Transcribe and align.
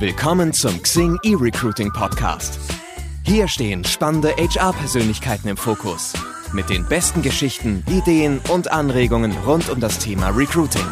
Willkommen 0.00 0.54
zum 0.54 0.82
Xing 0.82 1.18
eRecruiting 1.24 1.92
Podcast. 1.92 2.58
Hier 3.22 3.46
stehen 3.46 3.84
spannende 3.84 4.30
HR-Persönlichkeiten 4.30 5.46
im 5.46 5.58
Fokus. 5.58 6.14
Mit 6.54 6.70
den 6.70 6.86
besten 6.86 7.20
Geschichten, 7.20 7.84
Ideen 7.86 8.40
und 8.48 8.72
Anregungen 8.72 9.32
rund 9.44 9.68
um 9.68 9.78
das 9.78 9.98
Thema 9.98 10.30
Recruiting. 10.30 10.86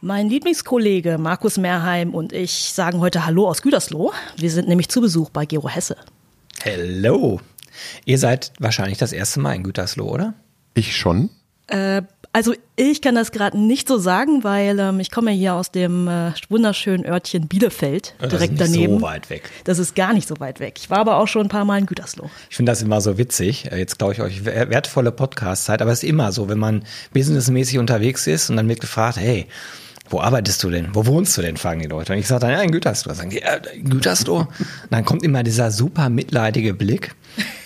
Mein 0.00 0.28
Lieblingskollege 0.28 1.18
Markus 1.18 1.58
Merheim 1.58 2.14
und 2.14 2.32
ich 2.32 2.52
sagen 2.52 3.00
heute 3.00 3.26
Hallo 3.26 3.48
aus 3.48 3.62
Gütersloh. 3.62 4.12
Wir 4.36 4.52
sind 4.52 4.68
nämlich 4.68 4.90
zu 4.90 5.00
Besuch 5.00 5.30
bei 5.30 5.44
Gero 5.44 5.68
Hesse. 5.68 5.96
Hello. 6.62 7.40
Ihr 8.04 8.18
seid 8.18 8.52
wahrscheinlich 8.60 8.98
das 8.98 9.10
erste 9.10 9.40
Mal 9.40 9.56
in 9.56 9.64
Gütersloh, 9.64 10.08
oder? 10.08 10.34
Ich 10.74 10.96
schon. 10.96 11.30
Äh, 11.66 12.02
also 12.36 12.52
ich 12.76 13.00
kann 13.00 13.14
das 13.14 13.32
gerade 13.32 13.56
nicht 13.58 13.88
so 13.88 13.96
sagen, 13.96 14.44
weil 14.44 14.78
ähm, 14.78 15.00
ich 15.00 15.10
komme 15.10 15.30
hier 15.30 15.54
aus 15.54 15.70
dem 15.72 16.06
äh, 16.06 16.32
wunderschönen 16.50 17.06
Örtchen 17.06 17.48
Bielefeld, 17.48 18.14
Das 18.18 18.28
direkt 18.28 18.52
ist 18.60 18.60
nicht 18.68 18.74
daneben. 18.74 18.98
so 18.98 19.02
weit 19.06 19.30
weg. 19.30 19.50
Das 19.64 19.78
ist 19.78 19.94
gar 19.96 20.12
nicht 20.12 20.28
so 20.28 20.38
weit 20.38 20.60
weg. 20.60 20.74
Ich 20.76 20.90
war 20.90 20.98
aber 20.98 21.16
auch 21.16 21.28
schon 21.28 21.46
ein 21.46 21.48
paar 21.48 21.64
Mal 21.64 21.78
in 21.78 21.86
Gütersloh. 21.86 22.28
Ich 22.50 22.56
finde 22.56 22.72
das 22.72 22.82
immer 22.82 23.00
so 23.00 23.16
witzig. 23.16 23.72
Äh, 23.72 23.78
Jetzt 23.78 23.98
glaube 23.98 24.12
ich 24.12 24.20
euch 24.20 24.44
wer- 24.44 24.68
wertvolle 24.68 25.12
Podcast-Zeit, 25.12 25.80
aber 25.80 25.92
es 25.92 26.02
ist 26.02 26.08
immer 26.10 26.30
so, 26.30 26.50
wenn 26.50 26.58
man 26.58 26.84
businessmäßig 27.14 27.78
unterwegs 27.78 28.26
ist 28.26 28.50
und 28.50 28.56
dann 28.56 28.68
wird 28.68 28.80
gefragt, 28.80 29.16
hey, 29.16 29.46
wo 30.10 30.20
arbeitest 30.20 30.62
du 30.62 30.68
denn? 30.68 30.88
Wo 30.92 31.06
wohnst 31.06 31.38
du 31.38 31.42
denn? 31.42 31.56
fragen 31.56 31.80
die 31.80 31.88
Leute. 31.88 32.12
Und 32.12 32.18
ich 32.18 32.26
sage 32.28 32.42
dann, 32.42 32.50
ja, 32.50 32.60
in 32.60 32.70
Gütersloh. 32.70 33.14
Sagen 33.14 33.30
die, 33.30 33.38
ja, 33.40 33.54
in 33.74 33.88
Gütersloh? 33.88 34.40
Und 34.40 34.48
dann 34.90 35.06
kommt 35.06 35.22
immer 35.22 35.42
dieser 35.42 35.70
super 35.70 36.10
mitleidige 36.10 36.74
Blick, 36.74 37.14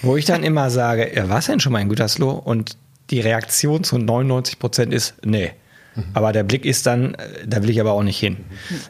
wo 0.01 0.17
ich 0.17 0.27
dann 0.27 0.45
immer 0.45 0.71
sage, 0.71 1.11
ja, 1.13 1.29
was 1.29 1.47
denn 1.47 1.59
schon 1.59 1.73
mal 1.73 1.81
in 1.83 1.89
Gütersloh? 1.89 2.31
Und 2.31 2.77
die 3.11 3.21
Reaktion 3.21 3.85
zu 3.85 3.99
99 3.99 4.59
Prozent 4.59 4.93
ist, 4.95 5.15
nee. 5.25 5.53
Aber 6.15 6.33
der 6.33 6.45
Blick 6.45 6.65
ist 6.65 6.87
dann, 6.87 7.17
da 7.45 7.63
will 7.63 7.69
ich 7.69 7.81
aber 7.81 7.93
auch 7.93 8.05
nicht 8.05 8.19
hin. 8.19 8.37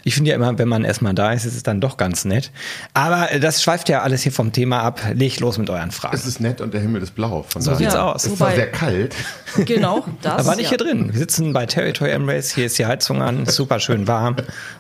Ich 0.05 0.15
finde 0.15 0.31
ja 0.31 0.37
immer, 0.37 0.59
wenn 0.59 0.69
man 0.69 0.85
erstmal 0.85 1.15
da 1.15 1.33
ist, 1.33 1.47
ist 1.47 1.57
es 1.57 1.63
dann 1.63 1.81
doch 1.81 1.97
ganz 1.97 2.27
nett. 2.27 2.53
Aber 2.93 3.27
das 3.41 3.63
schweift 3.63 3.89
ja 3.89 4.03
alles 4.03 4.23
hier 4.23 4.33
vom 4.33 4.53
Thema 4.53 4.81
ab. 4.83 5.01
Legt 5.15 5.41
los 5.41 5.57
mit 5.57 5.71
euren 5.71 5.91
Fragen. 5.93 6.15
Es 6.15 6.27
ist 6.27 6.41
nett 6.41 6.61
und 6.61 6.75
der 6.75 6.83
Himmel 6.83 7.03
ist 7.03 7.15
blau. 7.15 7.45
Von 7.49 7.63
So 7.63 7.75
sieht's 7.75 7.95
Ja, 7.95 8.13
aus. 8.13 8.27
Es 8.27 8.33
Wobei- 8.33 8.55
sehr 8.55 8.71
kalt. 8.71 9.17
Genau, 9.65 10.05
das. 10.23 10.47
Aber 10.47 10.57
nicht 10.57 10.71
ja. 10.71 10.77
hier 10.77 10.79
drin. 10.79 11.09
Wir 11.11 11.19
sitzen 11.19 11.55
bei 11.55 11.65
Territory 11.65 12.11
Embrace, 12.11 12.55
hier 12.55 12.67
ist 12.67 12.79
die 12.79 12.85
Heizung 12.87 13.23
an, 13.23 13.47
super 13.47 13.81
schön 13.81 14.07
warm 14.07 14.37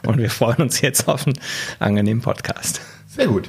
und 0.06 0.18
wir 0.18 0.30
freuen 0.30 0.58
uns 0.58 0.82
jetzt 0.82 1.08
auf 1.08 1.26
einen 1.26 1.38
angenehmen 1.78 2.22
Podcast. 2.22 2.82
Sehr 3.08 3.28
gut. 3.28 3.48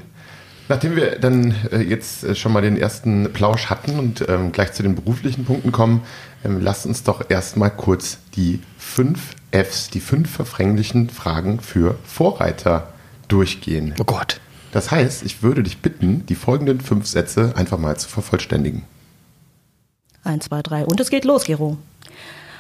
Nachdem 0.72 0.96
wir 0.96 1.20
dann 1.20 1.54
äh, 1.74 1.82
jetzt 1.82 2.24
äh, 2.24 2.34
schon 2.34 2.54
mal 2.54 2.62
den 2.62 2.78
ersten 2.78 3.34
Plausch 3.34 3.66
hatten 3.66 4.00
und 4.00 4.24
ähm, 4.30 4.54
gleich 4.54 4.72
zu 4.72 4.84
den 4.84 4.96
beruflichen 4.96 5.44
Punkten 5.44 5.74
kommen, 5.74 6.02
ähm, 6.46 6.62
lasst 6.62 6.86
uns 6.86 7.04
doch 7.04 7.30
erstmal 7.30 7.72
kurz 7.72 8.20
die 8.38 8.62
fünf 8.78 9.36
Fs, 9.52 9.90
die 9.90 10.00
fünf 10.00 10.32
verfänglichen 10.32 11.10
Fragen 11.10 11.60
für 11.60 12.00
Vorreiter 12.06 12.94
durchgehen. 13.28 13.96
Oh 14.00 14.06
Gott. 14.06 14.40
Das 14.72 14.92
heißt, 14.92 15.24
ich 15.24 15.44
würde 15.44 15.62
dich 15.62 15.80
bitten, 15.80 16.26
die 16.28 16.36
folgenden 16.36 16.80
fünf 16.80 17.06
Sätze 17.06 17.52
einfach 17.58 17.78
mal 17.78 17.98
zu 17.98 18.08
vervollständigen. 18.08 18.84
Eins, 20.24 20.46
zwei, 20.46 20.62
drei. 20.62 20.86
Und 20.86 21.02
es 21.02 21.10
geht 21.10 21.26
los, 21.26 21.44
Gero. 21.44 21.80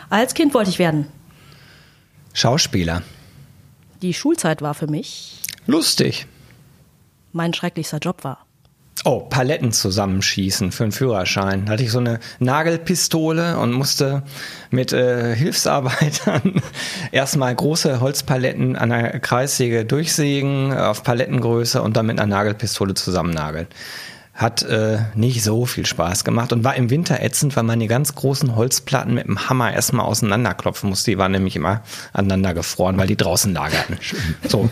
Als 0.09 0.34
Kind 0.34 0.53
wollte 0.53 0.70
ich 0.70 0.80
werden. 0.80 1.08
Schauspieler. 2.34 3.03
Die 4.02 4.14
Schulzeit 4.14 4.62
war 4.62 4.73
für 4.73 4.88
mich 4.88 5.38
Lustig. 5.66 6.28
Mein 7.32 7.54
schrecklichster 7.54 8.00
Job 8.00 8.24
war. 8.24 8.46
Oh, 9.04 9.22
Paletten 9.22 9.72
zusammenschießen 9.72 10.72
für 10.72 10.84
einen 10.84 10.92
Führerschein. 10.92 11.66
Da 11.66 11.74
hatte 11.74 11.84
ich 11.84 11.92
so 11.92 11.98
eine 11.98 12.20
Nagelpistole 12.38 13.58
und 13.58 13.72
musste 13.72 14.22
mit 14.70 14.94
äh, 14.94 15.36
Hilfsarbeitern 15.36 16.62
erstmal 17.12 17.56
große 17.56 18.00
Holzpaletten 18.00 18.76
an 18.76 18.90
der 18.90 19.20
Kreissäge 19.20 19.86
durchsägen, 19.86 20.78
auf 20.78 21.02
Palettengröße 21.02 21.81
und 21.81 21.97
dann 21.97 22.06
mit 22.06 22.19
einer 22.19 22.28
Nagelpistole 22.28 22.94
zusammennageln. 22.94 23.66
Hat 24.36 24.62
äh, 24.62 25.00
nicht 25.16 25.44
so 25.44 25.66
viel 25.66 25.88
Spaß 25.88 26.24
gemacht 26.24 26.53
und 26.53 26.63
war 26.63 26.75
im 26.75 26.92
Winter 26.92 27.24
ätzend, 27.24 27.56
weil 27.56 27.63
man 27.63 27.80
die 27.80 27.88
ganz 27.88 28.13
großen 28.13 28.56
Holzplatten 28.56 29.16
mit 29.16 29.25
dem 29.25 29.50
Hammer 29.50 29.74
erstmal 29.74 30.06
auseinanderklopfen 30.06 30.90
musste. 30.90 31.09
Die 31.09 31.18
waren 31.18 31.31
nämlich 31.31 31.56
immer 31.56 31.81
aneinander 32.13 32.53
gefroren, 32.53 32.98
weil 32.98 33.08
die 33.08 33.18
draußen 33.18 33.52
lagerten. 33.52 33.98
So, 34.48 34.69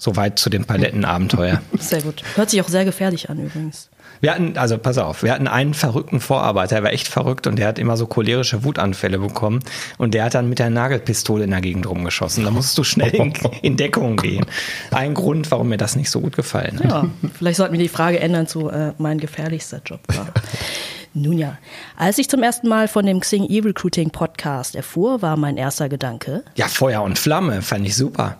so 0.00 0.16
weit 0.16 0.38
zu 0.38 0.48
dem 0.48 0.64
Palettenabenteuer. 0.64 1.60
Sehr 1.78 2.00
gut. 2.00 2.22
Hört 2.34 2.48
sich 2.48 2.60
auch 2.62 2.68
sehr 2.68 2.86
gefährlich 2.86 3.28
an 3.28 3.38
übrigens. 3.38 3.90
Wir 4.22 4.32
hatten, 4.32 4.56
also 4.56 4.78
pass 4.78 4.96
auf, 4.98 5.22
wir 5.22 5.32
hatten 5.32 5.46
einen 5.46 5.74
verrückten 5.74 6.20
Vorarbeiter, 6.20 6.76
der 6.76 6.84
war 6.84 6.92
echt 6.92 7.06
verrückt 7.06 7.46
und 7.46 7.56
der 7.56 7.68
hat 7.68 7.78
immer 7.78 7.96
so 7.96 8.06
cholerische 8.06 8.64
Wutanfälle 8.64 9.18
bekommen 9.18 9.60
und 9.98 10.14
der 10.14 10.24
hat 10.24 10.34
dann 10.34 10.48
mit 10.48 10.58
der 10.58 10.70
Nagelpistole 10.70 11.44
in 11.44 11.50
der 11.50 11.60
Gegend 11.60 11.86
rumgeschossen. 11.86 12.44
Da 12.44 12.50
musst 12.50 12.76
du 12.76 12.82
schnell 12.84 13.14
in, 13.14 13.32
in 13.62 13.76
Deckung 13.76 14.16
gehen. 14.16 14.46
Ein 14.90 15.12
Grund, 15.14 15.50
warum 15.50 15.68
mir 15.68 15.76
das 15.76 15.96
nicht 15.96 16.10
so 16.10 16.20
gut 16.20 16.34
gefallen 16.34 16.78
hat. 16.80 16.90
Ja, 16.90 17.06
vielleicht 17.34 17.58
sollten 17.58 17.74
wir 17.74 17.80
die 17.80 17.88
Frage 17.88 18.20
ändern 18.20 18.46
zu 18.46 18.70
äh, 18.70 18.92
mein 18.96 19.18
gefährlichster 19.18 19.82
Job 19.84 20.00
war. 20.08 20.28
Nun 21.12 21.36
ja, 21.36 21.58
als 21.96 22.18
ich 22.18 22.28
zum 22.30 22.42
ersten 22.42 22.68
Mal 22.68 22.88
von 22.88 23.04
dem 23.04 23.20
Xing 23.20 23.44
E-Recruiting 23.48 24.10
Podcast 24.10 24.76
erfuhr, 24.76 25.20
war 25.22 25.36
mein 25.36 25.56
erster 25.56 25.88
Gedanke, 25.88 26.44
Ja, 26.54 26.68
Feuer 26.68 27.02
und 27.02 27.18
Flamme, 27.18 27.62
fand 27.62 27.86
ich 27.86 27.96
super. 27.96 28.36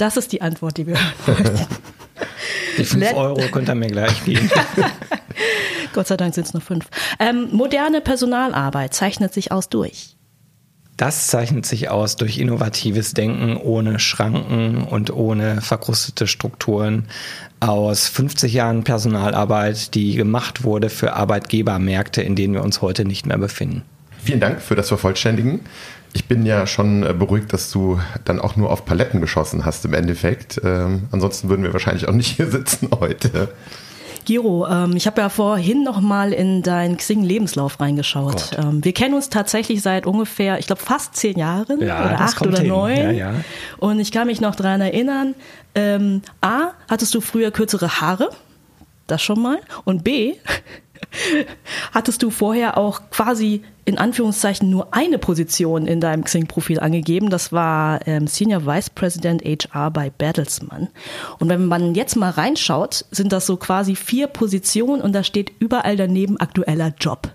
Das 0.00 0.16
ist 0.16 0.32
die 0.32 0.42
Antwort, 0.42 0.76
die 0.76 0.86
wir 0.86 0.96
hören. 1.26 1.60
Die 2.78 2.84
5 2.84 3.02
Let- 3.04 3.14
Euro 3.14 3.40
könnt 3.50 3.68
ihr 3.68 3.74
mir 3.74 3.88
gleich 3.88 4.24
geben. 4.24 4.48
Gott 5.92 6.06
sei 6.06 6.16
Dank 6.16 6.34
sind 6.34 6.46
es 6.46 6.54
nur 6.54 6.60
fünf. 6.60 6.86
Ähm, 7.18 7.48
moderne 7.52 8.00
Personalarbeit 8.00 8.94
zeichnet 8.94 9.34
sich 9.34 9.50
aus 9.52 9.68
durch. 9.68 10.16
Das 10.96 11.26
zeichnet 11.26 11.66
sich 11.66 11.88
aus 11.88 12.16
durch 12.16 12.38
innovatives 12.38 13.12
Denken 13.14 13.56
ohne 13.56 13.98
Schranken 13.98 14.84
und 14.84 15.10
ohne 15.10 15.60
verkrustete 15.62 16.26
Strukturen 16.26 17.06
aus 17.58 18.06
50 18.06 18.52
Jahren 18.52 18.84
Personalarbeit, 18.84 19.94
die 19.94 20.14
gemacht 20.14 20.62
wurde 20.62 20.90
für 20.90 21.14
Arbeitgebermärkte, 21.14 22.22
in 22.22 22.36
denen 22.36 22.54
wir 22.54 22.62
uns 22.62 22.82
heute 22.82 23.04
nicht 23.04 23.26
mehr 23.26 23.38
befinden. 23.38 23.82
Vielen 24.22 24.40
Dank 24.40 24.60
für 24.60 24.76
das 24.76 24.88
Vervollständigen. 24.88 25.60
Ich 26.12 26.26
bin 26.26 26.44
ja 26.44 26.66
schon 26.66 27.04
äh, 27.04 27.12
beruhigt, 27.12 27.52
dass 27.52 27.70
du 27.70 28.00
dann 28.24 28.40
auch 28.40 28.56
nur 28.56 28.70
auf 28.70 28.84
Paletten 28.84 29.20
geschossen 29.20 29.64
hast 29.64 29.84
im 29.84 29.94
Endeffekt. 29.94 30.60
Ähm, 30.64 31.08
ansonsten 31.12 31.48
würden 31.48 31.62
wir 31.62 31.72
wahrscheinlich 31.72 32.08
auch 32.08 32.12
nicht 32.12 32.28
hier 32.36 32.50
sitzen 32.50 32.88
heute. 32.98 33.48
Giro, 34.24 34.66
ähm, 34.68 34.96
ich 34.96 35.06
habe 35.06 35.20
ja 35.22 35.28
vorhin 35.28 35.82
noch 35.82 36.00
mal 36.00 36.32
in 36.32 36.62
deinen 36.62 36.96
Xing-Lebenslauf 36.98 37.80
reingeschaut. 37.80 38.50
Ähm, 38.58 38.84
wir 38.84 38.92
kennen 38.92 39.14
uns 39.14 39.30
tatsächlich 39.30 39.82
seit 39.82 40.04
ungefähr, 40.06 40.58
ich 40.58 40.66
glaube, 40.66 40.82
fast 40.82 41.16
zehn 41.16 41.38
Jahren 41.38 41.80
Ja, 41.80 42.04
oder 42.04 42.20
acht 42.20 42.46
oder 42.46 42.58
hin. 42.58 42.68
neun. 42.68 42.96
Ja, 42.96 43.10
ja. 43.10 43.34
Und 43.78 43.98
ich 43.98 44.12
kann 44.12 44.26
mich 44.26 44.40
noch 44.40 44.54
daran 44.54 44.80
erinnern, 44.82 45.34
ähm, 45.74 46.22
A, 46.42 46.72
hattest 46.88 47.14
du 47.14 47.20
früher 47.20 47.50
kürzere 47.50 48.00
Haare? 48.00 48.30
Das 49.06 49.22
schon 49.22 49.40
mal. 49.40 49.58
Und 49.84 50.04
B, 50.04 50.34
hattest 51.92 52.22
du 52.22 52.30
vorher 52.30 52.78
auch 52.78 53.02
quasi 53.10 53.62
in 53.84 53.98
Anführungszeichen 53.98 54.70
nur 54.70 54.94
eine 54.94 55.18
Position 55.18 55.86
in 55.86 56.00
deinem 56.00 56.24
Xing-Profil 56.24 56.80
angegeben. 56.80 57.30
Das 57.30 57.52
war 57.52 58.06
ähm, 58.06 58.26
Senior 58.26 58.66
Vice 58.66 58.90
President 58.90 59.42
HR 59.42 59.90
bei 59.90 60.10
Bertelsmann. 60.10 60.88
Und 61.38 61.48
wenn 61.48 61.66
man 61.66 61.94
jetzt 61.94 62.16
mal 62.16 62.30
reinschaut, 62.30 63.04
sind 63.10 63.32
das 63.32 63.46
so 63.46 63.56
quasi 63.56 63.96
vier 63.96 64.28
Positionen 64.28 65.02
und 65.02 65.12
da 65.12 65.24
steht 65.24 65.52
überall 65.58 65.96
daneben 65.96 66.38
aktueller 66.38 66.94
Job. 67.00 67.34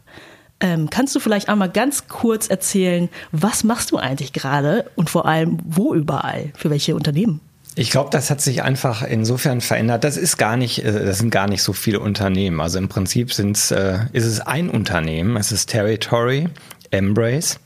Ähm, 0.62 0.90
kannst 0.90 1.14
du 1.16 1.20
vielleicht 1.20 1.50
einmal 1.50 1.70
ganz 1.70 2.08
kurz 2.08 2.48
erzählen, 2.48 3.10
was 3.32 3.64
machst 3.64 3.92
du 3.92 3.98
eigentlich 3.98 4.32
gerade 4.32 4.90
und 4.96 5.10
vor 5.10 5.26
allem 5.26 5.58
wo 5.66 5.94
überall, 5.94 6.54
für 6.56 6.70
welche 6.70 6.96
Unternehmen? 6.96 7.42
Ich 7.78 7.92
glaube, 7.92 8.10
das 8.10 8.30
hat 8.30 8.40
sich 8.40 8.64
einfach 8.64 9.04
insofern 9.04 9.60
verändert. 9.60 10.06
Das 10.06 10.16
ist 10.16 10.38
gar 10.38 10.56
nicht, 10.56 10.84
äh, 10.84 11.06
das 11.06 11.18
sind 11.18 11.30
gar 11.30 11.48
nicht 11.48 11.62
so 11.62 11.74
viele 11.74 12.00
Unternehmen. 12.00 12.62
Also 12.62 12.78
im 12.78 12.88
Prinzip 12.88 13.34
sind's, 13.34 13.72
äh, 13.72 14.00
ist 14.14 14.26
es 14.26 14.40
ein 14.40 14.70
Unternehmen. 14.70 15.36
Es 15.36 15.52
ist 15.52 15.70
Territory, 15.70 16.48
Embrace. 16.92 17.60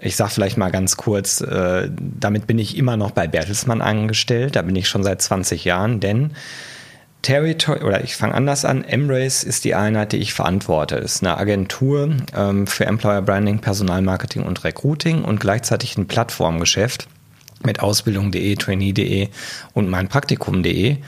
Ich 0.00 0.16
sage 0.16 0.30
vielleicht 0.30 0.56
mal 0.56 0.70
ganz 0.70 0.96
kurz, 0.96 1.42
äh, 1.42 1.90
damit 1.94 2.46
bin 2.46 2.58
ich 2.58 2.78
immer 2.78 2.96
noch 2.96 3.10
bei 3.10 3.28
Bertelsmann 3.28 3.82
angestellt. 3.82 4.56
Da 4.56 4.62
bin 4.62 4.74
ich 4.76 4.88
schon 4.88 5.04
seit 5.04 5.20
20 5.20 5.64
Jahren, 5.64 6.00
denn 6.00 6.30
Territory, 7.20 7.82
oder 7.82 8.02
ich 8.02 8.16
fange 8.16 8.34
anders 8.34 8.64
an, 8.64 8.82
Embrace 8.82 9.44
ist 9.44 9.64
die 9.64 9.74
Einheit, 9.74 10.12
die 10.12 10.18
ich 10.18 10.32
verantworte. 10.34 11.00
Das 11.00 11.16
ist 11.16 11.22
eine 11.22 11.36
Agentur 11.36 12.16
ähm, 12.34 12.66
für 12.66 12.86
Employer 12.86 13.22
Branding, 13.22 13.60
Personalmarketing 13.60 14.42
und 14.42 14.64
Recruiting 14.64 15.22
und 15.22 15.38
gleichzeitig 15.38 15.96
ein 15.96 16.06
Plattformgeschäft 16.06 17.08
mit 17.64 17.80
Ausbildung.de, 17.80 18.54
Trainee.de 18.56 19.28
und 19.72 19.88
mein 19.88 20.08
Praktikum.de. 20.08 20.98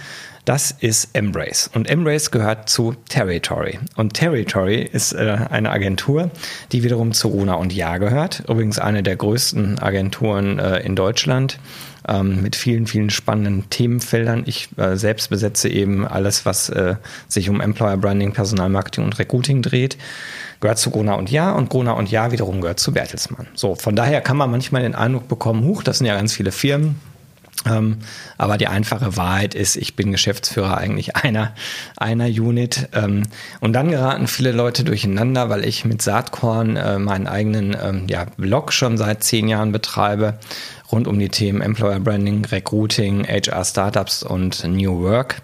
Das 0.46 0.70
ist 0.70 1.10
Embrace. 1.12 1.68
Und 1.74 1.90
Embrace 1.90 2.30
gehört 2.30 2.68
zu 2.68 2.94
Territory. 3.08 3.80
Und 3.96 4.14
Territory 4.14 4.80
ist 4.80 5.12
äh, 5.12 5.38
eine 5.50 5.70
Agentur, 5.70 6.30
die 6.70 6.84
wiederum 6.84 7.12
zu 7.12 7.28
Runa 7.28 7.54
und 7.54 7.72
Ja 7.72 7.98
gehört. 7.98 8.44
Übrigens 8.48 8.78
eine 8.78 9.02
der 9.02 9.16
größten 9.16 9.80
Agenturen 9.80 10.60
äh, 10.60 10.78
in 10.82 10.94
Deutschland 10.94 11.58
ähm, 12.06 12.42
mit 12.42 12.54
vielen, 12.54 12.86
vielen 12.86 13.10
spannenden 13.10 13.68
Themenfeldern. 13.70 14.44
Ich 14.46 14.68
äh, 14.76 14.96
selbst 14.96 15.30
besetze 15.30 15.68
eben 15.68 16.06
alles, 16.06 16.46
was 16.46 16.68
äh, 16.68 16.94
sich 17.26 17.48
um 17.48 17.60
Employer 17.60 17.96
Branding, 17.96 18.32
Personalmarketing 18.32 19.04
und 19.04 19.18
Recruiting 19.18 19.62
dreht. 19.62 19.98
Gehört 20.60 20.78
zu 20.78 20.90
Gona 20.90 21.14
und 21.14 21.30
Ja 21.30 21.52
und 21.52 21.68
Gona 21.68 21.92
und 21.92 22.10
Ja 22.10 22.32
wiederum 22.32 22.60
gehört 22.60 22.80
zu 22.80 22.92
Bertelsmann. 22.92 23.46
So, 23.54 23.74
von 23.74 23.96
daher 23.96 24.20
kann 24.20 24.36
man 24.36 24.50
manchmal 24.50 24.82
den 24.82 24.94
Eindruck 24.94 25.28
bekommen, 25.28 25.64
huch, 25.64 25.82
das 25.82 25.98
sind 25.98 26.06
ja 26.06 26.16
ganz 26.16 26.32
viele 26.32 26.52
Firmen. 26.52 26.96
Ähm, 27.66 27.98
aber 28.38 28.58
die 28.58 28.68
einfache 28.68 29.16
Wahrheit 29.16 29.54
ist, 29.54 29.76
ich 29.76 29.96
bin 29.96 30.12
Geschäftsführer 30.12 30.76
eigentlich 30.76 31.16
einer, 31.16 31.54
einer 31.96 32.26
Unit. 32.26 32.88
Ähm, 32.92 33.24
und 33.60 33.72
dann 33.72 33.90
geraten 33.90 34.26
viele 34.26 34.52
Leute 34.52 34.84
durcheinander, 34.84 35.48
weil 35.48 35.64
ich 35.64 35.84
mit 35.84 36.02
Saatkorn 36.02 36.76
äh, 36.76 36.98
meinen 36.98 37.26
eigenen 37.26 37.76
ähm, 37.80 38.06
ja, 38.08 38.26
Blog 38.36 38.72
schon 38.72 38.98
seit 38.98 39.24
zehn 39.24 39.48
Jahren 39.48 39.72
betreibe, 39.72 40.38
rund 40.92 41.08
um 41.08 41.18
die 41.18 41.28
Themen 41.28 41.60
Employer 41.60 42.00
Branding, 42.00 42.44
Recruiting, 42.44 43.26
HR 43.26 43.64
Startups 43.64 44.22
und 44.22 44.64
New 44.64 45.02
Work. 45.02 45.42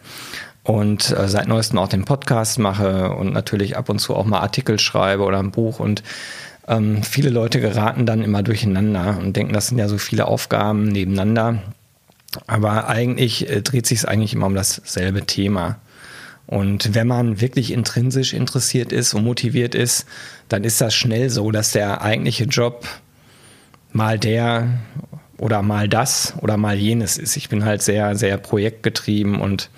Und 0.64 1.10
äh, 1.10 1.28
seit 1.28 1.48
neuestem 1.48 1.78
auch 1.78 1.88
den 1.88 2.04
Podcast 2.04 2.58
mache 2.58 3.10
und 3.10 3.32
natürlich 3.32 3.76
ab 3.76 3.88
und 3.88 3.98
zu 3.98 4.14
auch 4.14 4.24
mal 4.24 4.40
Artikel 4.40 4.78
schreibe 4.78 5.24
oder 5.24 5.40
ein 5.40 5.50
Buch 5.50 5.80
und 5.80 6.02
ähm, 6.68 7.02
viele 7.02 7.30
Leute 7.30 7.60
geraten 7.60 8.06
dann 8.06 8.22
immer 8.22 8.42
durcheinander 8.42 9.18
und 9.18 9.36
denken, 9.36 9.52
das 9.52 9.68
sind 9.68 9.78
ja 9.78 9.88
so 9.88 9.98
viele 9.98 10.26
Aufgaben 10.26 10.84
nebeneinander. 10.88 11.62
Aber 12.46 12.88
eigentlich 12.88 13.50
äh, 13.50 13.62
dreht 13.62 13.86
sich 13.86 14.00
es 14.00 14.04
eigentlich 14.04 14.34
immer 14.34 14.46
um 14.46 14.54
dasselbe 14.54 15.26
Thema. 15.26 15.78
Und 16.46 16.94
wenn 16.94 17.06
man 17.06 17.40
wirklich 17.40 17.72
intrinsisch 17.72 18.32
interessiert 18.32 18.92
ist 18.92 19.14
und 19.14 19.24
motiviert 19.24 19.74
ist, 19.74 20.06
dann 20.48 20.64
ist 20.64 20.80
das 20.80 20.94
schnell 20.94 21.30
so, 21.30 21.50
dass 21.50 21.72
der 21.72 22.02
eigentliche 22.02 22.44
Job 22.44 22.86
mal 23.92 24.18
der 24.18 24.68
oder 25.38 25.62
mal 25.62 25.88
das 25.88 26.34
oder 26.40 26.56
mal 26.56 26.76
jenes 26.76 27.18
ist. 27.18 27.36
Ich 27.36 27.48
bin 27.48 27.64
halt 27.64 27.82
sehr, 27.82 28.16
sehr 28.16 28.36
projektgetrieben 28.36 29.40
und 29.40 29.70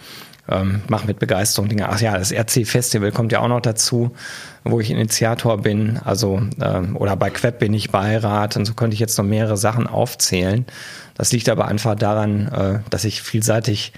ähm, 0.48 0.82
mache 0.88 1.06
mit 1.06 1.18
Begeisterung 1.18 1.68
Dinge. 1.68 1.88
Ach 1.88 2.00
ja, 2.00 2.18
das 2.18 2.32
RC-Festival 2.32 3.12
kommt 3.12 3.32
ja 3.32 3.40
auch 3.40 3.48
noch 3.48 3.60
dazu, 3.60 4.14
wo 4.62 4.80
ich 4.80 4.90
Initiator 4.90 5.58
bin. 5.58 5.98
Also, 6.04 6.42
ähm, 6.60 6.96
oder 6.96 7.16
bei 7.16 7.30
Queb 7.30 7.58
bin 7.58 7.72
ich 7.72 7.90
Beirat 7.90 8.56
und 8.56 8.64
so 8.66 8.74
könnte 8.74 8.94
ich 8.94 9.00
jetzt 9.00 9.16
noch 9.16 9.24
mehrere 9.24 9.56
Sachen 9.56 9.86
aufzählen. 9.86 10.66
Das 11.14 11.32
liegt 11.32 11.48
aber 11.48 11.66
einfach 11.66 11.94
daran, 11.94 12.48
äh, 12.48 12.78
dass 12.90 13.04
ich 13.04 13.22
vielseitig 13.22 13.92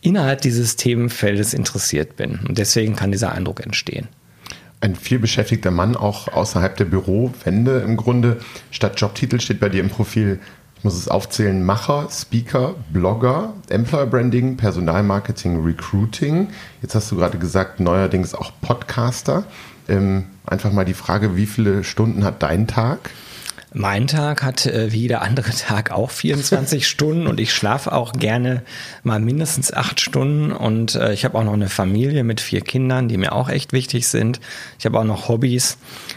innerhalb 0.00 0.40
dieses 0.40 0.76
Themenfeldes 0.76 1.52
interessiert 1.52 2.16
bin. 2.16 2.40
Und 2.48 2.58
deswegen 2.58 2.96
kann 2.96 3.12
dieser 3.12 3.32
Eindruck 3.32 3.60
entstehen. 3.60 4.08
Ein 4.82 4.96
vielbeschäftigter 4.96 5.70
Mann 5.70 5.94
auch 5.94 6.28
außerhalb 6.28 6.74
der 6.74 6.86
Bürowände 6.86 7.80
im 7.80 7.98
Grunde. 7.98 8.38
Statt 8.70 8.98
Jobtitel 8.98 9.38
steht 9.38 9.60
bei 9.60 9.68
dir 9.68 9.80
im 9.80 9.90
Profil, 9.90 10.40
ich 10.80 10.84
muss 10.84 10.96
es 10.96 11.08
aufzählen, 11.08 11.62
Macher, 11.62 12.08
Speaker, 12.10 12.74
Blogger, 12.90 13.52
Employer 13.68 14.06
Branding, 14.06 14.56
Personalmarketing, 14.56 15.62
Recruiting. 15.62 16.48
Jetzt 16.80 16.94
hast 16.94 17.10
du 17.10 17.16
gerade 17.16 17.36
gesagt, 17.36 17.80
neuerdings 17.80 18.34
auch 18.34 18.50
Podcaster. 18.62 19.44
Ähm, 19.90 20.24
einfach 20.46 20.72
mal 20.72 20.86
die 20.86 20.94
Frage, 20.94 21.36
wie 21.36 21.44
viele 21.44 21.84
Stunden 21.84 22.24
hat 22.24 22.42
dein 22.42 22.66
Tag? 22.66 23.10
Mein 23.74 24.06
Tag 24.06 24.42
hat 24.42 24.64
äh, 24.64 24.90
wie 24.90 25.00
jeder 25.00 25.20
andere 25.20 25.50
Tag 25.50 25.90
auch 25.90 26.10
24 26.10 26.88
Stunden 26.88 27.26
und 27.26 27.40
ich 27.40 27.52
schlafe 27.52 27.92
auch 27.92 28.14
gerne 28.14 28.62
mal 29.02 29.20
mindestens 29.20 29.74
acht 29.74 30.00
Stunden 30.00 30.50
und 30.50 30.94
äh, 30.94 31.12
ich 31.12 31.26
habe 31.26 31.36
auch 31.36 31.44
noch 31.44 31.52
eine 31.52 31.68
Familie 31.68 32.24
mit 32.24 32.40
vier 32.40 32.62
Kindern, 32.62 33.06
die 33.06 33.18
mir 33.18 33.32
auch 33.32 33.50
echt 33.50 33.74
wichtig 33.74 34.08
sind. 34.08 34.40
Ich 34.78 34.86
habe 34.86 34.98
auch 34.98 35.04
noch 35.04 35.28
Hobbys 35.28 35.76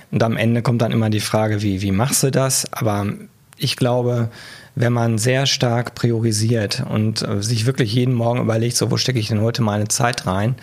und 0.10 0.24
am 0.24 0.38
Ende 0.38 0.62
kommt 0.62 0.82
dann 0.82 0.94
immer 0.94 1.10
die 1.10 1.20
Frage, 1.20 1.62
wie, 1.62 1.82
wie 1.82 1.92
machst 1.92 2.24
du 2.24 2.32
das? 2.32 2.72
Aber 2.72 3.06
ich 3.58 3.76
glaube, 3.76 4.30
wenn 4.76 4.94
man 4.94 5.18
sehr 5.18 5.46
stark 5.46 5.96
priorisiert 5.96 6.84
und 6.90 7.22
äh, 7.22 7.44
sich 7.44 7.66
wirklich 7.66 7.94
jeden 7.94 8.14
Morgen 8.14 8.42
überlegt, 8.42 8.76
so 8.76 8.92
wo 8.92 8.98
stecke 8.98 9.20
ich 9.20 9.28
denn 9.28 9.42
heute 9.42 9.62
meine 9.62 9.88
Zeit 9.88 10.26
rein, 10.26 10.56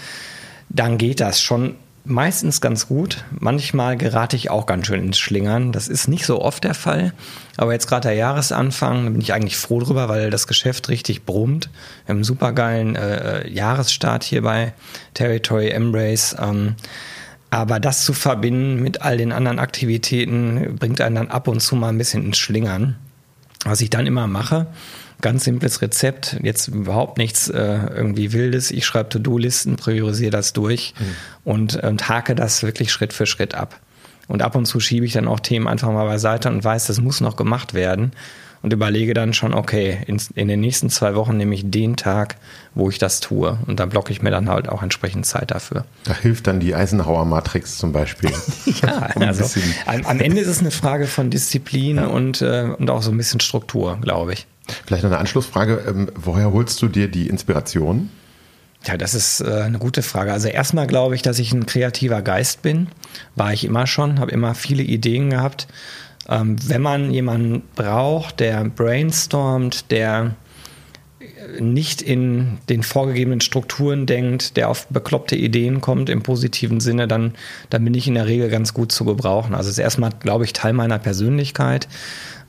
dann 0.69 0.99
geht 0.99 1.21
das 1.21 1.41
schon 1.41 1.77
meistens 2.05 2.61
ganz 2.61 2.89
gut. 2.89 3.25
Manchmal 3.39 3.97
gerate 3.97 4.37
ich 4.37 4.51
auch 4.51 4.67
ganz 4.67 4.87
schön 4.87 5.05
ins 5.05 5.19
Schlingern. 5.19 5.73
Das 5.73 5.89
ist 5.89 6.09
nicht 6.09 6.25
so 6.25 6.41
oft 6.41 6.65
der 6.65 6.75
Fall. 6.75 7.13
Aber 7.57 7.73
jetzt 7.73 7.87
gerade 7.87 8.09
der 8.09 8.17
Jahresanfang, 8.17 9.05
da 9.05 9.11
bin 9.11 9.21
ich 9.21 9.33
eigentlich 9.33 9.57
froh 9.57 9.81
drüber, 9.81 10.09
weil 10.09 10.31
das 10.31 10.47
Geschäft 10.47 10.89
richtig 10.89 11.25
brummt. 11.25 11.71
Wir 12.05 12.13
haben 12.13 12.19
einen 12.19 12.25
supergeilen 12.25 12.97
äh, 12.97 13.49
Jahresstart 13.49 14.25
hier 14.25 14.43
bei 14.43 14.73
Territory 15.15 15.69
Embrace. 15.71 16.37
Ähm, 16.41 16.75
aber 17.51 17.81
das 17.81 18.05
zu 18.05 18.13
verbinden 18.13 18.83
mit 18.83 19.03
all 19.03 19.17
den 19.17 19.33
anderen 19.33 19.59
Aktivitäten 19.59 20.77
bringt 20.79 21.01
einen 21.01 21.17
dann 21.17 21.29
ab 21.29 21.49
und 21.49 21.61
zu 21.61 21.77
mal 21.77 21.89
ein 21.89 21.99
bisschen 21.99 22.25
ins 22.25 22.39
Schlingern. 22.39 22.97
Was 23.65 23.81
ich 23.81 23.91
dann 23.91 24.07
immer 24.07 24.27
mache, 24.27 24.69
Ganz 25.21 25.45
simples 25.45 25.83
Rezept, 25.83 26.37
jetzt 26.43 26.69
überhaupt 26.69 27.19
nichts 27.19 27.49
äh, 27.49 27.79
irgendwie 27.95 28.33
Wildes. 28.33 28.71
Ich 28.71 28.87
schreibe 28.87 29.11
To-Do-Listen, 29.11 29.77
priorisiere 29.77 30.31
das 30.31 30.53
durch 30.53 30.95
mhm. 30.99 31.05
und, 31.45 31.77
und 31.77 32.09
hake 32.09 32.35
das 32.35 32.63
wirklich 32.63 32.91
Schritt 32.91 33.13
für 33.13 33.27
Schritt 33.27 33.55
ab. 33.55 33.81
Und 34.29 34.43
ab 34.43 34.55
und 34.55 34.67
zu 34.67 34.81
schiebe 34.81 35.05
ich 35.05 35.13
dann 35.13 35.29
auch 35.29 35.41
Themen 35.41 35.67
einfach 35.67 35.91
mal 35.91 36.07
beiseite 36.07 36.49
und 36.49 36.65
weiß, 36.65 36.87
das 36.87 37.01
muss 37.01 37.21
noch 37.21 37.37
gemacht 37.37 37.75
werden. 37.75 38.13
Und 38.63 38.75
überlege 38.75 39.15
dann 39.15 39.33
schon, 39.33 39.55
okay, 39.55 40.01
in, 40.07 40.21
in 40.35 40.49
den 40.49 40.61
nächsten 40.61 40.91
zwei 40.91 41.15
Wochen 41.15 41.37
nehme 41.37 41.55
ich 41.55 41.71
den 41.71 41.97
Tag, 41.97 42.37
wo 42.75 42.91
ich 42.91 42.99
das 42.99 43.21
tue. 43.21 43.59
Und 43.67 43.81
da 43.81 43.87
blocke 43.87 44.13
ich 44.13 44.21
mir 44.21 44.31
dann 44.31 44.51
halt 44.51 44.69
auch 44.69 44.83
entsprechend 44.83 45.25
Zeit 45.25 45.51
dafür. 45.51 45.87
Da 46.05 46.15
hilft 46.15 46.47
dann 46.47 46.61
die 46.61 46.75
Eisenhower 46.75 47.25
Matrix 47.25 47.79
zum 47.79 47.93
Beispiel. 47.93 48.31
ja, 48.83 49.09
also 49.17 49.61
am, 49.87 50.05
am, 50.05 50.21
Ende 50.21 50.43
ist 50.43 50.49
es 50.49 50.61
eine 50.61 50.71
Frage 50.71 51.07
von 51.07 51.31
Disziplin 51.31 51.97
ja. 51.97 52.07
und, 52.07 52.43
äh, 52.43 52.69
und 52.77 52.91
auch 52.91 53.03
so 53.03 53.11
ein 53.11 53.17
bisschen 53.17 53.41
Struktur, 53.41 53.99
glaube 54.03 54.35
ich. 54.35 54.47
Vielleicht 54.87 55.05
noch 55.05 55.11
eine 55.11 55.19
Anschlussfrage. 55.19 55.83
Ähm, 55.89 56.11
woher 56.15 56.53
holst 56.53 56.83
du 56.83 56.89
dir 56.89 57.09
die 57.09 57.29
Inspiration? 57.29 58.11
Ja, 58.85 58.97
das 58.97 59.15
ist 59.15 59.41
äh, 59.41 59.63
eine 59.63 59.79
gute 59.79 60.03
Frage. 60.03 60.33
Also 60.33 60.49
erstmal 60.49 60.87
glaube 60.87 61.15
ich, 61.15 61.23
dass 61.23 61.39
ich 61.39 61.53
ein 61.53 61.67
kreativer 61.67 62.23
Geist 62.23 62.63
bin. 62.63 62.89
War 63.37 63.53
ich 63.53 63.65
immer 63.65 63.87
schon, 63.87 64.21
habe 64.21 64.31
immer 64.31 64.55
viele 64.55 64.83
Ideen 64.83 65.31
gehabt. 65.31 65.67
Ähm, 66.31 66.57
wenn 66.69 66.81
man 66.81 67.11
jemanden 67.11 67.63
braucht, 67.75 68.41
der 68.41 68.65
brainstormt, 68.65 69.91
der 69.91 70.37
nicht 71.59 72.01
in 72.01 72.59
den 72.69 72.83
vorgegebenen 72.83 73.41
Strukturen 73.41 74.07
denkt, 74.07 74.57
der 74.57 74.69
auf 74.69 74.87
bekloppte 74.89 75.37
Ideen 75.37 75.81
kommt 75.81 76.09
im 76.09 76.23
positiven 76.23 76.81
Sinne, 76.81 77.09
dann, 77.09 77.35
dann 77.69 77.85
bin 77.85 77.95
ich 77.95 78.07
in 78.07 78.15
der 78.15 78.27
Regel 78.27 78.49
ganz 78.49 78.73
gut 78.73 78.93
zu 78.93 79.05
gebrauchen. 79.05 79.55
Also 79.55 79.69
es 79.69 79.75
ist 79.75 79.83
erstmal, 79.83 80.11
glaube 80.21 80.45
ich, 80.45 80.53
Teil 80.53 80.73
meiner 80.73 80.99
Persönlichkeit. 80.99 81.89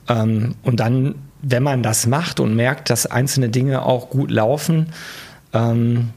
Ähm, 0.08 0.54
und 0.62 0.80
dann 0.80 1.16
wenn 1.42 1.62
man 1.64 1.82
das 1.82 2.06
macht 2.06 2.40
und 2.40 2.54
merkt, 2.54 2.88
dass 2.88 3.04
einzelne 3.04 3.48
Dinge 3.48 3.84
auch 3.84 4.08
gut 4.08 4.30
laufen, 4.30 4.86
ähm, 5.52 6.10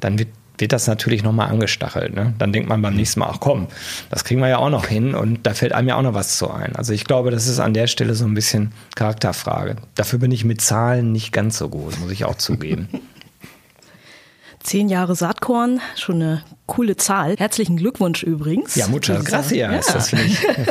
dann 0.00 0.18
wird, 0.18 0.28
wird 0.62 0.72
das 0.72 0.86
natürlich 0.86 1.22
nochmal 1.22 1.50
angestachelt. 1.50 2.14
Ne? 2.14 2.32
Dann 2.38 2.52
denkt 2.52 2.68
man 2.68 2.80
beim 2.80 2.94
nächsten 2.94 3.20
Mal, 3.20 3.28
ach 3.30 3.40
komm, 3.40 3.66
das 4.10 4.24
kriegen 4.24 4.40
wir 4.40 4.48
ja 4.48 4.58
auch 4.58 4.70
noch 4.70 4.86
hin 4.86 5.14
und 5.14 5.44
da 5.44 5.54
fällt 5.54 5.72
einem 5.72 5.88
ja 5.88 5.96
auch 5.96 6.02
noch 6.02 6.14
was 6.14 6.38
zu 6.38 6.50
ein. 6.50 6.76
Also 6.76 6.92
ich 6.92 7.04
glaube, 7.04 7.30
das 7.32 7.48
ist 7.48 7.58
an 7.58 7.74
der 7.74 7.88
Stelle 7.88 8.14
so 8.14 8.24
ein 8.24 8.34
bisschen 8.34 8.72
Charakterfrage. 8.94 9.76
Dafür 9.96 10.20
bin 10.20 10.30
ich 10.30 10.44
mit 10.44 10.60
Zahlen 10.60 11.12
nicht 11.12 11.32
ganz 11.32 11.58
so 11.58 11.68
gut, 11.68 11.98
muss 11.98 12.12
ich 12.12 12.24
auch 12.24 12.36
zugeben. 12.36 12.88
Zehn 14.62 14.88
Jahre 14.88 15.16
Saatkorn, 15.16 15.80
schon 15.96 16.16
eine 16.16 16.44
coole 16.66 16.96
Zahl. 16.96 17.34
Herzlichen 17.36 17.76
Glückwunsch 17.76 18.22
übrigens. 18.22 18.76
Ja, 18.76 18.86
muchas 18.86 19.24
gracias. 19.24 19.52
Ja. 19.52 19.72
Das 19.72 20.12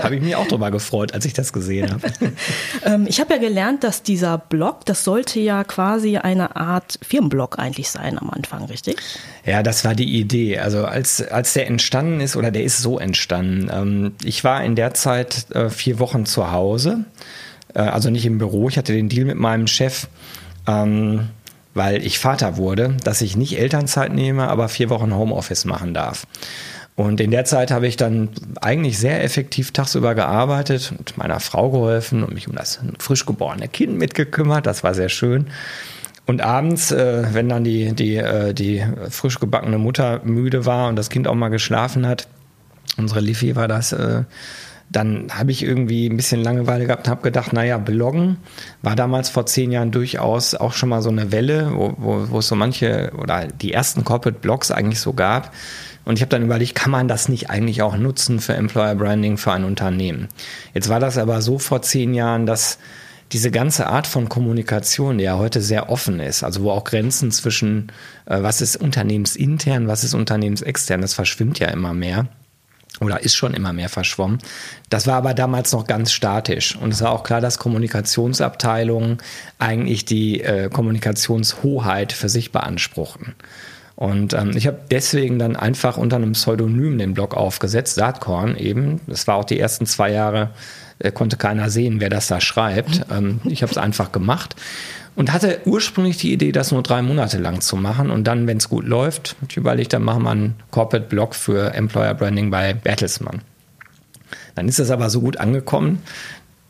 habe 0.04 0.16
ich 0.16 0.22
mich 0.22 0.36
auch 0.36 0.48
drüber 0.48 0.72
gefreut, 0.72 1.14
als 1.14 1.26
ich 1.26 1.34
das 1.34 1.52
gesehen 1.52 1.92
habe. 1.92 2.02
ähm, 2.86 3.06
ich 3.08 3.20
habe 3.20 3.34
ja 3.34 3.40
gelernt, 3.40 3.84
dass 3.84 4.02
dieser 4.02 4.38
Blog, 4.38 4.86
das 4.86 5.04
sollte 5.04 5.42
ja 5.42 5.66
quasi 5.66 6.18
eine 6.18 6.56
Art 6.56 7.00
Firmenblog 7.02 7.60
eigentlich 7.60 7.90
sein 7.90 8.18
am 8.18 8.30
Anfang, 8.30 8.64
richtig? 8.66 8.98
Ja, 9.46 9.62
das 9.62 9.84
war 9.84 9.94
die 9.94 10.20
Idee. 10.20 10.60
Also 10.60 10.86
als, 10.86 11.22
als 11.22 11.54
der 11.54 11.68
entstanden 11.68 12.22
ist, 12.22 12.38
oder 12.38 12.50
der 12.50 12.64
ist 12.64 12.80
so 12.80 12.98
entstanden. 12.98 13.70
Ähm, 13.72 14.14
ich 14.24 14.44
war 14.46 14.64
in 14.64 14.76
der 14.76 14.94
Zeit 14.94 15.52
äh, 15.52 15.70
vier 15.70 16.00
Wochen 16.00 16.26
zu 16.26 16.52
Hause, 16.52 17.04
äh, 17.74 17.80
also 17.80 18.10
nicht 18.10 18.26
im 18.26 18.38
Büro. 18.38 18.70
Ich 18.70 18.78
hatte 18.78 18.94
den 18.94 19.10
Deal 19.10 19.26
mit 19.26 19.38
meinem 19.38 19.68
Chef. 19.68 20.08
Ähm, 20.66 21.28
weil 21.74 22.06
ich 22.06 22.20
Vater 22.20 22.58
wurde, 22.58 22.98
dass 23.04 23.22
ich 23.22 23.36
nicht 23.36 23.58
Elternzeit 23.58 24.14
nehme, 24.14 24.48
aber 24.48 24.70
vier 24.70 24.90
Wochen 24.90 25.14
Homeoffice 25.16 25.66
machen 25.66 25.94
darf. 25.94 26.26
Und 26.96 27.22
in 27.22 27.32
der 27.32 27.46
Zeit 27.46 27.72
habe 27.72 27.88
ich 27.88 27.98
dann 27.98 28.30
eigentlich 28.60 29.00
sehr 29.00 29.24
effektiv 29.24 29.72
tagsüber 29.72 30.14
gearbeitet 30.14 30.94
und 30.98 31.18
meiner 31.18 31.40
Frau 31.40 31.72
geholfen 31.72 32.24
und 32.24 32.34
mich 32.34 32.48
um 32.48 32.56
das 32.56 32.80
frisch 33.00 33.26
geborene 33.26 33.68
Kind 33.70 33.98
mitgekümmert. 33.98 34.66
Das 34.66 34.84
war 34.84 34.94
sehr 34.94 35.10
schön. 35.10 35.48
Und 36.28 36.42
abends, 36.42 36.92
äh, 36.92 37.24
wenn 37.32 37.50
dann 37.50 37.64
die, 37.64 37.94
die, 37.94 38.18
äh, 38.18 38.54
die 38.54 38.84
frisch 39.10 39.40
gebackene 39.40 39.78
Mutter 39.78 40.22
müde 40.24 40.66
war 40.66 40.90
und 40.90 40.96
das 40.96 41.10
Kind 41.10 41.28
auch 41.28 41.36
mal 41.36 41.50
geschlafen 41.50 42.06
hat, 42.06 42.28
unsere 42.98 43.22
Liffy 43.22 43.56
war 43.56 43.68
das, 43.68 43.94
äh, 43.94 44.24
dann 44.92 45.28
habe 45.32 45.52
ich 45.52 45.64
irgendwie 45.64 46.08
ein 46.08 46.18
bisschen 46.18 46.44
Langeweile 46.44 46.86
gehabt 46.86 47.08
und 47.08 47.12
habe 47.12 47.22
gedacht, 47.22 47.54
naja, 47.54 47.78
Bloggen 47.78 48.38
war 48.82 48.96
damals 48.96 49.30
vor 49.30 49.46
zehn 49.46 49.72
Jahren 49.72 49.92
durchaus 49.92 50.54
auch 50.54 50.74
schon 50.74 50.90
mal 50.90 51.02
so 51.02 51.10
eine 51.10 51.32
Welle, 51.32 51.72
wo, 51.74 51.94
wo, 51.98 52.30
wo 52.30 52.40
es 52.40 52.48
so 52.48 52.56
manche 52.56 53.12
oder 53.18 53.48
die 53.48 53.72
ersten 53.72 54.04
Corporate 54.04 54.40
Blogs 54.40 54.70
eigentlich 54.70 55.00
so 55.00 55.14
gab. 55.14 55.54
Und 56.04 56.16
ich 56.16 56.22
habe 56.22 56.30
dann 56.30 56.44
überlegt, 56.44 56.76
kann 56.76 56.92
man 56.92 57.08
das 57.08 57.30
nicht 57.30 57.50
eigentlich 57.50 57.82
auch 57.82 57.96
nutzen 57.96 58.40
für 58.40 58.54
Employer 58.54 58.96
Branding 58.96 59.38
für 59.38 59.54
ein 59.54 59.64
Unternehmen? 59.64 60.28
Jetzt 60.74 60.90
war 60.90 61.00
das 61.00 61.18
aber 61.18 61.42
so 61.42 61.58
vor 61.58 61.82
zehn 61.82 62.14
Jahren, 62.14 62.46
dass 62.46 62.80
diese 63.32 63.52
ganze 63.52 63.88
Art 63.88 64.08
von 64.08 64.28
Kommunikation, 64.28 65.20
die 65.20 65.24
ja 65.24 65.38
heute 65.38 65.62
sehr 65.62 65.90
offen 65.90 66.20
ist, 66.20 66.44
also 66.44 66.64
wo 66.64 66.72
auch 66.72 66.84
Grenzen 66.84 67.32
zwischen, 67.32 67.92
äh, 68.26 68.42
was 68.42 68.60
ist 68.62 68.76
unternehmensintern, 68.76 69.88
was 69.88 70.04
ist 70.04 70.16
unternehmensextern, 70.16 71.00
das 71.00 71.14
verschwimmt 71.14 71.60
ja 71.60 71.70
immer 71.70 71.94
mehr 71.94 72.28
oder 73.02 73.24
ist 73.24 73.36
schon 73.36 73.54
immer 73.54 73.74
mehr 73.74 73.90
verschwommen. 73.90 74.38
Das 74.90 75.08
war 75.08 75.16
aber 75.16 75.34
damals 75.34 75.72
noch 75.74 75.88
ganz 75.88 76.12
statisch. 76.12 76.76
Und 76.76 76.94
es 76.94 77.02
war 77.02 77.12
auch 77.12 77.24
klar, 77.24 77.42
dass 77.42 77.58
Kommunikationsabteilungen 77.58 79.18
eigentlich 79.60 80.06
die 80.06 80.42
äh, 80.42 80.70
Kommunikationshoheit 80.70 82.14
für 82.14 82.30
sich 82.30 82.52
beanspruchten. 82.52 83.34
Und 83.96 84.34
ähm, 84.34 84.52
ich 84.56 84.68
habe 84.68 84.80
deswegen 84.90 85.40
dann 85.40 85.56
einfach 85.56 85.98
unter 85.98 86.16
einem 86.16 86.32
Pseudonym 86.34 86.98
den 86.98 87.14
Blog 87.14 87.36
aufgesetzt, 87.36 87.96
Saatkorn 87.96 88.56
eben. 88.56 89.02
Das 89.08 89.28
war 89.28 89.36
auch 89.36 89.46
die 89.46 89.60
ersten 89.60 89.86
zwei 89.86 90.12
Jahre, 90.12 90.52
äh, 91.00 91.12
konnte 91.12 91.38
keiner 91.38 91.70
sehen, 91.70 92.00
wer 92.00 92.10
das 92.10 92.28
da 92.28 92.40
schreibt. 92.40 93.02
Ähm, 93.12 93.42
ich 93.46 93.62
habe 93.62 93.72
es 93.72 93.78
einfach 93.78 94.12
gemacht 94.12 94.56
und 95.16 95.34
hatte 95.34 95.60
ursprünglich 95.66 96.18
die 96.18 96.34
Idee, 96.34 96.52
das 96.52 96.72
nur 96.72 96.84
drei 96.84 97.02
Monate 97.02 97.38
lang 97.38 97.62
zu 97.62 97.76
machen. 97.76 98.10
Und 98.10 98.26
dann, 98.26 98.48
wenn 98.48 98.58
es 98.58 98.70
gut 98.70 98.86
läuft, 98.86 99.36
ich 99.48 99.58
überlegt, 99.58 99.94
dann 99.94 100.04
machen 100.04 100.24
wir 100.24 100.32
einen 100.32 100.56
Corporate 100.72 101.08
Blog 101.08 101.36
für 101.36 101.74
Employer 101.74 102.14
Branding 102.14 102.50
bei 102.50 102.74
Bertelsmann. 102.74 103.42
Dann 104.56 104.68
ist 104.68 104.80
das 104.80 104.92
aber 104.92 105.10
so 105.10 105.22
gut 105.22 105.38
angekommen, 105.38 106.02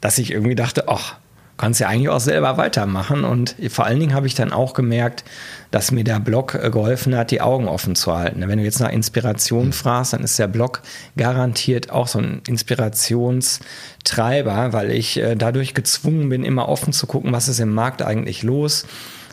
dass 0.01 0.17
ich 0.17 0.31
irgendwie 0.31 0.55
dachte, 0.55 0.87
ach, 0.87 1.17
kannst 1.61 1.79
ja 1.79 1.87
eigentlich 1.87 2.09
auch 2.09 2.19
selber 2.19 2.57
weitermachen. 2.57 3.23
Und 3.23 3.55
vor 3.69 3.85
allen 3.85 3.99
Dingen 3.99 4.15
habe 4.15 4.25
ich 4.25 4.33
dann 4.33 4.51
auch 4.51 4.73
gemerkt, 4.73 5.23
dass 5.69 5.91
mir 5.91 6.03
der 6.03 6.19
Blog 6.19 6.53
geholfen 6.53 7.15
hat, 7.15 7.29
die 7.29 7.39
Augen 7.39 7.67
offen 7.67 7.93
zu 7.95 8.11
halten. 8.13 8.47
Wenn 8.47 8.57
du 8.57 8.63
jetzt 8.63 8.79
nach 8.79 8.91
Inspiration 8.91 9.67
mhm. 9.67 9.73
fragst, 9.73 10.13
dann 10.13 10.23
ist 10.23 10.39
der 10.39 10.47
Blog 10.47 10.81
garantiert 11.15 11.91
auch 11.91 12.07
so 12.07 12.17
ein 12.17 12.41
Inspirationstreiber, 12.47 14.73
weil 14.73 14.89
ich 14.91 15.17
äh, 15.17 15.35
dadurch 15.35 15.75
gezwungen 15.75 16.29
bin, 16.29 16.43
immer 16.43 16.67
offen 16.67 16.93
zu 16.93 17.05
gucken, 17.05 17.31
was 17.31 17.47
ist 17.47 17.59
im 17.59 17.73
Markt 17.73 18.01
eigentlich 18.01 18.41
los 18.41 18.87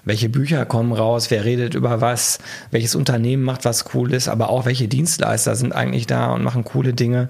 welche 0.04 0.28
Bücher 0.30 0.64
kommen 0.64 0.92
raus, 0.92 1.30
wer 1.30 1.44
redet 1.44 1.75
über 1.75 2.00
was, 2.00 2.38
welches 2.70 2.94
Unternehmen 2.94 3.42
macht 3.42 3.66
was 3.66 3.85
Cooles, 3.85 4.28
aber 4.28 4.49
auch 4.49 4.64
welche 4.64 4.88
Dienstleister 4.88 5.54
sind 5.54 5.75
eigentlich 5.75 6.06
da 6.06 6.32
und 6.32 6.42
machen 6.42 6.64
coole 6.64 6.94
Dinge. 6.94 7.28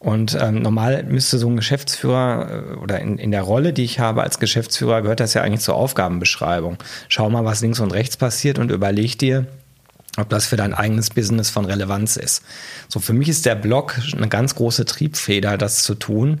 Und 0.00 0.38
ähm, 0.40 0.62
normal 0.62 1.02
müsste 1.04 1.38
so 1.38 1.48
ein 1.48 1.56
Geschäftsführer 1.56 2.50
äh, 2.50 2.74
oder 2.76 3.00
in, 3.00 3.18
in 3.18 3.32
der 3.32 3.42
Rolle, 3.42 3.72
die 3.72 3.82
ich 3.82 3.98
habe 3.98 4.22
als 4.22 4.38
Geschäftsführer, 4.38 5.02
gehört 5.02 5.20
das 5.20 5.34
ja 5.34 5.42
eigentlich 5.42 5.60
zur 5.60 5.74
Aufgabenbeschreibung. 5.74 6.76
Schau 7.08 7.28
mal, 7.30 7.44
was 7.44 7.62
links 7.62 7.80
und 7.80 7.92
rechts 7.92 8.16
passiert 8.16 8.58
und 8.60 8.70
überleg 8.70 9.18
dir, 9.18 9.46
ob 10.16 10.28
das 10.28 10.46
für 10.46 10.56
dein 10.56 10.72
eigenes 10.72 11.10
Business 11.10 11.50
von 11.50 11.64
Relevanz 11.64 12.16
ist. 12.16 12.44
So, 12.88 13.00
für 13.00 13.12
mich 13.12 13.28
ist 13.28 13.44
der 13.44 13.56
Blog 13.56 13.98
eine 14.16 14.28
ganz 14.28 14.54
große 14.54 14.84
Triebfeder, 14.84 15.58
das 15.58 15.82
zu 15.82 15.96
tun. 15.96 16.40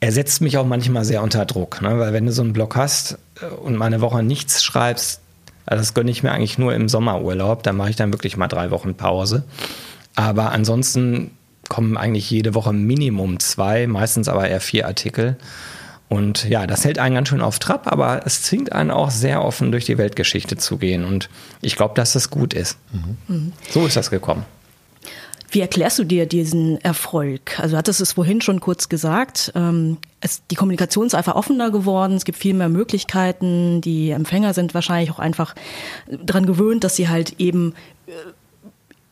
Er 0.00 0.10
setzt 0.10 0.40
mich 0.40 0.58
auch 0.58 0.66
manchmal 0.66 1.04
sehr 1.04 1.22
unter 1.22 1.46
Druck, 1.46 1.80
ne? 1.80 1.98
weil 1.98 2.12
wenn 2.12 2.26
du 2.26 2.32
so 2.32 2.42
einen 2.42 2.52
Blog 2.52 2.74
hast 2.74 3.18
äh, 3.40 3.46
und 3.46 3.76
mal 3.76 3.86
eine 3.86 4.00
Woche 4.00 4.24
nichts 4.24 4.64
schreibst, 4.64 5.20
also 5.64 5.80
das 5.80 5.94
gönne 5.94 6.10
ich 6.10 6.24
mir 6.24 6.32
eigentlich 6.32 6.58
nur 6.58 6.74
im 6.74 6.88
Sommerurlaub, 6.88 7.62
da 7.62 7.72
mache 7.72 7.90
ich 7.90 7.96
dann 7.96 8.12
wirklich 8.12 8.36
mal 8.36 8.48
drei 8.48 8.70
Wochen 8.70 8.94
Pause. 8.94 9.44
Aber 10.14 10.50
ansonsten 10.52 11.30
kommen 11.68 11.96
eigentlich 11.96 12.30
jede 12.30 12.54
Woche 12.54 12.72
Minimum 12.72 13.40
zwei, 13.40 13.86
meistens 13.86 14.28
aber 14.28 14.48
eher 14.48 14.60
vier 14.60 14.86
Artikel. 14.86 15.36
Und 16.08 16.48
ja, 16.48 16.66
das 16.66 16.84
hält 16.84 16.98
einen 16.98 17.14
ganz 17.14 17.28
schön 17.28 17.40
auf 17.40 17.58
Trab, 17.58 17.90
aber 17.90 18.22
es 18.24 18.42
zwingt 18.42 18.72
einen 18.72 18.90
auch 18.90 19.10
sehr 19.10 19.44
offen 19.44 19.72
durch 19.72 19.84
die 19.84 19.98
Weltgeschichte 19.98 20.56
zu 20.56 20.76
gehen. 20.76 21.04
Und 21.04 21.28
ich 21.60 21.76
glaube, 21.76 21.94
dass 21.94 22.12
das 22.12 22.30
gut 22.30 22.54
ist. 22.54 22.78
Mhm. 23.26 23.52
So 23.70 23.86
ist 23.86 23.96
das 23.96 24.10
gekommen. 24.10 24.44
Wie 25.50 25.60
erklärst 25.60 26.00
du 26.00 26.04
dir 26.04 26.26
diesen 26.26 26.80
Erfolg? 26.80 27.60
Also 27.60 27.76
hattest 27.76 28.00
es 28.00 28.12
vorhin 28.12 28.40
schon 28.40 28.58
kurz 28.58 28.88
gesagt, 28.88 29.52
ähm, 29.54 29.98
es, 30.20 30.42
die 30.50 30.56
Kommunikation 30.56 31.06
ist 31.06 31.14
einfach 31.14 31.36
offener 31.36 31.70
geworden, 31.70 32.14
es 32.14 32.24
gibt 32.24 32.38
viel 32.38 32.54
mehr 32.54 32.68
Möglichkeiten, 32.68 33.80
die 33.80 34.10
Empfänger 34.10 34.52
sind 34.52 34.74
wahrscheinlich 34.74 35.12
auch 35.12 35.20
einfach 35.20 35.54
daran 36.08 36.46
gewöhnt, 36.46 36.82
dass 36.82 36.96
sie 36.96 37.08
halt 37.08 37.38
eben 37.38 37.74
äh, 38.08 38.10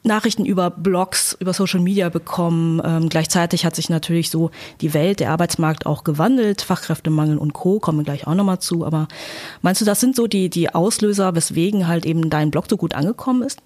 Nachrichten 0.04 0.44
über 0.44 0.71
Blogs, 0.71 1.37
über 1.38 1.52
Social 1.52 1.80
Media 1.80 2.09
bekommen. 2.09 2.82
Ähm, 2.85 3.09
gleichzeitig 3.09 3.64
hat 3.64 3.76
sich 3.76 3.88
natürlich 3.88 4.30
so 4.30 4.50
die 4.80 4.94
Welt, 4.94 5.21
der 5.21 5.30
Arbeitsmarkt 5.30 5.87
auch 5.87 6.04
gewandelt. 6.04 6.62
Fachkräftemangel 6.62 7.38
und 7.38 7.52
Co. 7.52 7.78
kommen 7.78 7.99
wir 7.99 8.04
gleich 8.04 8.26
auch 8.26 8.35
nochmal 8.35 8.59
zu. 8.59 8.85
Aber 8.85 9.09
meinst 9.61 9.80
du, 9.80 9.85
das 9.85 10.00
sind 10.00 10.16
so 10.16 10.26
die, 10.26 10.50
die 10.50 10.75
Auslöser, 10.75 11.35
weswegen 11.35 11.87
halt 11.87 12.04
eben 12.04 12.30
dein 12.30 12.50
Blog 12.50 12.66
so 12.68 12.76
gut 12.76 12.94
angekommen 12.94 13.42
ist? 13.42 13.61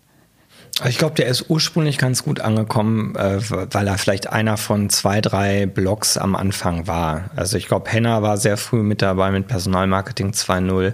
Ich 0.84 0.98
glaube, 0.98 1.14
der 1.14 1.28
ist 1.28 1.48
ursprünglich 1.48 1.96
ganz 1.96 2.22
gut 2.22 2.40
angekommen, 2.40 3.16
äh, 3.16 3.40
weil 3.48 3.86
er 3.86 3.96
vielleicht 3.96 4.30
einer 4.30 4.58
von 4.58 4.90
zwei, 4.90 5.22
drei 5.22 5.64
Blogs 5.64 6.18
am 6.18 6.36
Anfang 6.36 6.86
war. 6.86 7.30
Also 7.34 7.56
ich 7.56 7.66
glaube, 7.66 7.90
Henna 7.90 8.20
war 8.20 8.36
sehr 8.36 8.58
früh 8.58 8.82
mit 8.82 9.00
dabei 9.00 9.30
mit 9.30 9.48
Personalmarketing 9.48 10.32
2.0. 10.32 10.92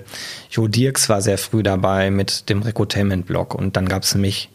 Jo 0.50 0.68
Dirks 0.68 1.08
war 1.08 1.20
sehr 1.20 1.37
früh 1.37 1.64
dabei 1.64 2.12
mit 2.12 2.49
dem 2.49 2.62
Recruitment-Blog 2.62 3.56
und 3.56 3.76
dann 3.76 3.88
gab 3.88 4.04
es 4.04 4.14
mich 4.14 4.50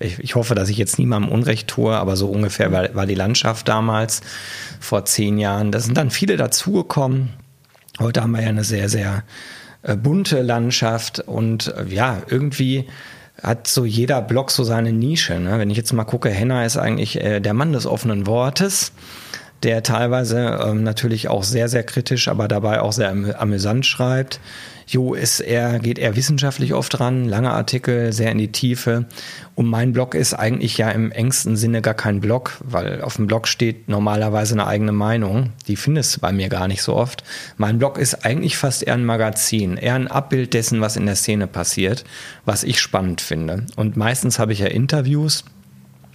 ich, 0.00 0.18
ich 0.18 0.34
hoffe, 0.34 0.54
dass 0.54 0.68
ich 0.68 0.78
jetzt 0.78 0.98
niemandem 0.98 1.30
Unrecht 1.30 1.68
tue, 1.68 1.94
aber 1.94 2.16
so 2.16 2.28
ungefähr 2.28 2.72
war, 2.72 2.94
war 2.94 3.06
die 3.06 3.14
Landschaft 3.14 3.68
damals 3.68 4.22
vor 4.80 5.04
zehn 5.04 5.38
Jahren. 5.38 5.70
Da 5.70 5.80
sind 5.80 5.96
dann 5.96 6.10
viele 6.10 6.36
dazugekommen. 6.36 7.30
Heute 7.98 8.22
haben 8.22 8.32
wir 8.32 8.42
ja 8.42 8.48
eine 8.48 8.64
sehr, 8.64 8.88
sehr 8.88 9.22
äh, 9.82 9.96
bunte 9.96 10.42
Landschaft 10.42 11.20
und 11.20 11.74
äh, 11.76 11.84
ja, 11.86 12.22
irgendwie 12.28 12.86
hat 13.42 13.68
so 13.68 13.84
jeder 13.84 14.20
Blog 14.22 14.50
so 14.50 14.64
seine 14.64 14.92
Nische. 14.92 15.38
Ne? 15.38 15.58
Wenn 15.58 15.70
ich 15.70 15.76
jetzt 15.76 15.92
mal 15.92 16.04
gucke, 16.04 16.30
Henna 16.30 16.64
ist 16.64 16.76
eigentlich 16.76 17.20
äh, 17.22 17.40
der 17.40 17.54
Mann 17.54 17.72
des 17.72 17.86
offenen 17.86 18.26
Wortes 18.26 18.92
der 19.62 19.82
teilweise 19.82 20.58
ähm, 20.64 20.82
natürlich 20.82 21.28
auch 21.28 21.44
sehr, 21.44 21.68
sehr 21.68 21.82
kritisch, 21.82 22.28
aber 22.28 22.48
dabei 22.48 22.80
auch 22.80 22.92
sehr 22.92 23.10
amüsant 23.38 23.84
schreibt. 23.84 24.40
Jo 24.90 25.14
ist 25.14 25.38
eher, 25.38 25.78
geht 25.78 26.00
eher 26.00 26.16
wissenschaftlich 26.16 26.74
oft 26.74 26.98
dran, 26.98 27.24
lange 27.24 27.52
Artikel, 27.52 28.12
sehr 28.12 28.32
in 28.32 28.38
die 28.38 28.50
Tiefe. 28.50 29.06
Und 29.54 29.66
mein 29.66 29.92
Blog 29.92 30.16
ist 30.16 30.34
eigentlich 30.34 30.78
ja 30.78 30.90
im 30.90 31.12
engsten 31.12 31.56
Sinne 31.56 31.80
gar 31.80 31.94
kein 31.94 32.20
Blog, 32.20 32.56
weil 32.64 33.00
auf 33.00 33.14
dem 33.14 33.28
Blog 33.28 33.46
steht 33.46 33.88
normalerweise 33.88 34.54
eine 34.54 34.66
eigene 34.66 34.90
Meinung. 34.90 35.52
Die 35.68 35.76
findest 35.76 36.16
du 36.16 36.20
bei 36.20 36.32
mir 36.32 36.48
gar 36.48 36.66
nicht 36.66 36.82
so 36.82 36.96
oft. 36.96 37.22
Mein 37.56 37.78
Blog 37.78 37.98
ist 37.98 38.24
eigentlich 38.24 38.58
fast 38.58 38.82
eher 38.82 38.94
ein 38.94 39.04
Magazin, 39.04 39.76
eher 39.76 39.94
ein 39.94 40.08
Abbild 40.08 40.54
dessen, 40.54 40.80
was 40.80 40.96
in 40.96 41.06
der 41.06 41.14
Szene 41.14 41.46
passiert, 41.46 42.02
was 42.44 42.64
ich 42.64 42.80
spannend 42.80 43.20
finde. 43.20 43.66
Und 43.76 43.96
meistens 43.96 44.40
habe 44.40 44.52
ich 44.52 44.58
ja 44.58 44.66
Interviews, 44.66 45.44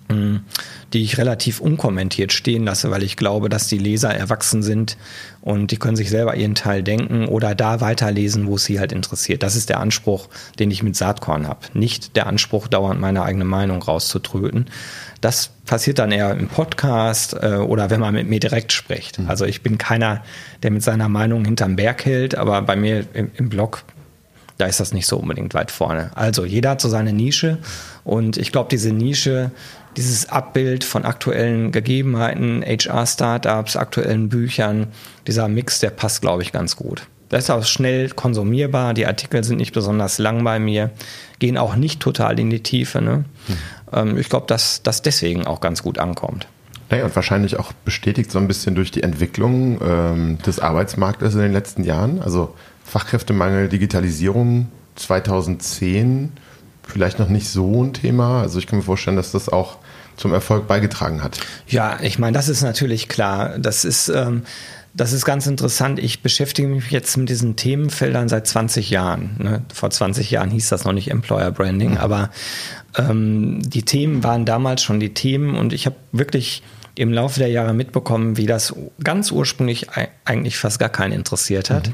die 0.07 1.01
ich 1.03 1.17
relativ 1.17 1.59
unkommentiert 1.59 2.31
stehen 2.31 2.63
lasse, 2.63 2.91
weil 2.91 3.03
ich 3.03 3.17
glaube, 3.17 3.49
dass 3.49 3.67
die 3.67 3.77
Leser 3.77 4.13
erwachsen 4.13 4.61
sind 4.61 4.97
und 5.41 5.71
die 5.71 5.77
können 5.77 5.95
sich 5.95 6.09
selber 6.09 6.35
ihren 6.35 6.55
Teil 6.55 6.83
denken 6.83 7.27
oder 7.27 7.55
da 7.55 7.81
weiterlesen, 7.81 8.47
wo 8.47 8.55
es 8.55 8.65
sie 8.65 8.79
halt 8.79 8.91
interessiert. 8.91 9.43
Das 9.43 9.55
ist 9.55 9.69
der 9.69 9.79
Anspruch, 9.79 10.29
den 10.59 10.71
ich 10.71 10.83
mit 10.83 10.95
Saatkorn 10.95 11.47
habe. 11.47 11.59
Nicht 11.73 12.15
der 12.15 12.27
Anspruch, 12.27 12.67
dauernd 12.67 13.01
meine 13.01 13.23
eigene 13.23 13.45
Meinung 13.45 13.81
rauszutröten. 13.81 14.67
Das 15.21 15.49
passiert 15.65 15.99
dann 15.99 16.11
eher 16.11 16.31
im 16.31 16.47
Podcast 16.47 17.33
äh, 17.33 17.55
oder 17.55 17.89
wenn 17.89 17.99
man 17.99 18.13
mit 18.13 18.29
mir 18.29 18.39
direkt 18.39 18.71
spricht. 18.71 19.19
Mhm. 19.19 19.29
Also 19.29 19.45
ich 19.45 19.63
bin 19.63 19.77
keiner, 19.77 20.23
der 20.61 20.71
mit 20.71 20.83
seiner 20.83 21.09
Meinung 21.09 21.45
hinterm 21.45 21.75
Berg 21.75 22.05
hält, 22.05 22.37
aber 22.37 22.61
bei 22.61 22.75
mir 22.75 23.05
im, 23.13 23.31
im 23.35 23.49
Blog 23.49 23.83
da 24.57 24.67
ist 24.67 24.79
das 24.79 24.93
nicht 24.93 25.05
so 25.05 25.17
unbedingt 25.17 25.53
weit 25.53 25.69
vorne. 25.69 26.11
Also 26.15 26.45
jeder 26.45 26.71
hat 26.71 26.81
so 26.81 26.87
seine 26.87 27.11
Nische 27.11 27.57
und 28.03 28.37
ich 28.37 28.51
glaube, 28.51 28.69
diese 28.71 28.91
Nische 28.91 29.51
dieses 29.97 30.29
Abbild 30.29 30.83
von 30.83 31.05
aktuellen 31.05 31.71
Gegebenheiten, 31.71 32.63
HR-Startups, 32.63 33.75
aktuellen 33.75 34.29
Büchern, 34.29 34.87
dieser 35.27 35.47
Mix, 35.47 35.79
der 35.79 35.89
passt, 35.89 36.21
glaube 36.21 36.43
ich, 36.43 36.51
ganz 36.51 36.75
gut. 36.75 37.07
Das 37.29 37.45
ist 37.45 37.49
auch 37.49 37.65
schnell 37.65 38.09
konsumierbar, 38.09 38.93
die 38.93 39.07
Artikel 39.07 39.43
sind 39.43 39.57
nicht 39.57 39.73
besonders 39.73 40.19
lang 40.19 40.43
bei 40.43 40.59
mir, 40.59 40.91
gehen 41.39 41.57
auch 41.57 41.75
nicht 41.75 41.99
total 41.99 42.39
in 42.39 42.49
die 42.49 42.61
Tiefe. 42.61 43.01
Ne? 43.01 43.25
Hm. 43.91 44.17
ich 44.17 44.29
glaube, 44.29 44.45
dass 44.47 44.83
das 44.83 45.01
deswegen 45.01 45.47
auch 45.47 45.59
ganz 45.59 45.81
gut 45.81 45.97
ankommt. 45.97 46.47
Naja, 46.89 47.05
und 47.05 47.15
wahrscheinlich 47.15 47.57
auch 47.57 47.73
bestätigt 47.83 48.29
so 48.29 48.37
ein 48.37 48.47
bisschen 48.47 48.75
durch 48.75 48.91
die 48.91 49.01
Entwicklung 49.01 49.79
ähm, 49.81 50.37
des 50.45 50.59
Arbeitsmarktes 50.59 51.33
in 51.33 51.41
den 51.41 51.51
letzten 51.51 51.83
Jahren. 51.83 52.21
Also 52.21 52.53
Fachkräftemangel, 52.83 53.69
Digitalisierung 53.69 54.67
2010 54.95 56.31
vielleicht 56.87 57.19
noch 57.19 57.29
nicht 57.29 57.49
so 57.49 57.83
ein 57.83 57.93
Thema. 57.93 58.41
Also 58.41 58.59
ich 58.59 58.67
kann 58.67 58.77
mir 58.77 58.85
vorstellen, 58.85 59.17
dass 59.17 59.31
das 59.31 59.49
auch 59.49 59.77
zum 60.17 60.33
Erfolg 60.33 60.67
beigetragen 60.67 61.23
hat. 61.23 61.39
Ja, 61.67 61.99
ich 62.01 62.19
meine, 62.19 62.35
das 62.35 62.49
ist 62.49 62.61
natürlich 62.61 63.07
klar. 63.07 63.57
Das 63.59 63.85
ist, 63.85 64.09
ähm, 64.09 64.43
das 64.93 65.11
ist 65.11 65.25
ganz 65.25 65.45
interessant. 65.45 65.99
Ich 65.99 66.21
beschäftige 66.21 66.67
mich 66.67 66.89
jetzt 66.89 67.17
mit 67.17 67.29
diesen 67.29 67.55
Themenfeldern 67.55 68.29
seit 68.29 68.47
20 68.47 68.89
Jahren. 68.89 69.35
Ne? 69.39 69.61
Vor 69.73 69.89
20 69.89 70.31
Jahren 70.31 70.49
hieß 70.51 70.69
das 70.69 70.85
noch 70.85 70.93
nicht 70.93 71.11
Employer 71.11 71.51
Branding, 71.51 71.91
mhm. 71.91 71.97
aber 71.97 72.29
ähm, 72.97 73.61
die 73.61 73.83
Themen 73.83 74.23
waren 74.23 74.45
damals 74.45 74.83
schon 74.83 74.99
die 74.99 75.13
Themen 75.13 75.55
und 75.55 75.73
ich 75.73 75.85
habe 75.85 75.97
wirklich 76.11 76.63
im 76.97 77.11
Laufe 77.11 77.39
der 77.39 77.49
Jahre 77.49 77.73
mitbekommen, 77.73 78.37
wie 78.37 78.45
das 78.45 78.73
ganz 79.03 79.31
ursprünglich 79.31 79.87
eigentlich 80.23 80.57
fast 80.57 80.79
gar 80.79 80.89
keinen 80.89 81.11
interessiert 81.11 81.69
hat. 81.69 81.89
Mhm. 81.89 81.93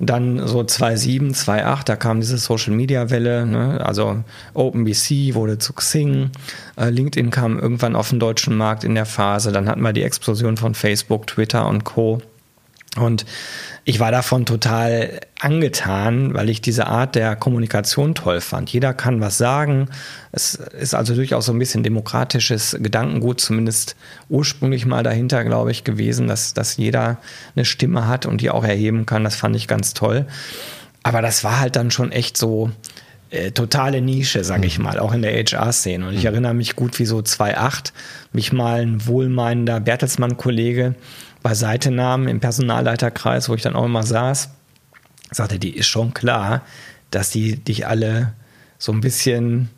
Dann 0.00 0.46
so 0.46 0.62
2007, 0.62 1.34
2008, 1.34 1.88
da 1.88 1.96
kam 1.96 2.20
diese 2.20 2.38
Social 2.38 2.72
Media 2.72 3.10
Welle, 3.10 3.46
ne? 3.46 3.84
also 3.84 4.22
OpenBC 4.54 5.34
wurde 5.34 5.58
zu 5.58 5.72
Xing, 5.72 6.30
äh, 6.76 6.88
LinkedIn 6.88 7.30
kam 7.30 7.58
irgendwann 7.58 7.96
auf 7.96 8.10
den 8.10 8.20
deutschen 8.20 8.56
Markt 8.56 8.84
in 8.84 8.94
der 8.94 9.06
Phase, 9.06 9.50
dann 9.50 9.68
hatten 9.68 9.82
wir 9.82 9.92
die 9.92 10.04
Explosion 10.04 10.56
von 10.56 10.74
Facebook, 10.74 11.26
Twitter 11.26 11.66
und 11.66 11.82
Co. 11.82 12.22
Und 12.96 13.26
ich 13.84 14.00
war 14.00 14.10
davon 14.10 14.46
total 14.46 15.20
angetan, 15.40 16.34
weil 16.34 16.48
ich 16.48 16.60
diese 16.60 16.86
Art 16.86 17.14
der 17.14 17.36
Kommunikation 17.36 18.14
toll 18.14 18.40
fand. 18.40 18.70
Jeder 18.70 18.92
kann 18.92 19.20
was 19.20 19.38
sagen. 19.38 19.88
Es 20.32 20.54
ist 20.54 20.94
also 20.94 21.14
durchaus 21.14 21.46
so 21.46 21.52
ein 21.52 21.58
bisschen 21.58 21.82
demokratisches 21.82 22.76
Gedankengut, 22.80 23.40
zumindest 23.40 23.94
ursprünglich 24.28 24.84
mal 24.84 25.02
dahinter, 25.02 25.44
glaube 25.44 25.70
ich, 25.70 25.84
gewesen, 25.84 26.26
dass, 26.26 26.54
dass 26.54 26.76
jeder 26.76 27.18
eine 27.54 27.64
Stimme 27.64 28.08
hat 28.08 28.26
und 28.26 28.40
die 28.40 28.50
auch 28.50 28.64
erheben 28.64 29.06
kann. 29.06 29.22
Das 29.22 29.36
fand 29.36 29.54
ich 29.54 29.68
ganz 29.68 29.94
toll. 29.94 30.26
Aber 31.04 31.22
das 31.22 31.44
war 31.44 31.60
halt 31.60 31.76
dann 31.76 31.90
schon 31.90 32.10
echt 32.10 32.36
so, 32.36 32.70
äh, 33.30 33.50
totale 33.50 34.00
Nische, 34.00 34.42
sage 34.42 34.66
ich 34.66 34.78
mhm. 34.78 34.84
mal, 34.84 34.98
auch 34.98 35.12
in 35.12 35.22
der 35.22 35.32
HR-Szene. 35.32 36.08
Und 36.08 36.14
ich 36.14 36.20
mhm. 36.20 36.26
erinnere 36.26 36.54
mich 36.54 36.76
gut, 36.76 36.98
wie 36.98 37.04
so 37.04 37.20
2008 37.20 37.92
mich 38.32 38.52
mal 38.52 38.80
ein 38.80 39.06
wohlmeinender 39.06 39.80
Bertelsmann-Kollege 39.80 40.94
beiseite 41.42 41.90
nahm 41.90 42.26
im 42.26 42.40
Personalleiterkreis, 42.40 43.48
wo 43.48 43.54
ich 43.54 43.62
dann 43.62 43.76
auch 43.76 43.84
immer 43.84 44.02
saß, 44.02 44.50
sagte, 45.30 45.58
die 45.58 45.76
ist 45.76 45.86
schon 45.86 46.14
klar, 46.14 46.62
dass 47.10 47.30
die 47.30 47.56
dich 47.56 47.86
alle 47.86 48.32
so 48.78 48.92
ein 48.92 49.00
bisschen 49.00 49.70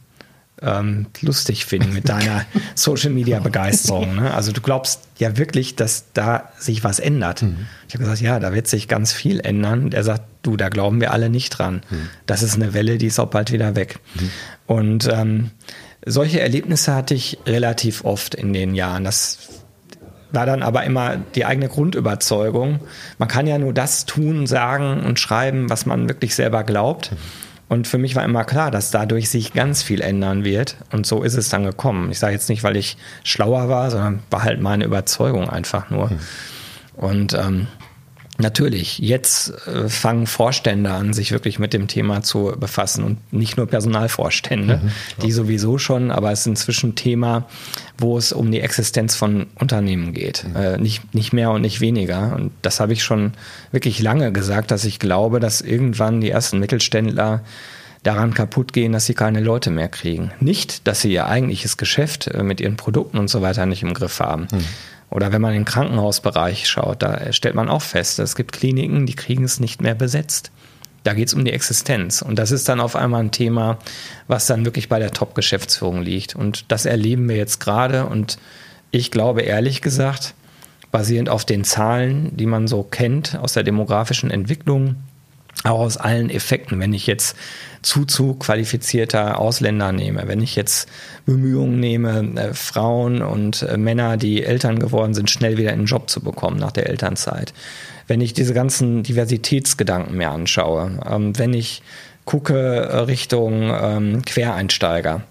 ähm, 0.62 1.06
lustig 1.20 1.64
finden 1.64 1.92
mit 1.92 2.08
deiner 2.08 2.44
Social 2.74 3.10
Media 3.10 3.40
Begeisterung. 3.40 4.16
Ne? 4.16 4.32
Also 4.34 4.52
du 4.52 4.60
glaubst 4.60 5.00
ja 5.18 5.36
wirklich, 5.38 5.76
dass 5.76 6.12
da 6.12 6.50
sich 6.58 6.84
was 6.84 6.98
ändert. 6.98 7.42
Mhm. 7.42 7.66
Ich 7.88 7.94
habe 7.94 8.04
gesagt, 8.04 8.20
ja, 8.20 8.38
da 8.38 8.52
wird 8.52 8.66
sich 8.66 8.88
ganz 8.88 9.12
viel 9.12 9.40
ändern. 9.40 9.92
Er 9.92 10.04
sagt, 10.04 10.24
du, 10.42 10.56
da 10.56 10.68
glauben 10.68 11.00
wir 11.00 11.12
alle 11.12 11.30
nicht 11.30 11.50
dran. 11.50 11.82
Mhm. 11.88 12.08
Das 12.26 12.42
ist 12.42 12.56
eine 12.56 12.74
Welle, 12.74 12.98
die 12.98 13.06
ist 13.06 13.18
auch 13.18 13.28
bald 13.28 13.52
wieder 13.52 13.74
weg. 13.74 13.98
Mhm. 14.14 14.30
Und 14.66 15.08
ähm, 15.10 15.50
solche 16.04 16.40
Erlebnisse 16.40 16.94
hatte 16.94 17.14
ich 17.14 17.38
relativ 17.46 18.04
oft 18.04 18.34
in 18.34 18.52
den 18.52 18.74
Jahren. 18.74 19.04
Das 19.04 19.38
war 20.32 20.46
dann 20.46 20.62
aber 20.62 20.84
immer 20.84 21.16
die 21.16 21.44
eigene 21.44 21.68
Grundüberzeugung. 21.68 22.80
Man 23.18 23.28
kann 23.28 23.46
ja 23.46 23.58
nur 23.58 23.72
das 23.72 24.06
tun, 24.06 24.46
sagen 24.46 25.00
und 25.04 25.18
schreiben, 25.18 25.70
was 25.70 25.86
man 25.86 26.08
wirklich 26.08 26.34
selber 26.34 26.64
glaubt. 26.64 27.12
Und 27.68 27.86
für 27.86 27.98
mich 27.98 28.16
war 28.16 28.24
immer 28.24 28.44
klar, 28.44 28.72
dass 28.72 28.90
dadurch 28.90 29.30
sich 29.30 29.52
ganz 29.52 29.82
viel 29.82 30.00
ändern 30.00 30.42
wird. 30.42 30.76
Und 30.90 31.06
so 31.06 31.22
ist 31.22 31.34
es 31.34 31.50
dann 31.50 31.62
gekommen. 31.62 32.10
Ich 32.10 32.18
sage 32.18 32.32
jetzt 32.32 32.48
nicht, 32.48 32.64
weil 32.64 32.76
ich 32.76 32.96
schlauer 33.22 33.68
war, 33.68 33.90
sondern 33.92 34.20
war 34.28 34.42
halt 34.42 34.60
meine 34.60 34.84
Überzeugung 34.84 35.48
einfach 35.48 35.88
nur. 35.88 36.10
Und 36.96 37.32
ähm, 37.34 37.68
Natürlich, 38.40 38.98
jetzt 38.98 39.52
äh, 39.66 39.88
fangen 39.88 40.26
Vorstände 40.26 40.90
an, 40.90 41.12
sich 41.12 41.32
wirklich 41.32 41.58
mit 41.58 41.72
dem 41.72 41.88
Thema 41.88 42.22
zu 42.22 42.54
befassen 42.58 43.04
und 43.04 43.32
nicht 43.32 43.56
nur 43.56 43.66
Personalvorstände, 43.66 44.80
mhm, 44.82 44.90
die 45.22 45.32
sowieso 45.32 45.78
schon, 45.78 46.10
aber 46.10 46.32
es 46.32 46.40
ist 46.40 46.46
inzwischen 46.46 46.94
Thema, 46.94 47.46
wo 47.98 48.16
es 48.16 48.32
um 48.32 48.50
die 48.50 48.60
Existenz 48.60 49.14
von 49.14 49.46
Unternehmen 49.54 50.12
geht. 50.12 50.44
Mhm. 50.44 50.56
Äh, 50.56 50.78
nicht, 50.78 51.14
nicht 51.14 51.32
mehr 51.32 51.50
und 51.50 51.62
nicht 51.62 51.80
weniger. 51.80 52.34
Und 52.34 52.52
das 52.62 52.80
habe 52.80 52.92
ich 52.92 53.02
schon 53.02 53.32
wirklich 53.72 54.00
lange 54.00 54.32
gesagt, 54.32 54.70
dass 54.70 54.84
ich 54.84 54.98
glaube, 54.98 55.40
dass 55.40 55.60
irgendwann 55.60 56.20
die 56.20 56.30
ersten 56.30 56.58
Mittelständler 56.58 57.42
daran 58.02 58.32
kaputt 58.32 58.72
gehen, 58.72 58.92
dass 58.92 59.04
sie 59.04 59.14
keine 59.14 59.40
Leute 59.40 59.70
mehr 59.70 59.88
kriegen. 59.88 60.30
Nicht, 60.40 60.86
dass 60.86 61.02
sie 61.02 61.12
ihr 61.12 61.26
eigentliches 61.26 61.76
Geschäft 61.76 62.28
äh, 62.28 62.42
mit 62.42 62.60
ihren 62.60 62.76
Produkten 62.76 63.18
und 63.18 63.28
so 63.28 63.42
weiter 63.42 63.66
nicht 63.66 63.82
im 63.82 63.94
Griff 63.94 64.20
haben. 64.20 64.48
Mhm 64.50 64.64
oder 65.10 65.32
wenn 65.32 65.42
man 65.42 65.52
in 65.52 65.60
den 65.60 65.64
Krankenhausbereich 65.66 66.68
schaut, 66.68 67.02
da 67.02 67.32
stellt 67.32 67.54
man 67.54 67.68
auch 67.68 67.82
fest, 67.82 68.18
es 68.18 68.36
gibt 68.36 68.52
Kliniken, 68.52 69.06
die 69.06 69.14
kriegen 69.14 69.44
es 69.44 69.60
nicht 69.60 69.82
mehr 69.82 69.94
besetzt. 69.94 70.52
Da 71.02 71.14
geht 71.14 71.28
es 71.28 71.34
um 71.34 71.44
die 71.44 71.52
Existenz. 71.52 72.22
Und 72.22 72.38
das 72.38 72.50
ist 72.50 72.68
dann 72.68 72.80
auf 72.80 72.94
einmal 72.94 73.22
ein 73.22 73.30
Thema, 73.30 73.78
was 74.28 74.46
dann 74.46 74.64
wirklich 74.64 74.88
bei 74.88 74.98
der 74.98 75.12
Top-Geschäftsführung 75.12 76.02
liegt. 76.02 76.36
Und 76.36 76.70
das 76.70 76.84
erleben 76.84 77.28
wir 77.28 77.36
jetzt 77.36 77.58
gerade. 77.58 78.04
Und 78.06 78.38
ich 78.90 79.10
glaube 79.10 79.40
ehrlich 79.40 79.80
gesagt, 79.80 80.34
basierend 80.92 81.30
auf 81.30 81.44
den 81.44 81.64
Zahlen, 81.64 82.36
die 82.36 82.46
man 82.46 82.68
so 82.68 82.82
kennt 82.82 83.38
aus 83.38 83.54
der 83.54 83.62
demografischen 83.62 84.30
Entwicklung, 84.30 84.96
auch 85.64 85.80
aus 85.80 85.96
allen 85.96 86.30
Effekten, 86.30 86.80
wenn 86.80 86.92
ich 86.92 87.06
jetzt 87.06 87.36
Zuzug 87.82 88.40
qualifizierter 88.40 89.38
Ausländer 89.38 89.92
nehme, 89.92 90.24
wenn 90.26 90.42
ich 90.42 90.56
jetzt 90.56 90.88
Bemühungen 91.26 91.80
nehme, 91.80 92.32
äh, 92.36 92.54
Frauen 92.54 93.22
und 93.22 93.62
äh, 93.62 93.76
Männer, 93.76 94.16
die 94.16 94.44
Eltern 94.44 94.78
geworden 94.78 95.14
sind, 95.14 95.30
schnell 95.30 95.56
wieder 95.56 95.70
in 95.70 95.80
einen 95.80 95.86
Job 95.86 96.10
zu 96.10 96.20
bekommen 96.20 96.58
nach 96.58 96.72
der 96.72 96.88
Elternzeit, 96.88 97.52
wenn 98.06 98.20
ich 98.20 98.34
diese 98.34 98.54
ganzen 98.54 99.02
Diversitätsgedanken 99.02 100.16
mir 100.16 100.30
anschaue, 100.30 100.98
ähm, 101.08 101.38
wenn 101.38 101.54
ich 101.54 101.82
gucke 102.24 102.54
äh, 102.56 102.96
Richtung 102.98 103.70
ähm, 103.72 104.22
Quereinsteiger, 104.24 105.22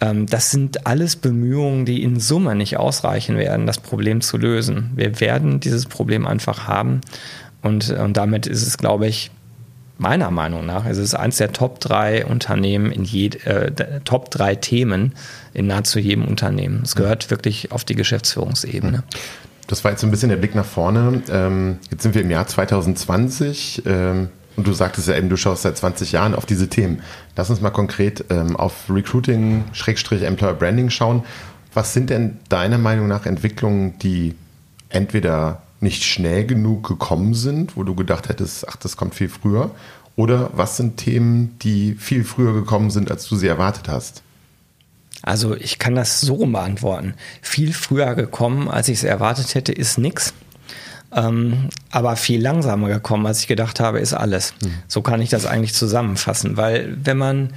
ähm, 0.00 0.26
das 0.26 0.50
sind 0.50 0.86
alles 0.86 1.16
Bemühungen, 1.16 1.84
die 1.84 2.02
in 2.02 2.20
Summe 2.20 2.54
nicht 2.54 2.76
ausreichen 2.76 3.36
werden, 3.36 3.66
das 3.66 3.78
Problem 3.78 4.20
zu 4.20 4.36
lösen. 4.36 4.92
Wir 4.94 5.20
werden 5.20 5.60
dieses 5.60 5.86
Problem 5.86 6.26
einfach 6.26 6.66
haben 6.66 7.00
und, 7.62 7.90
und 7.90 8.16
damit 8.16 8.46
ist 8.46 8.66
es, 8.66 8.78
glaube 8.78 9.06
ich, 9.06 9.30
meiner 9.98 10.30
Meinung 10.30 10.64
nach 10.64 10.86
ist 10.86 10.98
es 10.98 11.14
eines 11.14 11.36
der 11.36 11.52
Top 11.52 11.80
drei 11.80 12.24
Unternehmen 12.24 12.90
in 12.90 13.04
je, 13.04 13.28
äh, 13.44 14.00
Top 14.04 14.30
drei 14.30 14.54
Themen 14.54 15.14
in 15.52 15.66
nahezu 15.66 15.98
jedem 15.98 16.24
Unternehmen. 16.24 16.82
Es 16.84 16.94
gehört 16.94 17.30
wirklich 17.30 17.72
auf 17.72 17.84
die 17.84 17.94
Geschäftsführungsebene. 17.94 19.02
Das 19.66 19.84
war 19.84 19.90
jetzt 19.90 20.02
ein 20.02 20.10
bisschen 20.10 20.30
der 20.30 20.36
Blick 20.36 20.54
nach 20.54 20.64
vorne. 20.64 21.22
Ähm, 21.30 21.78
jetzt 21.90 22.02
sind 22.02 22.14
wir 22.14 22.22
im 22.22 22.30
Jahr 22.30 22.46
2020 22.46 23.82
ähm, 23.86 24.28
und 24.56 24.66
du 24.66 24.72
sagtest 24.72 25.08
ja 25.08 25.16
eben, 25.16 25.28
du 25.28 25.36
schaust 25.36 25.62
seit 25.62 25.76
20 25.76 26.12
Jahren 26.12 26.34
auf 26.34 26.46
diese 26.46 26.68
Themen. 26.68 27.02
Lass 27.36 27.50
uns 27.50 27.60
mal 27.60 27.70
konkret 27.70 28.24
ähm, 28.30 28.56
auf 28.56 28.88
Recruiting-Employer 28.88 30.54
Branding 30.54 30.90
schauen. 30.90 31.24
Was 31.74 31.92
sind 31.92 32.08
denn 32.08 32.38
deiner 32.48 32.78
Meinung 32.78 33.08
nach 33.08 33.26
Entwicklungen, 33.26 33.98
die 33.98 34.34
entweder 34.88 35.62
nicht 35.80 36.04
schnell 36.04 36.44
genug 36.44 36.86
gekommen 36.86 37.34
sind, 37.34 37.76
wo 37.76 37.84
du 37.84 37.94
gedacht 37.94 38.28
hättest, 38.28 38.68
ach, 38.68 38.76
das 38.76 38.96
kommt 38.96 39.14
viel 39.14 39.28
früher? 39.28 39.70
Oder 40.16 40.50
was 40.52 40.76
sind 40.76 40.96
Themen, 40.96 41.56
die 41.62 41.94
viel 41.94 42.24
früher 42.24 42.52
gekommen 42.52 42.90
sind, 42.90 43.10
als 43.10 43.28
du 43.28 43.36
sie 43.36 43.46
erwartet 43.46 43.88
hast? 43.88 44.22
Also 45.22 45.54
ich 45.54 45.78
kann 45.78 45.94
das 45.94 46.20
so 46.20 46.46
beantworten. 46.46 47.14
Viel 47.42 47.72
früher 47.72 48.14
gekommen, 48.14 48.68
als 48.68 48.88
ich 48.88 48.98
es 48.98 49.04
erwartet 49.04 49.54
hätte, 49.54 49.72
ist 49.72 49.98
nichts. 49.98 50.34
Ähm, 51.12 51.68
aber 51.90 52.16
viel 52.16 52.40
langsamer 52.40 52.88
gekommen, 52.88 53.26
als 53.26 53.40
ich 53.40 53.46
gedacht 53.46 53.80
habe, 53.80 53.98
ist 54.00 54.12
alles. 54.12 54.54
Hm. 54.62 54.72
So 54.88 55.02
kann 55.02 55.22
ich 55.22 55.30
das 55.30 55.46
eigentlich 55.46 55.74
zusammenfassen, 55.74 56.56
weil 56.56 56.96
wenn 57.02 57.16
man, 57.16 57.50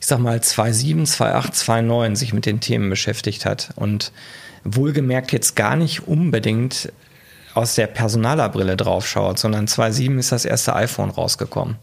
ich 0.00 0.06
sag 0.06 0.18
mal, 0.18 0.38
2.7, 0.38 1.06
2.8, 1.06 1.52
2.9 1.52 2.16
sich 2.16 2.32
mit 2.32 2.46
den 2.46 2.60
Themen 2.60 2.90
beschäftigt 2.90 3.44
hat 3.44 3.70
und 3.76 4.12
wohlgemerkt 4.64 5.32
jetzt 5.32 5.56
gar 5.56 5.76
nicht 5.76 6.08
unbedingt 6.08 6.92
aus 7.58 7.74
der 7.74 7.88
Personalerbrille 7.88 8.76
draufschaut, 8.76 9.38
sondern 9.38 9.66
2007 9.66 10.18
ist 10.18 10.32
das 10.32 10.44
erste 10.44 10.74
iPhone 10.76 11.10
rausgekommen. 11.10 11.76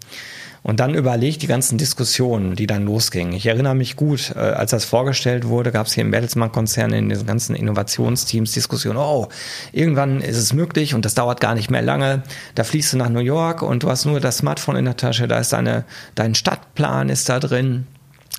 Und 0.63 0.79
dann 0.79 0.95
überlegt 0.95 1.43
die 1.43 1.47
ganzen 1.47 1.77
Diskussionen, 1.77 2.55
die 2.55 2.65
dann 2.65 2.85
losgingen. 2.85 3.33
Ich 3.33 3.45
erinnere 3.45 3.75
mich 3.75 3.95
gut, 3.95 4.33
äh, 4.35 4.39
als 4.39 4.71
das 4.71 4.83
vorgestellt 4.83 5.47
wurde, 5.47 5.71
gab 5.71 5.85
es 5.85 5.93
hier 5.93 6.03
im 6.03 6.09
Bertelsmann-Konzern 6.09 6.91
in 6.91 7.09
diesen 7.09 7.27
ganzen 7.27 7.55
Innovationsteams 7.55 8.53
Diskussionen, 8.53 8.97
oh, 8.97 9.27
irgendwann 9.73 10.21
ist 10.21 10.37
es 10.37 10.53
möglich 10.53 10.95
und 10.95 11.05
das 11.05 11.13
dauert 11.13 11.39
gar 11.39 11.53
nicht 11.53 11.69
mehr 11.69 11.83
lange. 11.83 12.23
Da 12.55 12.63
fliegst 12.63 12.93
du 12.93 12.97
nach 12.97 13.09
New 13.09 13.19
York 13.19 13.61
und 13.61 13.83
du 13.83 13.91
hast 13.91 14.05
nur 14.05 14.19
das 14.19 14.37
Smartphone 14.37 14.77
in 14.77 14.85
der 14.85 14.97
Tasche, 14.97 15.27
da 15.27 15.37
ist 15.37 15.53
deine, 15.53 15.83
dein 16.15 16.33
Stadtplan 16.33 17.09
ist 17.09 17.29
da 17.29 17.39
drin. 17.39 17.85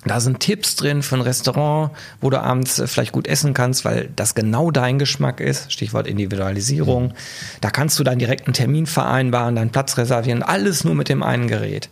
Da 0.07 0.19
sind 0.19 0.39
Tipps 0.39 0.75
drin 0.75 1.03
für 1.03 1.15
ein 1.15 1.21
Restaurant, 1.21 1.91
wo 2.21 2.29
du 2.29 2.39
abends 2.39 2.79
äh, 2.79 2.87
vielleicht 2.87 3.11
gut 3.11 3.27
essen 3.27 3.53
kannst, 3.53 3.85
weil 3.85 4.09
das 4.15 4.35
genau 4.35 4.71
dein 4.71 4.99
Geschmack 4.99 5.39
ist. 5.39 5.71
Stichwort 5.71 6.07
Individualisierung. 6.07 7.07
Mhm. 7.07 7.13
Da 7.61 7.69
kannst 7.69 7.99
du 7.99 8.03
dann 8.03 8.19
direkt 8.19 8.47
einen 8.47 8.53
Termin 8.53 8.85
vereinbaren, 8.85 9.55
deinen 9.55 9.71
Platz 9.71 9.97
reservieren. 9.97 10.43
Alles 10.43 10.83
nur 10.83 10.95
mit 10.95 11.09
dem 11.09 11.23
einen 11.23 11.47
Gerät. 11.47 11.89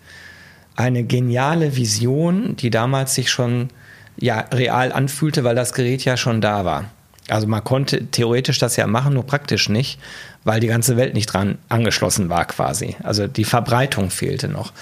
Eine 0.75 1.03
geniale 1.03 1.75
Vision, 1.75 2.55
die 2.57 2.69
damals 2.69 3.15
sich 3.15 3.29
schon 3.29 3.69
ja, 4.17 4.39
real 4.51 4.91
anfühlte, 4.91 5.43
weil 5.43 5.55
das 5.55 5.73
Gerät 5.73 6.05
ja 6.05 6.17
schon 6.17 6.41
da 6.41 6.65
war. 6.65 6.85
Also 7.27 7.47
man 7.47 7.63
konnte 7.63 8.05
theoretisch 8.05 8.59
das 8.59 8.75
ja 8.75 8.85
machen, 8.87 9.13
nur 9.13 9.25
praktisch 9.25 9.67
nicht, 9.67 9.99
weil 10.43 10.59
die 10.59 10.67
ganze 10.67 10.95
Welt 10.95 11.13
nicht 11.13 11.27
dran 11.27 11.57
angeschlossen 11.69 12.29
war 12.29 12.45
quasi. 12.45 12.95
Also 13.03 13.27
die 13.27 13.45
Verbreitung 13.45 14.11
fehlte 14.11 14.47
noch. 14.47 14.73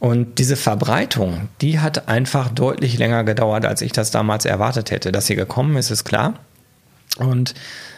Und 0.00 0.38
diese 0.38 0.56
Verbreitung, 0.56 1.48
die 1.60 1.78
hat 1.78 2.08
einfach 2.08 2.48
deutlich 2.48 2.98
länger 2.98 3.22
gedauert, 3.22 3.64
als 3.64 3.82
ich 3.82 3.92
das 3.92 4.10
damals 4.10 4.46
erwartet 4.46 4.90
hätte. 4.90 5.12
Dass 5.12 5.26
sie 5.26 5.36
gekommen 5.36 5.76
ist, 5.76 5.90
ist 5.90 6.04
klar. 6.04 6.34
Und 7.18 7.54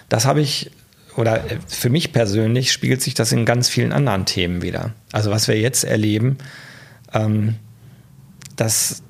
das 0.09 0.27
habe 0.27 0.41
ich, 0.41 0.71
oder 1.17 1.43
für 1.67 1.89
mich 1.89 2.13
persönlich 2.13 2.73
spiegelt 2.73 3.01
sich 3.01 3.15
das 3.15 3.33
in 3.33 3.47
ganz 3.47 3.69
vielen 3.69 3.93
anderen 3.93 4.27
Themen 4.27 4.63
wieder. 4.63 4.93
Also 5.13 5.31
was 5.31 5.49
wir 5.49 5.59
jetzt 5.59 5.85
erleben, 5.85 6.39
ähm, 7.15 7.55
das, 8.57 9.03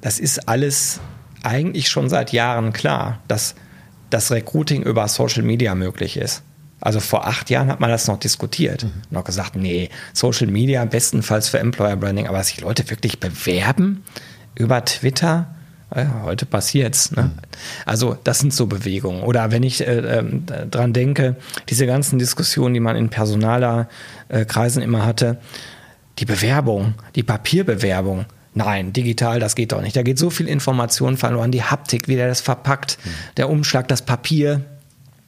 das 0.00 0.18
ist 0.18 0.48
alles 0.48 1.00
eigentlich 1.42 1.90
schon 1.90 2.08
seit 2.08 2.32
Jahren 2.32 2.72
klar, 2.72 3.20
dass 3.28 3.56
dass 4.14 4.30
Recruiting 4.30 4.84
über 4.84 5.08
Social 5.08 5.42
Media 5.42 5.74
möglich 5.74 6.16
ist. 6.16 6.44
Also 6.80 7.00
vor 7.00 7.26
acht 7.26 7.50
Jahren 7.50 7.68
hat 7.68 7.80
man 7.80 7.90
das 7.90 8.06
noch 8.08 8.18
diskutiert. 8.18 8.84
Mhm. 8.84 8.92
Noch 9.10 9.24
gesagt, 9.24 9.56
nee, 9.56 9.88
Social 10.12 10.48
Media 10.48 10.84
bestenfalls 10.84 11.48
für 11.48 11.58
Employer 11.58 11.96
Branding, 11.96 12.26
aber 12.26 12.42
sich 12.42 12.60
Leute 12.60 12.88
wirklich 12.90 13.20
bewerben 13.20 14.04
über 14.54 14.84
Twitter, 14.84 15.54
ja, 15.94 16.22
heute 16.24 16.46
passiert's. 16.46 17.12
Ne? 17.12 17.22
Mhm. 17.22 17.32
Also 17.86 18.18
das 18.24 18.40
sind 18.40 18.52
so 18.52 18.66
Bewegungen. 18.66 19.22
Oder 19.22 19.50
wenn 19.50 19.62
ich 19.62 19.86
äh, 19.86 19.98
äh, 19.98 20.24
dran 20.70 20.92
denke, 20.92 21.36
diese 21.68 21.86
ganzen 21.86 22.18
Diskussionen, 22.18 22.74
die 22.74 22.80
man 22.80 22.96
in 22.96 23.08
personaler 23.08 23.88
äh, 24.28 24.44
Kreisen 24.44 24.82
immer 24.82 25.06
hatte, 25.06 25.38
die 26.18 26.24
Bewerbung, 26.24 26.94
die 27.14 27.22
Papierbewerbung, 27.22 28.26
Nein, 28.56 28.92
digital, 28.92 29.40
das 29.40 29.56
geht 29.56 29.72
doch 29.72 29.80
nicht. 29.80 29.96
Da 29.96 30.02
geht 30.02 30.16
so 30.16 30.30
viel 30.30 30.46
Information 30.46 31.16
verloren, 31.16 31.50
die 31.50 31.64
Haptik, 31.64 32.06
wie 32.06 32.14
der 32.14 32.28
das 32.28 32.40
verpackt, 32.40 32.98
mhm. 33.04 33.10
der 33.36 33.50
Umschlag, 33.50 33.88
das 33.88 34.02
Papier, 34.02 34.60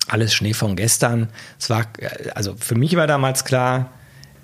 alles 0.09 0.35
Schnee 0.35 0.55
von 0.55 0.77
gestern. 0.77 1.29
Es 1.59 1.71
war, 1.71 1.87
also 2.35 2.55
für 2.59 2.75
mich 2.75 2.97
war 2.97 3.07
damals 3.07 3.45
klar, 3.45 3.91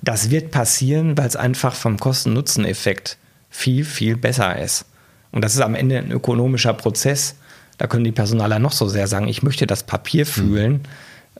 das 0.03 0.31
wird 0.31 0.51
passieren, 0.51 1.17
weil 1.17 1.29
es 1.29 1.37
einfach 1.37 1.75
vom 1.75 1.99
Kosten-Nutzen-Effekt 1.99 3.19
viel, 3.51 3.85
viel 3.85 4.17
besser 4.17 4.59
ist. 4.59 4.85
Und 5.31 5.43
das 5.45 5.55
ist 5.55 5.61
am 5.61 5.75
Ende 5.75 5.99
ein 5.99 6.11
ökonomischer 6.11 6.75
Prozess. 6.75 7.37
Da 7.79 7.87
können 7.87 8.05
die 8.05 8.13
Personaler 8.13 8.59
noch 8.59 8.73
so 8.73 8.89
sehr 8.89 9.07
sagen, 9.07 9.29
ich 9.29 9.43
möchte 9.43 9.67
das 9.67 9.85
Papier 9.85 10.27
fühlen. 10.27 10.73
Mhm. 10.73 10.81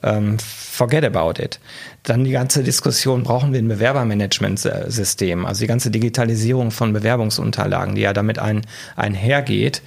Ähm, 0.01 0.37
forget 0.39 1.03
about 1.03 1.41
it. 1.41 1.59
Dann 2.03 2.23
die 2.23 2.31
ganze 2.31 2.63
Diskussion, 2.63 3.23
brauchen 3.23 3.53
wir 3.53 3.59
ein 3.59 3.67
Bewerbermanagementsystem, 3.67 5.45
also 5.45 5.61
die 5.61 5.67
ganze 5.67 5.91
Digitalisierung 5.91 6.71
von 6.71 6.91
Bewerbungsunterlagen, 6.91 7.95
die 7.95 8.01
ja 8.01 8.11
damit 8.11 8.39
ein, 8.39 8.61
einhergeht. 8.95 9.81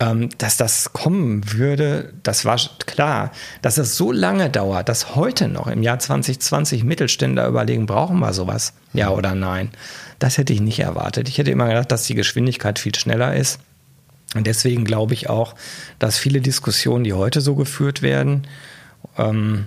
Ähm, 0.00 0.28
dass 0.38 0.56
das 0.56 0.92
kommen 0.92 1.52
würde, 1.52 2.12
das 2.24 2.44
war 2.44 2.58
klar. 2.86 3.30
Dass 3.62 3.78
es 3.78 3.96
so 3.96 4.10
lange 4.10 4.50
dauert, 4.50 4.88
dass 4.88 5.14
heute 5.14 5.48
noch 5.48 5.68
im 5.68 5.82
Jahr 5.82 6.00
2020 6.00 6.82
Mittelständler 6.82 7.46
überlegen, 7.46 7.86
brauchen 7.86 8.18
wir 8.18 8.32
sowas? 8.32 8.72
Ja 8.92 9.10
oder 9.10 9.34
nein? 9.34 9.70
Das 10.18 10.36
hätte 10.36 10.52
ich 10.52 10.60
nicht 10.60 10.80
erwartet. 10.80 11.28
Ich 11.28 11.38
hätte 11.38 11.52
immer 11.52 11.68
gedacht, 11.68 11.92
dass 11.92 12.04
die 12.04 12.14
Geschwindigkeit 12.14 12.78
viel 12.78 12.94
schneller 12.94 13.36
ist. 13.36 13.60
Und 14.34 14.46
deswegen 14.48 14.84
glaube 14.84 15.14
ich 15.14 15.30
auch, 15.30 15.54
dass 16.00 16.18
viele 16.18 16.40
Diskussionen, 16.40 17.04
die 17.04 17.12
heute 17.12 17.40
so 17.40 17.54
geführt 17.54 18.02
werden, 18.02 18.48
ähm, 19.16 19.66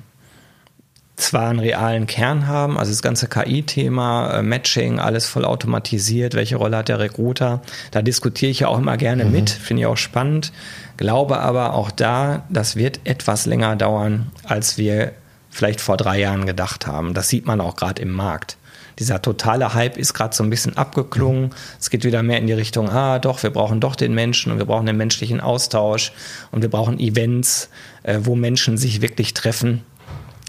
zwar 1.17 1.49
einen 1.49 1.59
realen 1.59 2.05
Kern 2.05 2.47
haben, 2.47 2.77
also 2.77 2.91
das 2.91 3.01
ganze 3.01 3.27
KI-Thema, 3.27 4.35
äh, 4.35 4.43
Matching, 4.43 4.99
alles 4.99 5.25
voll 5.25 5.45
automatisiert, 5.45 6.35
welche 6.35 6.55
Rolle 6.55 6.77
hat 6.77 6.89
der 6.89 6.99
Recruiter, 6.99 7.61
da 7.91 8.03
diskutiere 8.03 8.51
ich 8.51 8.59
ja 8.61 8.67
auch 8.67 8.77
immer 8.77 8.97
gerne 8.97 9.25
mhm. 9.25 9.31
mit, 9.31 9.49
finde 9.49 9.81
ich 9.81 9.85
auch 9.87 9.97
spannend, 9.97 10.53
glaube 10.95 11.39
aber 11.39 11.73
auch 11.73 11.89
da, 11.89 12.43
das 12.49 12.75
wird 12.75 13.01
etwas 13.03 13.47
länger 13.47 13.75
dauern, 13.75 14.31
als 14.43 14.77
wir 14.77 15.11
vielleicht 15.49 15.81
vor 15.81 15.97
drei 15.97 16.19
Jahren 16.19 16.45
gedacht 16.45 16.85
haben. 16.85 17.15
Das 17.15 17.29
sieht 17.29 17.47
man 17.47 17.61
auch 17.61 17.75
gerade 17.75 17.99
im 17.99 18.11
Markt. 18.11 18.57
Dieser 18.99 19.19
totale 19.21 19.73
Hype 19.73 19.97
ist 19.97 20.13
gerade 20.13 20.35
so 20.35 20.43
ein 20.43 20.51
bisschen 20.51 20.77
abgeklungen. 20.77 21.45
Mhm. 21.45 21.51
Es 21.79 21.89
geht 21.89 22.03
wieder 22.03 22.21
mehr 22.21 22.37
in 22.37 22.45
die 22.45 22.53
Richtung, 22.53 22.89
ah 22.89 23.17
doch, 23.17 23.41
wir 23.41 23.49
brauchen 23.49 23.79
doch 23.79 23.95
den 23.95 24.13
Menschen 24.13 24.51
und 24.51 24.59
wir 24.59 24.65
brauchen 24.65 24.85
den 24.85 24.97
menschlichen 24.97 25.39
Austausch 25.39 26.11
und 26.51 26.61
wir 26.61 26.69
brauchen 26.69 26.99
Events, 26.99 27.69
äh, 28.03 28.19
wo 28.21 28.35
Menschen 28.35 28.77
sich 28.77 29.01
wirklich 29.01 29.33
treffen 29.33 29.81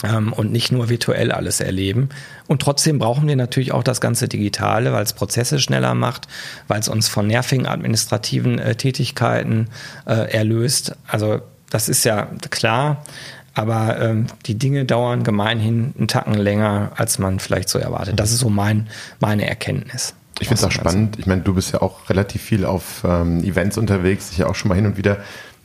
und 0.03 0.53
nicht 0.53 0.71
nur 0.71 0.89
virtuell 0.89 1.33
alles 1.33 1.61
erleben. 1.61 2.11
Und 2.47 2.63
trotzdem 2.63 2.99
brauchen 2.99 3.27
wir 3.27 3.35
natürlich 3.35 3.73
auch 3.73 3.83
das 3.83 4.01
ganze 4.01 4.29
Digitale, 4.29 4.93
weil 4.93 5.03
es 5.03 5.13
Prozesse 5.13 5.59
schneller 5.59 5.95
macht, 5.95 6.29
weil 6.69 6.81
es 6.81 6.89
uns 6.89 7.09
von 7.09 7.27
nervigen 7.27 7.67
administrativen 7.67 8.59
äh, 8.59 8.77
Tätigkeiten 8.77 9.69
äh, 10.07 10.33
erlöst. 10.33 10.95
Also 11.07 11.41
das 11.71 11.89
ist 11.89 12.05
ja 12.05 12.29
klar. 12.51 13.03
Aber 13.55 14.01
ähm, 14.01 14.27
die 14.47 14.57
Dinge 14.57 14.85
dauern 14.85 15.25
gemeinhin 15.25 15.93
einen 15.99 16.07
Tacken 16.07 16.35
länger, 16.35 16.93
als 16.95 17.19
man 17.19 17.41
vielleicht 17.41 17.69
so 17.69 17.81
erwartet. 17.81 18.21
Das 18.21 18.31
ist 18.31 18.39
so 18.39 18.51
mein, 18.51 18.87
meine 19.19 19.49
Erkenntnis. 19.49 20.15
Ich 20.39 20.47
finde 20.47 20.61
es 20.61 20.65
auch 20.65 20.71
spannend. 20.71 21.19
Ich 21.19 21.27
meine, 21.27 21.43
du 21.43 21.55
bist 21.55 21.73
ja 21.73 21.83
auch 21.83 22.09
relativ 22.09 22.41
viel 22.41 22.65
auf 22.65 23.03
ähm, 23.05 23.43
Events 23.43 23.77
unterwegs, 23.77 24.31
ich 24.31 24.39
ja 24.39 24.47
auch 24.47 24.55
schon 24.55 24.69
mal 24.69 24.77
hin 24.77 24.87
und 24.87 24.97
wieder 24.97 25.19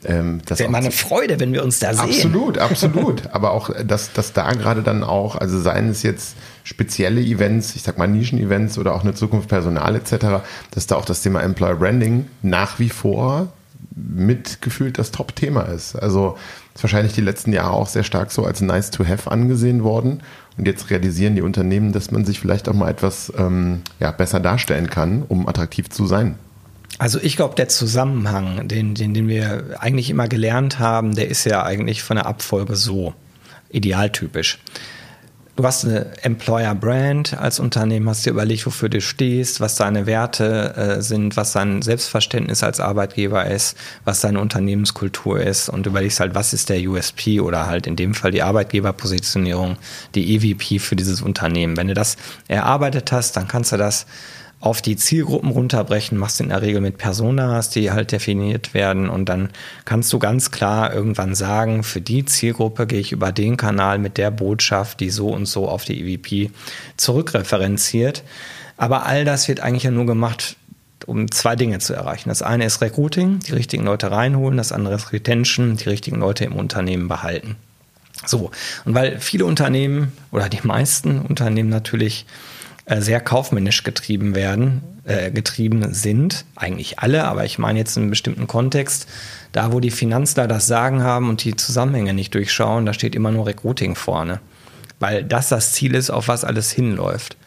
ähm, 0.05 0.41
das 0.45 0.59
wäre 0.59 0.69
mal 0.69 0.79
eine 0.79 0.91
Freude, 0.91 1.39
wenn 1.39 1.53
wir 1.53 1.63
uns 1.63 1.79
da 1.79 1.93
sehen. 1.93 2.03
Absolut, 2.03 2.57
absolut. 2.57 3.23
Aber 3.31 3.51
auch, 3.51 3.69
dass, 3.85 4.13
dass 4.13 4.33
da 4.33 4.51
gerade 4.51 4.83
dann 4.83 5.03
auch, 5.03 5.35
also 5.35 5.59
seien 5.59 5.89
es 5.89 6.03
jetzt 6.03 6.35
spezielle 6.63 7.21
Events, 7.21 7.75
ich 7.75 7.83
sag 7.83 7.97
mal 7.97 8.07
Nischen-Events 8.07 8.77
oder 8.77 8.95
auch 8.95 9.03
eine 9.03 9.13
Zukunft 9.13 9.49
Personal 9.49 9.95
etc., 9.95 10.43
dass 10.71 10.87
da 10.87 10.95
auch 10.95 11.05
das 11.05 11.21
Thema 11.21 11.41
Employer 11.41 11.75
Branding 11.75 12.27
nach 12.41 12.79
wie 12.79 12.89
vor 12.89 13.49
mitgefühlt 13.95 14.97
das 14.97 15.11
Top-Thema 15.11 15.63
ist. 15.63 15.95
Also 15.95 16.37
ist 16.73 16.83
wahrscheinlich 16.83 17.13
die 17.13 17.21
letzten 17.21 17.53
Jahre 17.53 17.71
auch 17.71 17.87
sehr 17.87 18.03
stark 18.03 18.31
so 18.31 18.45
als 18.45 18.61
nice 18.61 18.91
to 18.91 19.05
have 19.05 19.29
angesehen 19.29 19.83
worden. 19.83 20.21
Und 20.57 20.67
jetzt 20.67 20.89
realisieren 20.89 21.35
die 21.35 21.41
Unternehmen, 21.41 21.91
dass 21.91 22.11
man 22.11 22.25
sich 22.25 22.39
vielleicht 22.39 22.69
auch 22.69 22.73
mal 22.73 22.89
etwas 22.89 23.31
ähm, 23.37 23.81
ja, 23.99 24.11
besser 24.11 24.39
darstellen 24.39 24.89
kann, 24.89 25.23
um 25.27 25.47
attraktiv 25.47 25.89
zu 25.89 26.05
sein. 26.05 26.35
Also 26.99 27.19
ich 27.21 27.35
glaube, 27.35 27.55
der 27.55 27.69
Zusammenhang, 27.69 28.67
den, 28.67 28.95
den, 28.95 29.13
den 29.13 29.27
wir 29.27 29.77
eigentlich 29.79 30.09
immer 30.09 30.27
gelernt 30.27 30.79
haben, 30.79 31.15
der 31.15 31.27
ist 31.27 31.45
ja 31.45 31.63
eigentlich 31.63 32.03
von 32.03 32.17
der 32.17 32.27
Abfolge 32.27 32.75
so 32.75 33.13
idealtypisch. 33.69 34.59
Du 35.55 35.63
hast 35.65 35.85
eine 35.85 36.07
Employer 36.23 36.73
Brand 36.73 37.37
als 37.37 37.59
Unternehmen, 37.59 38.09
hast 38.09 38.25
dir 38.25 38.31
überlegt, 38.31 38.65
wofür 38.65 38.89
du 38.89 38.99
stehst, 39.01 39.59
was 39.59 39.75
deine 39.75 40.07
Werte 40.07 40.75
äh, 40.75 41.01
sind, 41.03 41.37
was 41.37 41.51
dein 41.51 41.83
Selbstverständnis 41.83 42.63
als 42.63 42.79
Arbeitgeber 42.79 43.45
ist, 43.45 43.77
was 44.03 44.21
deine 44.21 44.39
Unternehmenskultur 44.39 45.39
ist 45.39 45.69
und 45.69 45.85
überlegst 45.85 46.19
halt, 46.19 46.33
was 46.33 46.53
ist 46.53 46.69
der 46.69 46.81
USP 46.81 47.39
oder 47.39 47.67
halt 47.67 47.85
in 47.85 47.95
dem 47.95 48.15
Fall 48.15 48.31
die 48.31 48.41
Arbeitgeberpositionierung, 48.41 49.77
die 50.15 50.35
EVP 50.35 50.79
für 50.79 50.95
dieses 50.95 51.21
Unternehmen. 51.21 51.77
Wenn 51.77 51.87
du 51.87 51.93
das 51.93 52.17
erarbeitet 52.47 53.11
hast, 53.11 53.37
dann 53.37 53.47
kannst 53.47 53.71
du 53.71 53.77
das 53.77 54.07
auf 54.63 54.81
die 54.81 54.95
Zielgruppen 54.95 55.49
runterbrechen, 55.49 56.17
machst 56.17 56.39
in 56.39 56.47
der 56.47 56.61
Regel 56.61 56.79
mit 56.79 56.97
Personas, 56.97 57.69
die 57.69 57.91
halt 57.91 58.13
definiert 58.13 58.73
werden 58.73 59.09
und 59.09 59.27
dann 59.27 59.49
kannst 59.83 60.13
du 60.13 60.19
ganz 60.19 60.51
klar 60.51 60.93
irgendwann 60.93 61.35
sagen, 61.35 61.83
für 61.83 61.99
die 61.99 62.23
Zielgruppe 62.23 62.87
gehe 62.87 63.01
ich 63.01 63.11
über 63.11 63.33
den 63.33 63.57
Kanal 63.57 63.99
mit 63.99 64.17
der 64.17 64.31
Botschaft, 64.31 65.01
die 65.01 65.09
so 65.09 65.27
und 65.27 65.47
so 65.47 65.67
auf 65.67 65.83
die 65.83 65.99
EVP 65.99 66.51
zurückreferenziert. 66.95 68.23
Aber 68.77 69.05
all 69.05 69.25
das 69.25 69.49
wird 69.49 69.59
eigentlich 69.59 69.83
ja 69.83 69.91
nur 69.91 70.05
gemacht, 70.05 70.55
um 71.07 71.29
zwei 71.29 71.57
Dinge 71.57 71.79
zu 71.79 71.93
erreichen. 71.93 72.29
Das 72.29 72.41
eine 72.41 72.63
ist 72.63 72.79
Recruiting, 72.79 73.39
die 73.39 73.51
richtigen 73.51 73.83
Leute 73.83 74.11
reinholen, 74.11 74.55
das 74.55 74.71
andere 74.71 74.95
ist 74.95 75.11
Retention, 75.11 75.75
die 75.75 75.89
richtigen 75.89 76.21
Leute 76.21 76.45
im 76.45 76.53
Unternehmen 76.53 77.09
behalten. 77.09 77.57
So, 78.25 78.49
und 78.85 78.95
weil 78.95 79.19
viele 79.19 79.43
Unternehmen 79.43 80.13
oder 80.31 80.47
die 80.47 80.65
meisten 80.65 81.19
Unternehmen 81.19 81.67
natürlich 81.67 82.25
sehr 82.87 83.21
kaufmännisch 83.21 83.83
getrieben 83.83 84.35
werden, 84.35 84.81
äh, 85.05 85.31
getrieben 85.31 85.93
sind. 85.93 86.45
Eigentlich 86.55 86.99
alle, 86.99 87.25
aber 87.25 87.45
ich 87.45 87.59
meine 87.59 87.79
jetzt 87.79 87.95
in 87.95 88.03
einem 88.03 88.09
bestimmten 88.09 88.47
Kontext. 88.47 89.07
Da, 89.51 89.71
wo 89.71 89.79
die 89.79 89.91
Finanzler 89.91 90.47
das 90.47 90.67
Sagen 90.67 91.03
haben 91.03 91.29
und 91.29 91.43
die 91.43 91.55
Zusammenhänge 91.55 92.13
nicht 92.13 92.33
durchschauen, 92.33 92.85
da 92.85 92.93
steht 92.93 93.15
immer 93.15 93.31
nur 93.31 93.45
Recruiting 93.45 93.95
vorne. 93.95 94.39
Weil 94.99 95.23
das 95.23 95.49
das 95.49 95.73
Ziel 95.73 95.95
ist, 95.95 96.09
auf 96.09 96.27
was 96.27 96.43
alles 96.43 96.71
hinläuft. 96.71 97.37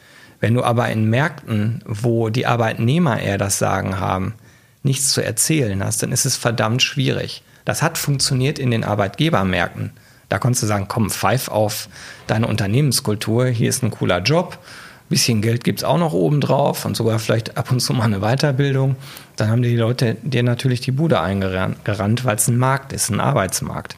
Wenn 0.41 0.55
du 0.55 0.63
aber 0.63 0.89
in 0.89 1.09
Märkten, 1.09 1.83
wo 1.87 2.29
die 2.29 2.47
Arbeitnehmer 2.47 3.21
eher 3.21 3.39
das 3.39 3.59
Sagen 3.59 3.99
haben, 3.99 4.35
nichts 4.83 5.11
zu 5.11 5.23
erzählen 5.23 5.83
hast, 5.83 6.03
dann 6.03 6.13
ist 6.13 6.27
es 6.27 6.37
verdammt 6.37 6.83
schwierig. 6.83 7.43
Das 7.65 7.83
hat 7.83 7.99
funktioniert 7.99 8.59
in 8.59 8.71
den 8.71 8.85
Arbeitgebermärkten. 8.85 9.93
Da 10.29 10.39
konntest 10.39 10.63
du 10.63 10.67
sagen, 10.67 10.87
komm, 10.89 11.11
pfeif 11.11 11.49
auf 11.49 11.89
deine 12.27 12.47
Unternehmenskultur, 12.47 13.47
hier 13.47 13.69
ist 13.69 13.83
ein 13.83 13.91
cooler 13.91 14.21
Job 14.21 14.59
bisschen 15.09 15.43
Geld 15.43 15.65
gibt 15.65 15.81
es 15.81 15.85
auch 15.85 15.99
noch 15.99 16.13
oben 16.13 16.41
drauf 16.41 16.85
und 16.85 16.97
sogar 16.97 17.19
vielleicht 17.19 17.57
ab 17.57 17.71
und 17.71 17.81
zu 17.81 17.93
mal 17.93 18.05
eine 18.05 18.21
Weiterbildung. 18.21 18.97
Dann 19.37 19.51
haben 19.51 19.63
die 19.63 19.77
Leute 19.77 20.17
dir 20.23 20.43
natürlich 20.43 20.81
die 20.81 20.91
Bude 20.91 21.21
eingerannt, 21.21 22.25
weil 22.25 22.37
es 22.37 22.49
ein 22.49 22.59
Markt 22.59 22.93
ist, 22.93 23.11
ein 23.11 23.21
Arbeitsmarkt. 23.21 23.97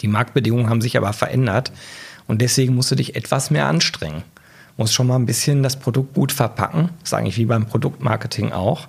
Die 0.00 0.08
Marktbedingungen 0.08 0.70
haben 0.70 0.80
sich 0.80 0.96
aber 0.96 1.12
verändert 1.12 1.72
und 2.26 2.40
deswegen 2.40 2.74
musst 2.74 2.90
du 2.90 2.94
dich 2.94 3.14
etwas 3.14 3.50
mehr 3.50 3.66
anstrengen. 3.66 4.22
Musst 4.76 4.94
schon 4.94 5.06
mal 5.06 5.16
ein 5.16 5.26
bisschen 5.26 5.62
das 5.62 5.76
Produkt 5.76 6.14
gut 6.14 6.32
verpacken, 6.32 6.90
das 7.00 7.10
ist 7.10 7.14
eigentlich 7.14 7.38
wie 7.38 7.46
beim 7.46 7.66
Produktmarketing 7.66 8.52
auch. 8.52 8.88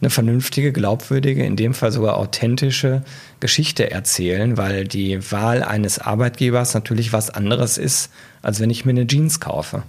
Eine 0.00 0.10
vernünftige, 0.10 0.72
glaubwürdige, 0.72 1.44
in 1.44 1.56
dem 1.56 1.72
Fall 1.72 1.90
sogar 1.90 2.18
authentische 2.18 3.02
Geschichte 3.40 3.90
erzählen, 3.90 4.56
weil 4.56 4.86
die 4.86 5.30
Wahl 5.32 5.62
eines 5.62 5.98
Arbeitgebers 5.98 6.74
natürlich 6.74 7.12
was 7.12 7.30
anderes 7.30 7.78
ist, 7.78 8.10
als 8.42 8.60
wenn 8.60 8.70
ich 8.70 8.84
mir 8.84 8.90
eine 8.90 9.06
Jeans 9.06 9.40
kaufe. 9.40 9.82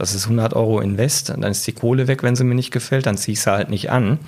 Das 0.00 0.14
ist 0.14 0.24
100 0.24 0.54
Euro 0.54 0.80
Invest, 0.80 1.28
dann 1.28 1.42
ist 1.42 1.66
die 1.66 1.72
Kohle 1.72 2.08
weg, 2.08 2.22
wenn 2.22 2.34
sie 2.34 2.44
mir 2.44 2.54
nicht 2.54 2.70
gefällt, 2.70 3.04
dann 3.04 3.18
ziehe 3.18 3.34
ich 3.34 3.42
sie 3.42 3.52
halt 3.52 3.68
nicht 3.68 3.90
an. 3.90 4.18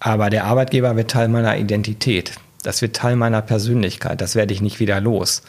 Aber 0.00 0.30
der 0.30 0.44
Arbeitgeber 0.44 0.96
wird 0.96 1.12
Teil 1.12 1.28
meiner 1.28 1.56
Identität. 1.56 2.32
Das 2.64 2.82
wird 2.82 2.96
Teil 2.96 3.14
meiner 3.14 3.40
Persönlichkeit. 3.40 4.20
Das 4.20 4.34
werde 4.34 4.52
ich 4.52 4.60
nicht 4.60 4.80
wieder 4.80 5.00
los. 5.00 5.42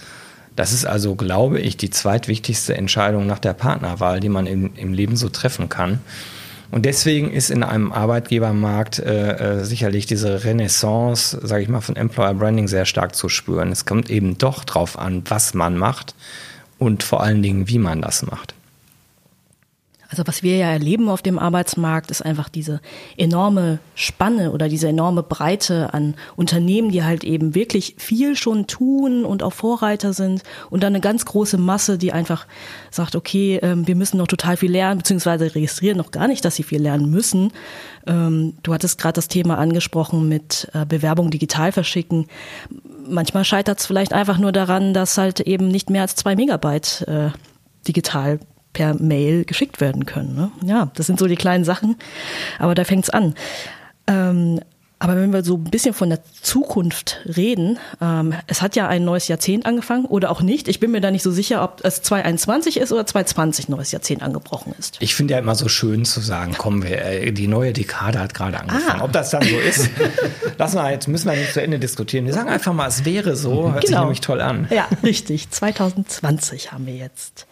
Das 0.56 0.74
ist 0.74 0.86
also, 0.86 1.16
glaube 1.16 1.60
ich, 1.60 1.76
die 1.76 1.90
zweitwichtigste 1.90 2.78
Entscheidung 2.78 3.26
nach 3.26 3.40
der 3.40 3.54
Partnerwahl, 3.54 4.20
die 4.20 4.30
man 4.30 4.46
im, 4.46 4.72
im 4.76 4.94
Leben 4.94 5.18
so 5.18 5.30
treffen 5.30 5.70
kann. 5.70 6.02
Und 6.70 6.86
deswegen 6.86 7.32
ist 7.32 7.50
in 7.50 7.64
einem 7.64 7.92
Arbeitgebermarkt 7.92 9.00
äh, 9.00 9.60
äh, 9.60 9.64
sicherlich 9.66 10.06
diese 10.06 10.44
Renaissance, 10.44 11.40
sage 11.42 11.64
ich 11.64 11.70
mal, 11.70 11.82
von 11.82 11.96
Employer 11.96 12.36
Branding 12.36 12.68
sehr 12.68 12.86
stark 12.86 13.16
zu 13.16 13.28
spüren. 13.28 13.72
Es 13.72 13.86
kommt 13.86 14.12
eben 14.12 14.38
doch 14.38 14.64
drauf 14.64 15.00
an, 15.00 15.24
was 15.28 15.56
man 15.56 15.78
macht 15.78 16.14
und 16.78 17.02
vor 17.02 17.24
allen 17.24 17.42
Dingen, 17.42 17.68
wie 17.68 17.80
man 17.80 18.02
das 18.02 18.24
macht. 18.24 18.54
Also 20.10 20.24
was 20.26 20.44
wir 20.44 20.58
ja 20.58 20.68
erleben 20.68 21.10
auf 21.10 21.22
dem 21.22 21.40
Arbeitsmarkt, 21.40 22.12
ist 22.12 22.22
einfach 22.22 22.50
diese 22.50 22.82
enorme 23.18 23.80
Spanne 23.96 24.52
oder 24.52 24.70
diese 24.70 24.88
enorme 24.88 25.24
Breite 25.24 25.94
an 25.94 26.16
Unternehmen, 26.36 26.92
die 26.92 27.04
halt 27.04 27.24
eben 27.24 27.56
wirklich 27.56 27.96
viel 27.98 28.36
schon 28.36 28.68
tun 28.68 29.26
und 29.26 29.44
auch 29.44 29.54
Vorreiter 29.54 30.14
sind 30.14 30.44
und 30.70 30.84
dann 30.84 30.94
eine 30.94 31.02
ganz 31.02 31.26
große 31.26 31.58
Masse, 31.58 31.98
die 31.98 32.12
einfach 32.12 32.46
sagt, 32.92 33.16
okay, 33.16 33.60
ähm, 33.62 33.88
wir 33.88 33.96
müssen 33.96 34.18
noch 34.18 34.28
total 34.28 34.58
viel 34.58 34.72
lernen, 34.72 35.00
beziehungsweise 35.00 35.56
registrieren 35.56 35.98
noch 35.98 36.12
gar 36.12 36.28
nicht, 36.28 36.46
dass 36.46 36.56
sie 36.56 36.64
viel 36.64 36.82
lernen 36.82 37.10
müssen. 37.10 37.52
Ähm, 38.08 38.54
du 38.64 38.74
hattest 38.74 39.00
gerade 39.00 39.14
das 39.14 39.28
Thema 39.28 39.58
angesprochen 39.58 40.28
mit 40.28 40.70
äh, 40.74 40.86
Bewerbung 40.86 41.32
digital 41.32 41.72
verschicken. 41.72 42.28
Manchmal 43.08 43.46
scheitert 43.46 43.80
es 43.80 43.86
vielleicht 43.86 44.14
einfach 44.14 44.38
nur 44.38 44.52
daran, 44.52 44.94
dass 44.94 45.18
halt 45.18 45.40
eben 45.42 45.68
nicht 45.68 45.90
mehr 45.90 46.02
als 46.02 46.16
zwei 46.16 46.36
Megabyte 46.36 47.06
äh, 47.08 47.30
digital 47.88 48.40
per 48.76 48.94
Mail 48.94 49.46
geschickt 49.46 49.82
werden 49.82 50.06
können. 50.06 50.36
Ne? 50.36 50.52
Ja, 50.64 50.92
das 50.96 51.08
sind 51.08 51.18
so 51.18 51.26
die 51.26 51.38
kleinen 51.38 51.64
Sachen, 51.64 51.96
aber 52.60 52.76
da 52.76 52.84
fängt's 52.84 53.10
an. 53.10 53.34
Ähm, 54.06 54.60
aber 54.98 55.18
wenn 55.18 55.34
wir 55.34 55.44
so 55.44 55.56
ein 55.56 55.66
bisschen 55.66 55.94
von 55.94 56.10
der 56.10 56.20
Zukunft 56.42 57.20
reden, 57.26 57.80
ähm, 58.02 58.34
es 58.48 58.62
hat 58.62 58.76
ja 58.76 58.88
ein 58.88 59.04
neues 59.04 59.28
Jahrzehnt 59.28 59.66
angefangen 59.66 60.06
oder 60.06 60.32
auch 60.32 60.42
nicht. 60.42 60.68
Ich 60.70 60.80
bin 60.80 60.92
mir 60.92 61.02
da 61.02 61.12
nicht 61.12 61.24
so 61.24 61.32
sicher, 61.32 61.64
ob 61.64 61.82
es 61.84 62.02
2021 62.02 62.78
ist 62.78 62.94
oder 62.94 63.06
2020 63.06 63.68
neues 63.68 63.92
Jahrzehnt 63.92 64.24
angebrochen 64.24 64.74
ist. 64.80 64.98
Ich 65.02 65.14
finde 65.14 65.34
ja 65.34 65.40
immer 65.40 65.56
so 65.56 65.68
schön 65.68 66.06
zu 66.06 66.22
sagen, 66.22 66.54
kommen 66.54 66.84
wir, 66.84 67.04
äh, 67.04 67.32
die 67.32 67.48
neue 67.48 67.74
Dekade 67.74 68.20
hat 68.20 68.34
gerade 68.34 68.60
angefangen. 68.60 69.02
Ah. 69.02 69.04
Ob 69.04 69.12
das 69.12 69.32
dann 69.32 69.44
so 69.44 69.58
ist, 69.58 69.90
lassen 70.58 70.78
wir 70.78 70.92
jetzt, 70.92 71.08
müssen 71.08 71.30
wir 71.30 71.36
nicht 71.36 71.54
zu 71.54 71.62
Ende 71.62 71.78
diskutieren. 71.78 72.26
Wir 72.26 72.34
sagen 72.34 72.50
einfach 72.50 72.74
mal, 72.74 72.88
es 72.88 73.04
wäre 73.04 73.36
so, 73.36 73.74
hört 73.74 73.84
genau. 73.84 73.98
sich 73.98 74.00
nämlich 74.00 74.22
toll 74.22 74.40
an. 74.40 74.68
Ja, 74.70 74.88
richtig. 75.04 75.50
2020 75.50 76.72
haben 76.72 76.86
wir 76.86 76.96
jetzt. 76.96 77.48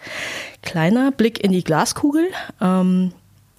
Kleiner 0.62 1.12
Blick 1.12 1.44
in 1.44 1.52
die 1.52 1.64
Glaskugel. 1.64 2.26
Ähm, 2.62 3.12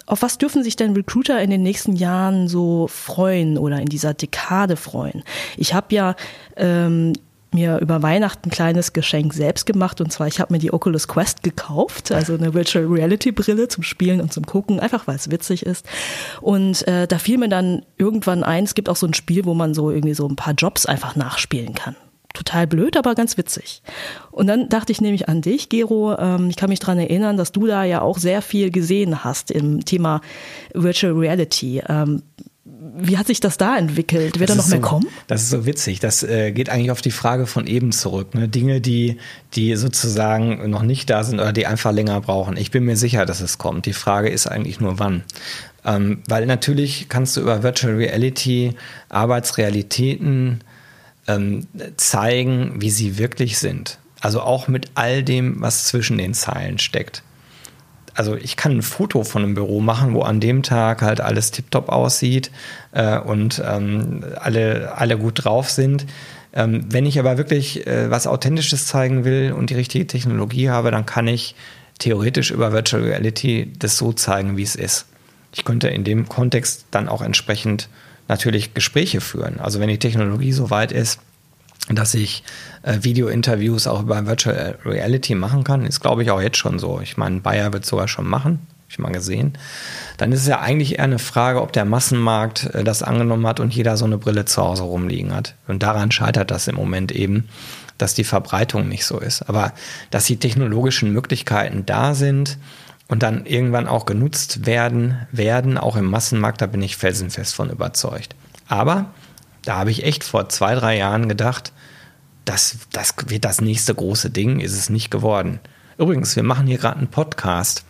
auf 0.05 0.21
was 0.21 0.37
dürfen 0.37 0.63
sich 0.63 0.75
denn 0.75 0.93
Recruiter 0.93 1.41
in 1.41 1.49
den 1.49 1.63
nächsten 1.63 1.95
Jahren 1.95 2.47
so 2.47 2.87
freuen 2.87 3.57
oder 3.57 3.79
in 3.79 3.87
dieser 3.87 4.13
Dekade 4.13 4.75
freuen? 4.75 5.23
Ich 5.57 5.73
habe 5.73 5.93
ja 5.95 6.15
ähm, 6.55 7.13
mir 7.51 7.79
über 7.79 8.03
Weihnachten 8.03 8.49
ein 8.49 8.51
kleines 8.51 8.93
Geschenk 8.93 9.33
selbst 9.33 9.65
gemacht 9.65 10.01
und 10.01 10.11
zwar 10.11 10.27
ich 10.27 10.39
habe 10.39 10.53
mir 10.53 10.59
die 10.59 10.73
Oculus 10.73 11.07
Quest 11.07 11.41
gekauft, 11.41 12.11
also 12.11 12.35
eine 12.35 12.53
Virtual 12.53 12.85
Reality 12.85 13.31
Brille 13.31 13.67
zum 13.67 13.83
Spielen 13.83 14.21
und 14.21 14.31
zum 14.31 14.45
Gucken, 14.45 14.79
einfach 14.79 15.07
weil 15.07 15.15
es 15.15 15.31
witzig 15.31 15.65
ist. 15.65 15.87
Und 16.41 16.87
äh, 16.87 17.07
da 17.07 17.17
fiel 17.17 17.37
mir 17.37 17.49
dann 17.49 17.83
irgendwann 17.97 18.43
ein, 18.43 18.65
es 18.65 18.75
gibt 18.75 18.89
auch 18.89 18.95
so 18.95 19.07
ein 19.07 19.13
Spiel, 19.13 19.45
wo 19.45 19.53
man 19.53 19.73
so 19.73 19.89
irgendwie 19.89 20.15
so 20.15 20.27
ein 20.27 20.35
paar 20.35 20.53
Jobs 20.53 20.85
einfach 20.85 21.15
nachspielen 21.15 21.73
kann 21.73 21.95
total 22.35 22.67
blöd, 22.67 22.97
aber 22.97 23.15
ganz 23.15 23.37
witzig. 23.37 23.81
Und 24.31 24.47
dann 24.47 24.69
dachte 24.69 24.91
ich 24.91 25.01
nämlich 25.01 25.27
an 25.27 25.41
dich, 25.41 25.69
Gero. 25.69 26.15
Ähm, 26.17 26.49
ich 26.49 26.55
kann 26.55 26.69
mich 26.69 26.79
dran 26.79 26.99
erinnern, 26.99 27.37
dass 27.37 27.51
du 27.51 27.65
da 27.65 27.83
ja 27.83 28.01
auch 28.01 28.17
sehr 28.17 28.41
viel 28.41 28.69
gesehen 28.69 29.23
hast 29.23 29.51
im 29.51 29.83
Thema 29.85 30.21
Virtual 30.73 31.13
Reality. 31.13 31.81
Ähm, 31.87 32.21
wie 32.97 33.17
hat 33.17 33.27
sich 33.27 33.39
das 33.39 33.57
da 33.57 33.77
entwickelt? 33.77 34.39
Wird 34.39 34.49
da 34.49 34.55
noch 34.55 34.67
mehr 34.67 34.77
so, 34.77 34.87
kommen? 34.87 35.07
Das 35.27 35.41
ist 35.43 35.49
so 35.49 35.65
witzig. 35.65 35.99
Das 35.99 36.23
äh, 36.23 36.51
geht 36.51 36.69
eigentlich 36.69 36.91
auf 36.91 37.01
die 37.01 37.11
Frage 37.11 37.45
von 37.45 37.67
eben 37.67 37.91
zurück. 37.91 38.33
Ne? 38.33 38.47
Dinge, 38.47 38.81
die, 38.81 39.17
die 39.53 39.75
sozusagen 39.75 40.69
noch 40.69 40.81
nicht 40.81 41.09
da 41.09 41.23
sind 41.23 41.39
oder 41.39 41.53
die 41.53 41.67
einfach 41.67 41.91
länger 41.91 42.21
brauchen. 42.21 42.57
Ich 42.57 42.71
bin 42.71 42.85
mir 42.85 42.97
sicher, 42.97 43.25
dass 43.25 43.41
es 43.41 43.57
kommt. 43.57 43.85
Die 43.85 43.93
Frage 43.93 44.29
ist 44.29 44.47
eigentlich 44.47 44.79
nur 44.79 44.99
wann. 44.99 45.23
Ähm, 45.83 46.23
weil 46.27 46.45
natürlich 46.45 47.07
kannst 47.09 47.37
du 47.37 47.41
über 47.41 47.63
Virtual 47.63 47.95
Reality 47.95 48.73
Arbeitsrealitäten 49.09 50.61
ähm, 51.27 51.67
zeigen, 51.97 52.81
wie 52.81 52.89
sie 52.89 53.17
wirklich 53.17 53.57
sind. 53.57 53.99
Also 54.21 54.41
auch 54.41 54.67
mit 54.67 54.89
all 54.95 55.23
dem, 55.23 55.61
was 55.61 55.85
zwischen 55.85 56.17
den 56.17 56.33
Zeilen 56.33 56.79
steckt. 56.79 57.23
Also 58.15 58.35
ich 58.35 58.55
kann 58.55 58.71
ein 58.71 58.81
Foto 58.81 59.23
von 59.23 59.43
einem 59.43 59.55
Büro 59.55 59.81
machen, 59.81 60.13
wo 60.13 60.21
an 60.21 60.39
dem 60.39 60.63
Tag 60.63 61.01
halt 61.01 61.19
alles 61.19 61.51
tiptop 61.51 61.89
aussieht 61.89 62.49
äh, 62.93 63.19
und 63.19 63.61
ähm, 63.65 64.23
alle, 64.39 64.93
alle 64.95 65.17
gut 65.17 65.43
drauf 65.43 65.69
sind. 65.69 66.05
Ähm, 66.53 66.85
wenn 66.89 67.05
ich 67.05 67.19
aber 67.19 67.37
wirklich 67.37 67.85
äh, 67.85 68.09
was 68.09 68.25
Authentisches 68.25 68.87
zeigen 68.87 69.25
will 69.25 69.51
und 69.51 69.69
die 69.69 69.75
richtige 69.75 70.07
Technologie 70.07 70.69
habe, 70.69 70.91
dann 70.91 71.05
kann 71.05 71.27
ich 71.27 71.55
theoretisch 71.99 72.51
über 72.51 72.71
Virtual 72.71 73.03
Reality 73.03 73.73
das 73.77 73.97
so 73.97 74.13
zeigen, 74.13 74.55
wie 74.55 74.63
es 74.63 74.75
ist. 74.75 75.07
Ich 75.53 75.65
könnte 75.65 75.89
in 75.89 76.05
dem 76.05 76.29
Kontext 76.29 76.85
dann 76.91 77.09
auch 77.09 77.21
entsprechend 77.21 77.89
natürlich 78.27 78.73
Gespräche 78.73 79.21
führen. 79.21 79.59
Also 79.59 79.79
wenn 79.79 79.89
die 79.89 79.99
Technologie 79.99 80.51
so 80.51 80.69
weit 80.69 80.91
ist, 80.91 81.19
dass 81.89 82.13
ich 82.13 82.43
äh, 82.83 82.97
Video-Interviews 83.01 83.87
auch 83.87 84.01
über 84.01 84.25
Virtual 84.25 84.77
Reality 84.85 85.35
machen 85.35 85.63
kann, 85.63 85.85
ist 85.85 86.01
glaube 86.01 86.23
ich 86.23 86.31
auch 86.31 86.41
jetzt 86.41 86.57
schon 86.57 86.79
so. 86.79 86.99
Ich 87.01 87.17
meine, 87.17 87.41
Bayer 87.41 87.73
wird 87.73 87.85
sogar 87.85 88.07
schon 88.07 88.27
machen, 88.27 88.53
habe 88.53 88.89
ich 88.89 88.99
mal 88.99 89.11
gesehen. 89.11 89.53
Dann 90.17 90.31
ist 90.31 90.41
es 90.41 90.47
ja 90.47 90.61
eigentlich 90.61 90.97
eher 90.97 91.03
eine 91.03 91.19
Frage, 91.19 91.61
ob 91.61 91.73
der 91.73 91.85
Massenmarkt 91.85 92.73
äh, 92.73 92.83
das 92.83 93.03
angenommen 93.03 93.45
hat 93.45 93.59
und 93.59 93.73
jeder 93.73 93.97
so 93.97 94.05
eine 94.05 94.17
Brille 94.17 94.45
zu 94.45 94.63
Hause 94.63 94.83
rumliegen 94.83 95.33
hat. 95.33 95.55
Und 95.67 95.83
daran 95.83 96.11
scheitert 96.11 96.49
das 96.49 96.67
im 96.67 96.75
Moment 96.75 97.11
eben, 97.11 97.47
dass 97.97 98.13
die 98.13 98.23
Verbreitung 98.23 98.89
nicht 98.89 99.05
so 99.05 99.19
ist. 99.19 99.43
Aber 99.43 99.73
dass 100.09 100.25
die 100.25 100.37
technologischen 100.37 101.13
Möglichkeiten 101.13 101.85
da 101.85 102.15
sind, 102.15 102.57
und 103.07 103.23
dann 103.23 103.45
irgendwann 103.45 103.87
auch 103.87 104.05
genutzt 104.05 104.65
werden, 104.65 105.27
werden, 105.31 105.77
auch 105.77 105.95
im 105.95 106.05
Massenmarkt, 106.05 106.61
da 106.61 106.65
bin 106.65 106.81
ich 106.81 106.97
felsenfest 106.97 107.53
von 107.53 107.69
überzeugt. 107.69 108.35
Aber 108.67 109.13
da 109.63 109.77
habe 109.77 109.91
ich 109.91 110.03
echt 110.03 110.23
vor 110.23 110.49
zwei, 110.49 110.75
drei 110.75 110.97
Jahren 110.97 111.29
gedacht, 111.29 111.71
das, 112.45 112.77
das 112.91 113.15
wird 113.27 113.45
das 113.45 113.61
nächste 113.61 113.93
große 113.93 114.29
Ding, 114.29 114.59
ist 114.59 114.73
es 114.73 114.89
nicht 114.89 115.11
geworden. 115.11 115.59
Übrigens, 115.97 116.35
wir 116.35 116.43
machen 116.43 116.67
hier 116.67 116.77
gerade 116.77 116.97
einen 116.97 117.07
Podcast 117.07 117.83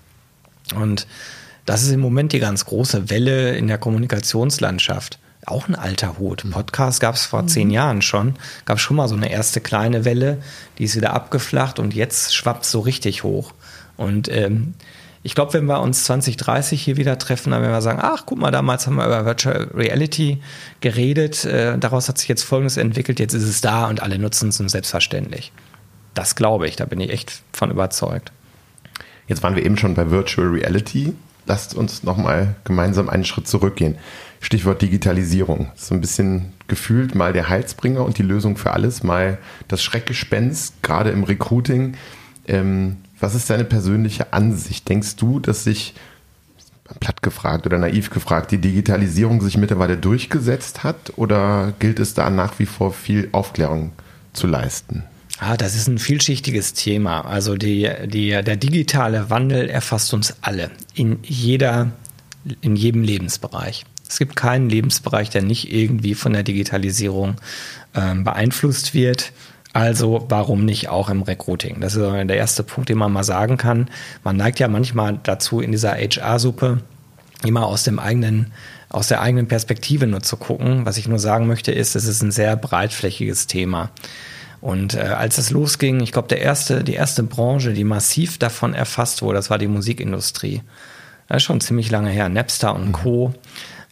und 0.76 1.08
das 1.66 1.82
ist 1.82 1.92
im 1.92 2.00
Moment 2.00 2.32
die 2.32 2.40
ganz 2.40 2.66
große 2.66 3.10
Welle 3.10 3.56
in 3.58 3.68
der 3.68 3.78
Kommunikationslandschaft. 3.78 5.20
Auch 5.46 5.68
ein 5.68 5.76
alter 5.76 6.18
Hut. 6.18 6.44
Podcast 6.50 7.00
gab 7.00 7.16
es 7.16 7.26
vor 7.26 7.44
mhm. 7.44 7.48
zehn 7.48 7.72
Jahren 7.72 8.02
schon. 8.02 8.36
Gab 8.66 8.80
schon 8.80 8.98
mal 8.98 9.08
so 9.08 9.16
eine 9.16 9.32
erste 9.32 9.62
kleine 9.62 10.06
Welle, 10.06 10.42
die 10.78 10.86
ist 10.86 10.96
wieder 10.96 11.14
abgeflacht 11.14 11.80
und 11.80 11.94
jetzt 11.94 12.36
schwappt 12.36 12.66
es 12.66 12.72
so 12.72 12.80
richtig 12.80 13.24
hoch. 13.24 13.54
Und 13.98 14.28
ähm, 14.30 14.74
ich 15.26 15.34
glaube, 15.34 15.54
wenn 15.54 15.66
wir 15.66 15.82
uns 15.82 16.04
2030 16.04 16.80
hier 16.80 16.98
wieder 16.98 17.18
treffen, 17.18 17.50
dann 17.50 17.64
werden 17.64 17.72
wir 17.72 17.82
sagen, 17.82 17.98
ach, 18.00 18.28
guck 18.28 18.38
mal, 18.38 18.52
damals 18.52 18.86
haben 18.86 18.98
wir 18.98 19.08
über 19.08 19.26
Virtual 19.26 19.72
Reality 19.74 20.40
geredet, 20.82 21.46
äh, 21.46 21.80
daraus 21.80 22.08
hat 22.08 22.20
sich 22.20 22.28
jetzt 22.28 22.44
Folgendes 22.44 22.78
entwickelt, 22.78 23.20
jetzt 23.20 23.34
ist 23.34 23.44
es 23.44 23.60
da 23.60 23.88
und 23.88 24.04
alle 24.04 24.20
nutzen 24.20 24.50
es 24.50 24.58
selbstverständlich. 24.58 25.52
Das 26.14 26.36
glaube 26.36 26.68
ich, 26.68 26.76
da 26.76 26.86
bin 26.86 27.00
ich 27.00 27.10
echt 27.10 27.42
von 27.54 27.72
überzeugt. 27.72 28.32
Jetzt 29.28 29.42
waren 29.42 29.56
wir 29.56 29.66
eben 29.66 29.78
schon 29.78 29.96
bei 29.96 30.12
Virtual 30.12 30.48
Reality. 30.48 31.14
Lasst 31.48 31.74
uns 31.74 32.04
nochmal 32.04 32.54
gemeinsam 32.64 33.10
einen 33.10 33.26
Schritt 33.26 33.48
zurückgehen. 33.48 33.98
Stichwort 34.42 34.84
Digitalisierung. 34.84 35.72
So 35.74 35.96
ein 35.96 36.02
bisschen 36.02 36.54
gefühlt 36.68 37.16
mal 37.16 37.34
der 37.34 37.50
Heilsbringer 37.50 38.06
und 38.06 38.20
die 38.20 38.24
Lösung 38.24 38.58
für 38.58 38.74
alles, 38.74 39.02
mal 39.02 39.40
das 39.70 39.82
Schreckgespenst, 39.82 40.84
gerade 40.84 41.10
im 41.10 41.24
Recruiting. 41.24 41.98
Ähm, 42.48 42.98
was 43.20 43.36
ist 43.36 43.50
deine 43.50 43.66
persönliche 43.66 44.34
Ansicht? 44.34 44.88
Denkst 44.88 45.16
du, 45.16 45.40
dass 45.40 45.64
sich, 45.64 45.94
platt 47.00 47.22
gefragt 47.22 47.66
oder 47.66 47.78
naiv 47.78 48.10
gefragt, 48.10 48.52
die 48.52 48.60
Digitalisierung 48.60 49.42
sich 49.42 49.58
mittlerweile 49.58 49.98
durchgesetzt 49.98 50.84
hat 50.84 51.14
oder 51.16 51.74
gilt 51.80 52.00
es 52.00 52.14
da 52.14 52.30
nach 52.30 52.60
wie 52.60 52.68
vor 52.68 52.94
viel 52.94 53.30
Aufklärung 53.32 53.92
zu 54.34 54.48
leisten? 54.48 55.04
Ah, 55.40 55.58
das 55.58 55.76
ist 55.76 55.88
ein 55.88 56.00
vielschichtiges 56.00 56.74
Thema. 56.74 57.22
Also 57.22 57.56
die, 57.56 57.90
die, 58.06 58.30
der 58.30 58.56
digitale 58.56 59.30
Wandel 59.30 59.70
erfasst 59.70 60.14
uns 60.14 60.36
alle 60.42 60.72
in 60.94 61.20
jeder, 61.24 61.92
in 62.62 62.76
jedem 62.76 63.04
Lebensbereich. 63.04 63.86
Es 64.08 64.20
gibt 64.20 64.36
keinen 64.36 64.70
Lebensbereich, 64.70 65.30
der 65.30 65.42
nicht 65.42 65.74
irgendwie 65.74 66.14
von 66.14 66.32
der 66.32 66.44
Digitalisierung 66.44 67.36
äh, 67.94 68.16
beeinflusst 68.16 68.94
wird. 68.94 69.34
Also 69.76 70.26
warum 70.30 70.64
nicht 70.64 70.88
auch 70.88 71.10
im 71.10 71.22
Recruiting? 71.22 71.82
Das 71.82 71.96
ist 71.96 72.02
der 72.02 72.30
erste 72.30 72.64
Punkt, 72.64 72.88
den 72.88 72.98
man 72.98 73.12
mal 73.12 73.26
sagen 73.26 73.58
kann. 73.58 73.90
Man 74.24 74.38
neigt 74.38 74.58
ja 74.60 74.70
manchmal 74.70 75.20
dazu, 75.24 75.60
in 75.60 75.74
dieser 75.74 75.98
HR-Suppe 75.98 76.80
immer 77.44 77.66
aus 77.66 77.84
dem 77.84 78.00
eigenen 78.00 78.54
aus 78.88 79.10
der 79.10 79.20
eigenen 79.20 79.50
Perspektive 79.50 80.08
nur 80.08 80.22
zu 80.22 80.38
gucken. 80.38 80.86
Was 80.86 80.96
ich 80.96 81.10
nur 81.10 81.20
sagen 81.20 81.48
möchte, 81.48 81.74
ist, 81.74 81.98
es 81.98 82.06
ist 82.06 82.22
ein 82.22 82.32
sehr 82.32 82.56
breitflächiges 82.56 83.48
Thema. 83.48 83.90
Und 84.62 84.94
äh, 84.94 85.00
als 85.00 85.38
es 85.38 85.50
losging, 85.50 86.00
ich 86.00 86.14
glaube, 86.14 86.30
der 86.30 86.40
erste, 86.40 86.82
die 86.82 86.94
erste 86.94 87.24
Branche, 87.24 87.74
die 87.74 87.84
massiv 87.84 88.38
davon 88.38 88.74
erfasst 88.74 89.24
wurde, 89.24 89.36
das 89.36 89.50
war 89.50 89.58
die 89.58 89.68
Musikindustrie. 89.68 90.62
Das 91.28 91.38
ist 91.38 91.44
schon 91.44 91.60
ziemlich 91.60 91.92
lange 91.92 92.12
her, 92.12 92.30
Napster 92.30 92.74
und 92.74 92.94
Co. 92.94 93.34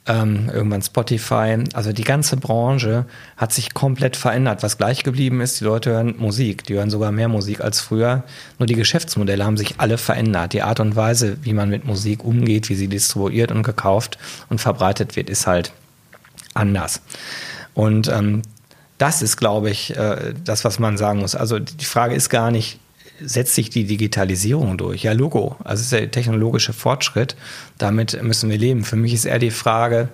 ähm, 0.06 0.50
irgendwann 0.54 0.82
Spotify. 0.82 1.64
Also 1.74 1.94
die 1.94 2.04
ganze 2.04 2.38
Branche 2.38 3.06
hat 3.38 3.54
sich 3.54 3.74
komplett 3.74 4.18
verändert. 4.18 4.64
Was 4.64 4.78
gleich 4.78 5.04
geblieben 5.04 5.40
ist, 5.42 5.62
die 5.62 5.66
Leute 5.66 5.92
hören 5.92 6.16
Musik, 6.18 6.66
die 6.66 6.76
hören 6.76 6.90
sogar 6.90 7.12
mehr 7.12 7.30
Musik 7.30 7.62
als 7.62 7.80
früher. 7.80 8.24
Nur 8.60 8.68
die 8.68 8.76
Geschäftsmodelle 8.76 9.46
haben 9.46 9.58
sich 9.58 9.76
alle 9.78 9.98
verändert. 9.98 10.54
Die 10.54 10.62
Art 10.62 10.80
und 10.80 10.96
Weise, 10.96 11.38
wie 11.44 11.54
man 11.54 11.70
mit 11.70 11.86
Musik 11.86 12.24
umgeht, 12.24 12.70
wie 12.70 12.76
sie 12.76 12.88
distribuiert 12.88 13.52
und 13.52 13.64
gekauft 13.64 14.18
und 14.50 14.60
verbreitet 14.60 15.16
wird, 15.16 15.30
ist 15.30 15.48
halt 15.48 15.72
anders. 16.54 17.02
Und 17.74 18.08
ähm, 18.10 18.42
das 18.98 19.22
ist, 19.22 19.38
glaube 19.38 19.70
ich, 19.70 19.96
äh, 19.96 20.34
das, 20.44 20.66
was 20.66 20.80
man 20.80 20.98
sagen 20.98 21.20
muss. 21.20 21.36
Also 21.36 21.60
die 21.60 21.86
Frage 21.86 22.14
ist 22.16 22.30
gar 22.30 22.52
nicht, 22.52 22.80
setzt 23.20 23.56
sich 23.56 23.70
die 23.70 23.86
Digitalisierung 23.86 24.78
durch? 24.78 25.04
Ja, 25.04 25.14
Logo. 25.14 25.56
Also 25.64 25.82
es 25.82 25.86
ist 25.86 25.92
der 25.92 26.12
technologische 26.12 26.74
Fortschritt. 26.74 27.36
Damit 27.78 28.22
müssen 28.22 28.50
wir 28.50 28.58
leben. 28.58 28.84
Für 28.84 28.96
mich 28.96 29.14
ist 29.14 29.26
eher 29.26 29.40
die 29.40 29.52
Frage, 29.52 30.10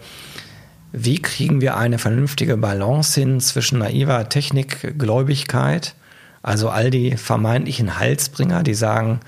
wie 0.92 1.22
kriegen 1.22 1.62
wir 1.62 1.78
eine 1.78 2.00
vernünftige 2.00 2.58
Balance 2.58 3.20
hin 3.20 3.40
zwischen 3.40 3.80
naiver 3.80 4.28
Technikgläubigkeit, 4.28 5.96
also 6.42 6.70
all 6.70 6.90
die 6.90 7.16
vermeintlichen 7.16 8.00
Halsbringer, 8.00 8.64
die 8.64 8.74
sagen, 8.74 9.20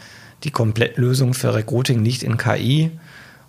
die 0.44 0.52
Komplettlösung 0.52 1.34
für 1.34 1.54
Recruiting 1.54 2.04
liegt 2.04 2.24
in 2.24 2.38
KI 2.38 2.92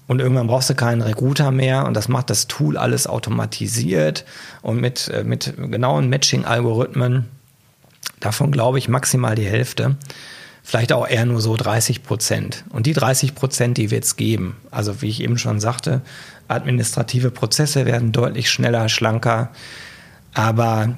und 0.08 0.20
irgendwann 0.20 0.46
brauchst 0.46 0.68
du 0.68 0.74
keinen 0.74 1.00
Recruiter 1.00 1.50
mehr 1.52 1.86
und 1.86 1.94
das 1.94 2.08
macht 2.08 2.28
das 2.28 2.48
Tool 2.48 2.76
alles 2.76 3.06
automatisiert 3.06 4.26
und 4.60 4.78
mit, 4.78 5.08
äh, 5.08 5.24
mit 5.24 5.54
genauen 5.56 6.10
Matching-Algorithmen 6.10 7.26
Davon 8.20 8.52
glaube 8.52 8.78
ich 8.78 8.88
maximal 8.88 9.34
die 9.34 9.46
Hälfte. 9.46 9.96
Vielleicht 10.62 10.92
auch 10.92 11.08
eher 11.08 11.26
nur 11.26 11.40
so 11.40 11.56
30 11.56 12.04
Prozent. 12.04 12.64
Und 12.70 12.86
die 12.86 12.92
30 12.92 13.34
Prozent, 13.34 13.78
die 13.78 13.90
wird 13.90 14.04
es 14.04 14.16
geben. 14.16 14.56
Also 14.70 15.02
wie 15.02 15.08
ich 15.08 15.20
eben 15.20 15.38
schon 15.38 15.58
sagte, 15.58 16.02
administrative 16.46 17.30
Prozesse 17.30 17.84
werden 17.84 18.12
deutlich 18.12 18.48
schneller, 18.48 18.88
schlanker. 18.88 19.50
Aber 20.34 20.96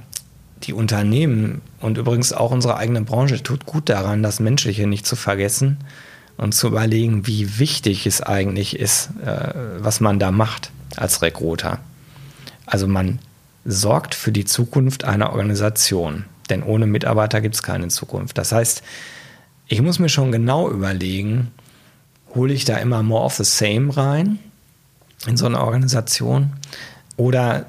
die 0.64 0.74
Unternehmen 0.74 1.62
und 1.80 1.98
übrigens 1.98 2.32
auch 2.32 2.50
unsere 2.50 2.76
eigene 2.76 3.02
Branche 3.02 3.42
tut 3.42 3.66
gut 3.66 3.88
daran, 3.88 4.22
das 4.22 4.40
Menschliche 4.40 4.86
nicht 4.86 5.06
zu 5.06 5.16
vergessen 5.16 5.78
und 6.36 6.54
zu 6.54 6.68
überlegen, 6.68 7.26
wie 7.26 7.58
wichtig 7.58 8.06
es 8.06 8.20
eigentlich 8.20 8.78
ist, 8.78 9.10
äh, 9.24 9.54
was 9.78 10.00
man 10.00 10.18
da 10.18 10.30
macht 10.30 10.70
als 10.96 11.22
Recruiter. 11.22 11.78
Also 12.66 12.86
man 12.86 13.18
sorgt 13.64 14.14
für 14.14 14.32
die 14.32 14.44
Zukunft 14.44 15.04
einer 15.04 15.30
Organisation. 15.30 16.24
Denn 16.50 16.62
ohne 16.62 16.86
Mitarbeiter 16.86 17.40
gibt 17.40 17.54
es 17.54 17.62
keine 17.62 17.88
Zukunft. 17.88 18.38
Das 18.38 18.52
heißt, 18.52 18.82
ich 19.66 19.80
muss 19.80 19.98
mir 19.98 20.08
schon 20.08 20.32
genau 20.32 20.68
überlegen, 20.68 21.50
hole 22.34 22.52
ich 22.52 22.64
da 22.64 22.76
immer 22.76 23.02
more 23.02 23.24
of 23.24 23.34
the 23.34 23.44
same 23.44 23.96
rein 23.96 24.38
in 25.26 25.36
so 25.36 25.46
eine 25.46 25.60
Organisation 25.60 26.52
oder 27.16 27.66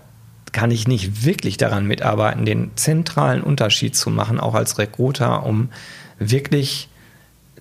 kann 0.52 0.72
ich 0.72 0.88
nicht 0.88 1.26
wirklich 1.26 1.58
daran 1.58 1.86
mitarbeiten, 1.86 2.46
den 2.46 2.72
zentralen 2.76 3.44
Unterschied 3.44 3.96
zu 3.96 4.10
machen, 4.10 4.40
auch 4.40 4.56
als 4.56 4.78
Recruiter, 4.78 5.46
um 5.46 5.70
wirklich 6.18 6.90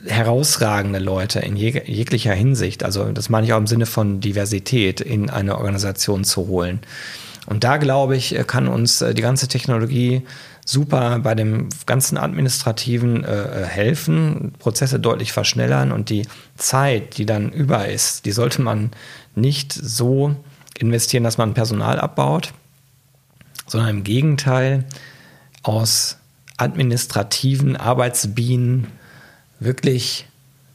herausragende 0.07 0.99
Leute 0.99 1.41
in 1.41 1.57
jeg 1.57 1.89
jeglicher 1.89 2.35
Hinsicht, 2.35 2.85
also 2.85 3.11
das 3.13 3.31
meine 3.31 3.47
ich 3.47 3.53
auch 3.53 3.59
im 3.59 3.67
Sinne 3.67 3.87
von 3.87 4.21
Diversität, 4.21 5.01
in 5.01 5.31
eine 5.31 5.57
Organisation 5.57 6.25
zu 6.25 6.47
holen. 6.47 6.81
Und 7.47 7.65
da 7.65 7.79
glaube 7.79 8.17
ich, 8.17 8.37
kann 8.47 8.69
uns 8.69 9.03
äh, 9.03 9.15
die 9.15 9.23
ganze 9.23 9.49
Technologie 9.49 10.23
super 10.65 11.19
bei 11.19 11.35
dem 11.35 11.69
ganzen 11.87 12.17
Administrativen 12.17 13.25
äh, 13.25 13.63
äh, 13.63 13.65
helfen, 13.67 14.55
Prozesse 14.59 14.99
deutlich 14.99 15.33
verschnellern 15.33 15.93
und 15.93 16.11
die 16.11 16.27
Zeit, 16.57 17.19
die 17.19 17.27
dann 17.27 17.51
über 17.51 17.89
ist, 17.89 18.25
die 18.25 18.33
sollte 18.33 18.63
man 18.63 18.91
nicht 19.35 19.73
so 19.73 20.37
investieren, 20.79 21.25
dass 21.25 21.39
man 21.39 21.55
Personal 21.55 22.01
abbaut, 22.01 22.53
sondern 23.67 23.91
im 23.91 24.05
Gegenteil 24.05 24.85
aus 25.63 26.17
administrativen 26.57 27.77
Arbeitsbienen 27.77 28.87
wirklich 29.61 30.27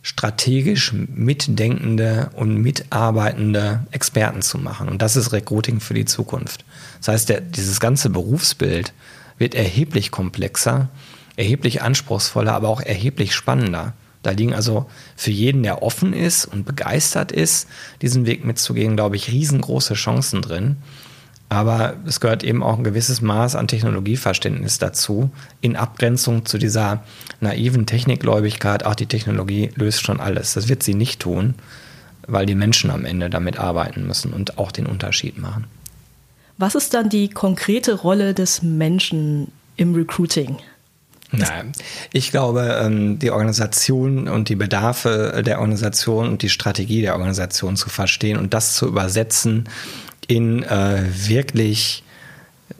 strategisch 0.01 0.93
mitdenkende 0.93 2.29
und 2.35 2.55
mitarbeitende 2.55 3.85
Experten 3.91 4.41
zu 4.41 4.57
machen. 4.57 4.87
Und 4.87 5.01
das 5.01 5.15
ist 5.15 5.33
Recruiting 5.33 5.79
für 5.79 5.93
die 5.93 6.05
Zukunft. 6.05 6.63
Das 6.99 7.09
heißt, 7.09 7.29
der, 7.29 7.41
dieses 7.41 7.79
ganze 7.79 8.09
Berufsbild 8.09 8.93
wird 9.39 9.55
erheblich 9.55 10.11
komplexer, 10.11 10.89
erheblich 11.35 11.81
anspruchsvoller, 11.81 12.53
aber 12.53 12.69
auch 12.69 12.81
erheblich 12.81 13.33
spannender. 13.33 13.93
Da 14.21 14.31
liegen 14.31 14.53
also 14.53 14.89
für 15.15 15.31
jeden, 15.31 15.63
der 15.63 15.81
offen 15.81 16.13
ist 16.13 16.45
und 16.45 16.65
begeistert 16.65 17.31
ist, 17.31 17.67
diesen 18.01 18.25
Weg 18.25 18.45
mitzugehen, 18.45 18.95
glaube 18.95 19.15
ich, 19.15 19.31
riesengroße 19.31 19.93
Chancen 19.93 20.41
drin. 20.41 20.77
Aber 21.47 21.95
es 22.05 22.19
gehört 22.19 22.43
eben 22.43 22.61
auch 22.61 22.77
ein 22.77 22.83
gewisses 22.83 23.21
Maß 23.21 23.55
an 23.55 23.67
Technologieverständnis 23.67 24.77
dazu, 24.77 25.31
in 25.61 25.75
Abgrenzung 25.75 26.45
zu 26.45 26.59
dieser 26.59 27.03
naiven 27.39 27.87
Technikgläubigkeit, 27.87 28.85
auch 28.85 28.93
die 28.93 29.07
Technologie 29.07 29.71
löst 29.75 30.05
schon 30.05 30.19
alles. 30.19 30.53
Das 30.53 30.67
wird 30.67 30.83
sie 30.83 30.93
nicht 30.93 31.19
tun, 31.19 31.55
weil 32.27 32.45
die 32.45 32.55
Menschen 32.55 32.91
am 32.91 33.03
Ende 33.03 33.31
damit 33.31 33.57
arbeiten 33.57 34.05
müssen 34.05 34.31
und 34.31 34.59
auch 34.59 34.71
den 34.71 34.85
Unterschied 34.85 35.39
machen. 35.39 35.65
Was 36.59 36.75
ist 36.75 36.93
dann 36.93 37.07
die 37.07 37.29
konkrete 37.29 37.93
Rolle 37.93 38.33
des 38.33 38.61
Menschen 38.61 39.49
im 39.77 39.95
Recruiting? 39.95 40.57
Nein, 41.31 41.71
ich 42.11 42.31
glaube, 42.31 42.81
ähm, 42.83 43.17
die 43.17 43.31
Organisation 43.31 44.27
und 44.27 44.49
die 44.49 44.57
Bedarfe 44.57 45.41
der 45.45 45.59
Organisation 45.59 46.27
und 46.27 46.41
die 46.41 46.49
Strategie 46.49 47.01
der 47.01 47.13
Organisation 47.13 47.77
zu 47.77 47.87
verstehen 47.89 48.37
und 48.37 48.53
das 48.53 48.75
zu 48.75 48.87
übersetzen 48.87 49.69
in 50.27 50.63
äh, 50.63 51.03
wirklich 51.13 52.03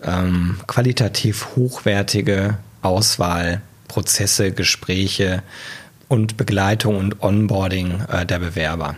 ähm, 0.04 0.58
qualitativ 0.68 1.56
hochwertige 1.56 2.58
Auswahlprozesse, 2.82 4.52
Gespräche 4.52 5.42
und 6.10 6.36
Begleitung 6.36 6.98
und 6.98 7.24
Onboarding 7.24 8.02
äh, 8.12 8.26
der 8.26 8.40
Bewerber. 8.40 8.98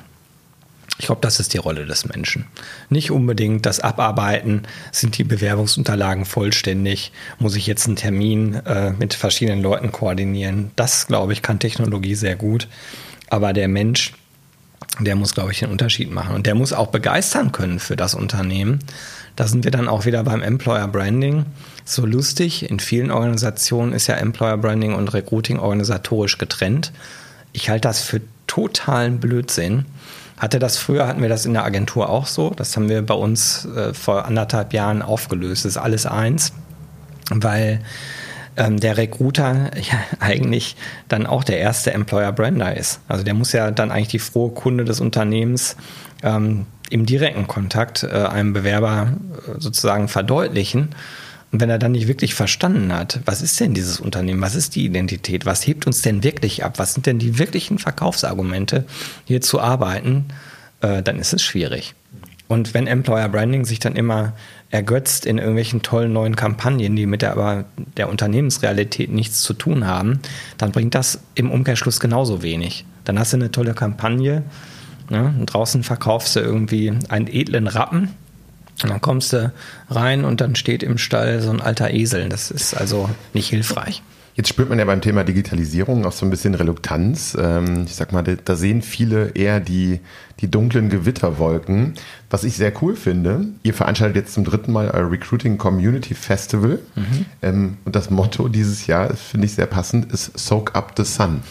Ich 1.02 1.08
glaube, 1.08 1.22
das 1.22 1.40
ist 1.40 1.56
die 1.56 1.58
Rolle 1.58 1.88
des 1.88 2.06
Menschen. 2.06 2.46
Nicht 2.90 3.10
unbedingt 3.10 3.66
das 3.66 3.80
Abarbeiten, 3.80 4.62
sind 4.92 5.18
die 5.18 5.24
Bewerbungsunterlagen 5.24 6.26
vollständig, 6.26 7.12
muss 7.40 7.56
ich 7.56 7.66
jetzt 7.66 7.88
einen 7.88 7.96
Termin 7.96 8.54
äh, 8.54 8.92
mit 8.92 9.16
verschiedenen 9.16 9.64
Leuten 9.64 9.92
koordinieren. 9.92 10.70
Das, 10.76 11.08
glaube 11.08 11.34
ich, 11.34 11.42
kann 11.42 11.58
Technologie 11.58 12.14
sehr 12.14 12.36
gut. 12.36 12.68
Aber 13.32 13.52
der 13.52 13.68
Mensch, 13.68 14.14
der 15.00 15.16
muss, 15.16 15.34
glaube 15.34 15.52
ich, 15.52 15.60
den 15.62 15.72
Unterschied 15.72 16.12
machen. 16.12 16.36
Und 16.36 16.46
der 16.46 16.54
muss 16.54 16.72
auch 16.72 16.90
begeistern 16.90 17.52
können 17.52 17.80
für 17.80 17.96
das 17.96 18.14
Unternehmen. 18.14 18.78
Da 19.36 19.48
sind 19.48 19.64
wir 19.64 19.72
dann 19.72 19.88
auch 19.88 20.06
wieder 20.06 20.24
beim 20.24 20.44
Employer 20.44 20.88
Branding. 20.88 21.48
So 21.84 22.06
lustig, 22.06 22.70
in 22.70 22.80
vielen 22.80 23.10
Organisationen 23.10 23.94
ist 23.94 24.06
ja 24.06 24.18
Employer 24.18 24.58
Branding 24.58 24.94
und 24.94 25.16
Recruiting 25.16 25.58
organisatorisch 25.58 26.38
getrennt. 26.38 26.92
Ich 27.54 27.72
halte 27.72 27.88
das 27.88 28.02
für 28.02 28.22
totalen 28.46 29.20
Blödsinn 29.20 29.86
hatte 30.42 30.58
das 30.58 30.80
früher, 30.80 31.08
hatten 31.08 31.22
wir 31.22 31.30
das 31.30 31.46
in 31.46 31.54
der 31.54 31.64
Agentur 31.64 32.10
auch 32.10 32.26
so. 32.26 32.50
Das 32.50 32.76
haben 32.76 32.90
wir 32.90 33.06
bei 33.06 33.14
uns 33.14 33.66
äh, 33.66 33.94
vor 33.94 34.26
anderthalb 34.26 34.74
Jahren 34.74 35.04
aufgelöst. 35.04 35.66
Das 35.66 35.74
ist 35.74 35.78
alles 35.78 36.08
eins, 36.08 36.52
weil 37.30 37.80
ähm, 38.58 38.80
der 38.80 38.98
Recruiter 38.98 39.70
ja 39.76 40.00
eigentlich 40.20 40.76
dann 41.08 41.28
auch 41.28 41.44
der 41.44 41.60
erste 41.60 41.94
Employer 41.94 42.32
Brander 42.32 42.76
ist. 42.76 43.02
Also 43.08 43.24
der 43.24 43.36
muss 43.36 43.52
ja 43.52 43.70
dann 43.70 43.92
eigentlich 43.92 44.08
die 44.08 44.20
frohe 44.20 44.50
Kunde 44.50 44.84
des 44.84 45.00
Unternehmens 45.00 45.78
ähm, 46.24 46.66
im 46.90 47.06
direkten 47.06 47.46
Kontakt 47.46 48.02
äh, 48.02 48.08
einem 48.08 48.54
Bewerber 48.54 49.14
äh, 49.48 49.60
sozusagen 49.60 50.08
verdeutlichen. 50.08 50.96
Und 51.52 51.60
wenn 51.60 51.70
er 51.70 51.80
dann 51.80 51.92
nicht 51.92 52.08
wirklich 52.08 52.34
verstanden 52.34 52.94
hat, 52.94 53.20
was 53.26 53.42
ist 53.42 53.60
denn 53.60 53.74
dieses 53.74 54.00
Unternehmen, 54.00 54.42
was 54.42 54.56
ist 54.56 54.76
die 54.76 54.86
Identität, 54.86 55.46
was 55.46 55.68
hebt 55.68 55.86
uns 55.86 56.02
denn 56.02 56.24
wirklich 56.24 56.64
ab, 56.64 56.80
was 56.80 56.94
sind 56.94 57.06
denn 57.06 57.20
die 57.20 57.38
wirklichen 57.40 57.78
Verkaufsargumente, 57.78 58.86
hier 59.26 59.42
zu 59.42 59.60
arbeiten, 59.60 60.26
äh, 60.80 61.04
dann 61.04 61.20
ist 61.20 61.34
es 61.34 61.44
schwierig. 61.44 61.94
Und 62.48 62.74
wenn 62.74 62.88
Employer 62.88 63.30
Branding 63.30 63.66
sich 63.66 63.80
dann 63.80 63.96
immer 63.96 64.34
ergötzt 64.72 65.26
in 65.26 65.38
irgendwelchen 65.38 65.82
tollen 65.82 66.14
neuen 66.14 66.36
Kampagnen, 66.36 66.96
die 66.96 67.06
mit 67.06 67.22
der, 67.22 67.32
aber 67.32 67.66
der 67.98 68.10
Unternehmensrealität 68.10 69.12
nichts 69.12 69.42
zu 69.42 69.54
tun 69.54 69.86
haben, 69.86 70.20
dann 70.58 70.72
bringt 70.72 70.96
das 70.96 71.20
im 71.36 71.52
Umkehrschluss 71.52 72.00
genauso 72.00 72.44
wenig. 72.44 72.86
Dann 73.04 73.20
hast 73.20 73.34
du 73.34 73.38
eine 73.38 73.52
tolle 73.52 73.74
Kampagne, 73.74 74.44
ne, 75.10 75.34
draußen 75.46 75.84
verkaufst 75.84 76.36
du 76.36 76.40
irgendwie 76.40 76.94
einen 77.10 77.28
edlen 77.28 77.68
Rappen, 77.68 78.10
und 78.84 78.90
dann 78.90 79.02
kommst 79.02 79.34
du 79.34 79.52
rein 79.90 80.26
und 80.26 80.42
dann 80.42 80.56
steht 80.56 80.84
im 80.84 80.98
Stall 80.98 81.42
so 81.42 81.52
ein 81.52 81.62
alter 81.62 81.92
Esel. 81.92 82.30
Das 82.30 82.52
ist 82.52 82.74
also 82.74 83.10
nicht 83.34 83.50
hilfreich. 83.50 84.02
Jetzt 84.36 84.48
spürt 84.48 84.70
man 84.70 84.80
ja 84.80 84.86
beim 84.86 85.02
Thema 85.02 85.26
Digitalisierung 85.26 86.06
auch 86.06 86.14
so 86.14 86.26
ein 86.26 86.30
bisschen 86.30 86.56
Reluktanz. 86.56 87.38
Ähm, 87.40 87.84
ich 87.86 87.96
sag 87.96 88.14
mal, 88.14 88.24
da 88.24 88.56
sehen 88.56 88.82
viele 88.82 89.32
eher 89.36 89.60
die, 89.60 90.00
die 90.40 90.50
dunklen 90.50 90.90
Gewitterwolken. 90.90 91.96
Was 92.30 92.46
ich 92.46 92.56
sehr 92.56 92.72
cool 92.82 92.96
finde, 92.96 93.48
ihr 93.64 93.74
veranstaltet 93.74 94.16
jetzt 94.16 94.34
zum 94.34 94.46
dritten 94.46 94.72
Mal 94.72 94.90
euer 94.90 95.12
Recruiting 95.12 95.58
Community 95.58 96.14
Festival. 96.16 96.80
Mhm. 96.96 97.78
Und 97.84 97.96
das 97.96 98.10
Motto 98.10 98.48
dieses 98.48 98.88
Jahr, 98.88 99.14
finde 99.16 99.48
ich 99.48 99.54
sehr 99.54 99.66
passend, 99.66 100.12
ist 100.14 100.38
Soak 100.40 100.76
Up 100.76 100.94
the 100.96 101.04
Sun. 101.04 101.42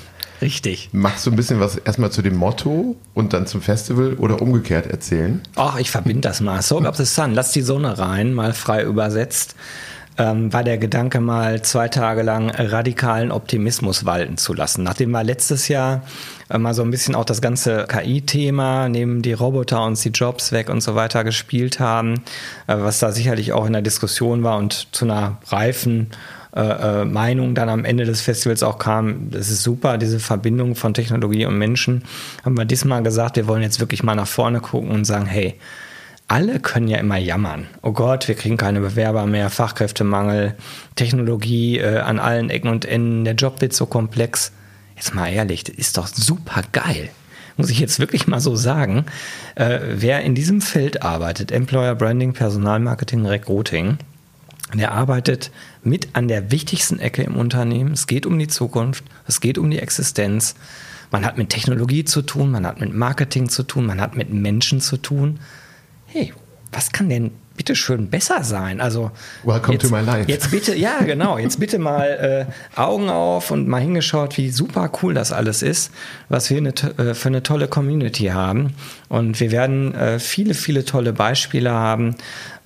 Richtig. 0.40 0.88
Magst 0.92 1.26
du 1.26 1.31
ein 1.31 1.37
bisschen 1.37 1.61
was 1.61 1.76
erstmal 1.76 2.11
zu 2.11 2.22
dem 2.22 2.37
Motto 2.37 2.96
und 3.14 3.33
dann 3.33 3.46
zum 3.46 3.61
Festival 3.61 4.14
oder 4.14 4.40
umgekehrt 4.40 4.87
erzählen? 4.87 5.40
Ach, 5.57 5.79
ich 5.79 5.90
verbinde 5.90 6.22
das 6.22 6.40
mal. 6.40 6.62
Soak 6.62 6.87
up 6.87 6.96
the 6.96 7.05
sun, 7.05 7.35
lass 7.35 7.53
die 7.53 7.62
Sonne 7.62 7.99
rein, 7.99 8.32
mal 8.32 8.53
frei 8.53 8.82
übersetzt. 8.82 9.55
Ähm, 10.18 10.53
war 10.53 10.64
der 10.64 10.76
Gedanke 10.76 11.20
mal 11.20 11.62
zwei 11.62 11.88
Tage 11.88 12.22
lang 12.22 12.51
radikalen 12.51 13.30
Optimismus 13.30 14.05
walten 14.05 14.36
zu 14.36 14.53
lassen. 14.53 14.82
Nachdem 14.82 15.12
wir 15.12 15.22
letztes 15.22 15.68
Jahr 15.68 16.03
äh, 16.51 16.59
mal 16.59 16.74
so 16.74 16.82
ein 16.82 16.91
bisschen 16.91 17.14
auch 17.14 17.24
das 17.24 17.41
ganze 17.41 17.86
KI-Thema 17.88 18.88
neben 18.88 19.22
die 19.22 19.32
Roboter 19.32 19.84
und 19.84 20.03
die 20.05 20.11
Jobs 20.11 20.53
weg 20.53 20.68
und 20.68 20.82
so 20.82 20.95
weiter 20.95 21.24
gespielt 21.24 21.80
haben, 21.80 22.22
äh, 22.66 22.76
was 22.76 22.99
da 22.99 23.12
sicherlich 23.12 23.53
auch 23.53 23.66
in 23.66 23.72
der 23.72 23.82
Diskussion 23.82 24.43
war 24.43 24.59
und 24.59 24.88
zu 24.93 25.05
einer 25.05 25.38
reifen 25.47 26.11
äh, 26.55 27.03
äh, 27.03 27.05
Meinung 27.05 27.55
dann 27.55 27.68
am 27.68 27.84
Ende 27.84 28.05
des 28.05 28.20
Festivals 28.22 28.62
auch 28.62 28.78
kam, 28.78 29.30
das 29.30 29.51
ist 29.51 29.62
super, 29.62 29.98
diese 29.98 30.18
Verbindung 30.18 30.74
von 30.74 30.94
Technologie 30.94 31.46
und 31.46 31.57
Menschen, 31.57 32.03
haben 32.44 32.59
wir 32.59 32.64
diesmal 32.64 33.03
gesagt, 33.03 33.36
wir 33.36 33.46
wollen 33.46 33.62
jetzt 33.62 33.78
wirklich 33.78 34.03
mal 34.03 34.16
nach 34.16 34.26
vorne 34.26 34.61
gucken 34.61 34.90
und 34.90 35.05
sagen, 35.05 35.26
hey, 35.26 35.55
alle 36.26 36.61
können 36.61 36.88
ja 36.88 36.98
immer 36.98 37.18
jammern. 37.18 37.66
Oh 37.82 37.92
Gott, 37.92 38.28
wir 38.28 38.36
kriegen 38.36 38.57
keine 38.57 38.80
Bewerber 38.80 39.26
mehr, 39.26 39.51
Fachkräftemangel, 39.51 40.55
Technologie 40.94 41.78
äh, 41.78 41.98
an 41.98 42.18
allen 42.18 42.51
Ecken 42.51 42.68
und 42.68 42.84
Enden, 42.84 43.24
der 43.24 43.34
Job 43.34 43.61
wird 43.61 43.72
so 43.72 43.86
komplex. 43.86 44.53
Jetzt 44.96 45.14
mal 45.14 45.28
ehrlich, 45.28 45.64
das 45.64 45.74
ist 45.76 45.98
doch 45.98 46.07
super 46.07 46.62
geil. 46.72 47.11
Muss 47.57 47.70
ich 47.70 47.80
jetzt 47.80 47.98
wirklich 47.98 48.26
mal 48.26 48.40
so 48.40 48.55
sagen. 48.55 49.07
Äh, 49.55 49.80
wer 49.94 50.22
in 50.22 50.34
diesem 50.34 50.61
Feld 50.61 51.03
arbeitet, 51.03 51.53
Employer 51.53 51.94
Branding, 51.94 52.32
Personalmarketing, 52.32 53.26
Recruiting, 53.26 53.98
der 54.78 54.92
arbeitet 54.92 55.50
mit 55.82 56.10
an 56.14 56.28
der 56.28 56.50
wichtigsten 56.50 56.98
Ecke 56.98 57.22
im 57.22 57.36
Unternehmen. 57.36 57.92
Es 57.92 58.06
geht 58.06 58.26
um 58.26 58.38
die 58.38 58.48
Zukunft, 58.48 59.04
es 59.26 59.40
geht 59.40 59.58
um 59.58 59.70
die 59.70 59.78
Existenz. 59.78 60.54
Man 61.10 61.24
hat 61.24 61.38
mit 61.38 61.50
Technologie 61.50 62.04
zu 62.04 62.22
tun, 62.22 62.50
man 62.50 62.66
hat 62.66 62.80
mit 62.80 62.94
Marketing 62.94 63.48
zu 63.48 63.64
tun, 63.64 63.86
man 63.86 64.00
hat 64.00 64.16
mit 64.16 64.32
Menschen 64.32 64.80
zu 64.80 64.96
tun. 64.96 65.40
Hey, 66.06 66.32
was 66.72 66.92
kann 66.92 67.08
denn 67.08 67.32
bitte 67.61 67.76
schön 67.76 68.08
besser 68.08 68.42
sein. 68.42 68.80
Also 68.80 69.11
Welcome 69.44 69.74
jetzt, 69.74 69.86
to 69.86 69.94
my 69.94 70.00
life. 70.00 70.24
Jetzt 70.30 70.50
bitte, 70.50 70.74
ja 70.74 71.02
genau, 71.02 71.36
jetzt 71.36 71.61
bitte 71.61 71.78
mal 71.78 72.46
äh, 72.48 72.80
Augen 72.80 73.11
auf 73.11 73.50
und 73.50 73.68
mal 73.68 73.82
hingeschaut, 73.82 74.38
wie 74.38 74.48
super 74.48 74.90
cool 75.02 75.12
das 75.12 75.30
alles 75.30 75.61
ist, 75.61 75.90
was 76.30 76.48
wir 76.48 76.56
eine, 76.56 76.70
äh, 76.70 77.12
für 77.12 77.28
eine 77.28 77.42
tolle 77.42 77.68
Community 77.68 78.28
haben. 78.28 78.72
Und 79.11 79.40
wir 79.40 79.50
werden 79.50 79.94
äh, 79.94 80.18
viele, 80.18 80.54
viele 80.54 80.86
tolle 80.86 81.12
Beispiele 81.12 81.70
haben 81.70 82.14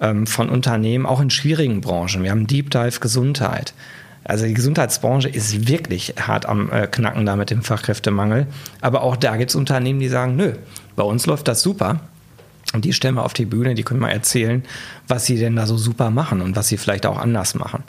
ähm, 0.00 0.28
von 0.28 0.48
Unternehmen, 0.48 1.06
auch 1.06 1.20
in 1.20 1.30
schwierigen 1.30 1.80
Branchen. 1.80 2.22
Wir 2.22 2.30
haben 2.30 2.46
Deep 2.46 2.70
Dive 2.70 3.00
Gesundheit. 3.00 3.74
Also 4.22 4.46
die 4.46 4.54
Gesundheitsbranche 4.54 5.28
ist 5.28 5.66
wirklich 5.66 6.14
hart 6.20 6.46
am 6.46 6.70
äh, 6.70 6.86
Knacken 6.86 7.26
da 7.26 7.34
mit 7.34 7.50
dem 7.50 7.62
Fachkräftemangel. 7.62 8.46
Aber 8.80 9.02
auch 9.02 9.16
da 9.16 9.36
gibt 9.38 9.50
es 9.50 9.56
Unternehmen, 9.56 9.98
die 9.98 10.08
sagen, 10.08 10.36
nö, 10.36 10.52
bei 10.94 11.02
uns 11.02 11.26
läuft 11.26 11.48
das 11.48 11.62
super. 11.62 11.98
Und 12.74 12.84
die 12.84 12.92
stellen 12.92 13.14
wir 13.14 13.24
auf 13.24 13.32
die 13.32 13.46
Bühne, 13.46 13.74
die 13.74 13.84
können 13.84 14.00
mal 14.00 14.10
erzählen, 14.10 14.64
was 15.08 15.24
sie 15.24 15.38
denn 15.38 15.56
da 15.56 15.66
so 15.66 15.78
super 15.78 16.10
machen 16.10 16.42
und 16.42 16.56
was 16.56 16.68
sie 16.68 16.76
vielleicht 16.76 17.06
auch 17.06 17.18
anders 17.18 17.54
machen. 17.54 17.84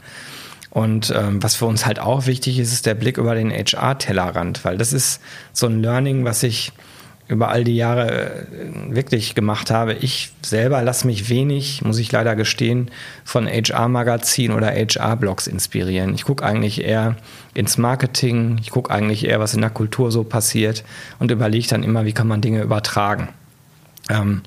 Und 0.70 1.14
ähm, 1.16 1.42
was 1.42 1.56
für 1.56 1.66
uns 1.66 1.86
halt 1.86 2.00
auch 2.00 2.28
wichtig 2.28 2.60
ist, 2.60 2.72
ist 2.72 2.86
der 2.86 2.96
Blick 2.96 3.18
über 3.18 3.34
den 3.34 3.50
HR-Tellerrand, 3.50 4.64
weil 4.64 4.78
das 4.78 4.94
ist 4.94 5.22
so 5.54 5.68
ein 5.68 5.82
Learning, 5.82 6.26
was 6.26 6.44
ich 6.44 6.72
über 7.28 7.50
all 7.50 7.64
die 7.64 7.76
Jahre 7.76 8.46
äh, 8.46 8.46
wirklich 8.94 9.34
gemacht 9.34 9.72
habe. 9.72 9.94
Ich 9.94 10.32
selber 10.42 10.82
lasse 10.84 11.08
mich 11.08 11.30
wenig, 11.30 11.82
muss 11.82 11.98
ich 11.98 12.12
leider 12.12 12.36
gestehen, 12.36 12.92
von 13.24 13.48
HR-Magazin 13.48 14.52
oder 14.52 14.68
HR-Blogs 14.68 15.48
inspirieren. 15.48 16.14
Ich 16.14 16.26
gucke 16.26 16.46
eigentlich 16.46 16.84
eher 16.84 17.16
ins 17.54 17.78
Marketing, 17.78 18.60
ich 18.62 18.70
gucke 18.70 18.92
eigentlich 18.92 19.26
eher, 19.26 19.40
was 19.40 19.54
in 19.54 19.62
der 19.62 19.70
Kultur 19.72 20.12
so 20.12 20.24
passiert 20.24 20.84
und 21.18 21.32
überlege 21.32 21.68
dann 21.68 21.84
immer, 21.84 22.06
wie 22.06 22.14
kann 22.14 22.28
man 22.28 22.42
Dinge 22.42 22.62
übertragen. 22.62 23.30
Ähm, 24.10 24.42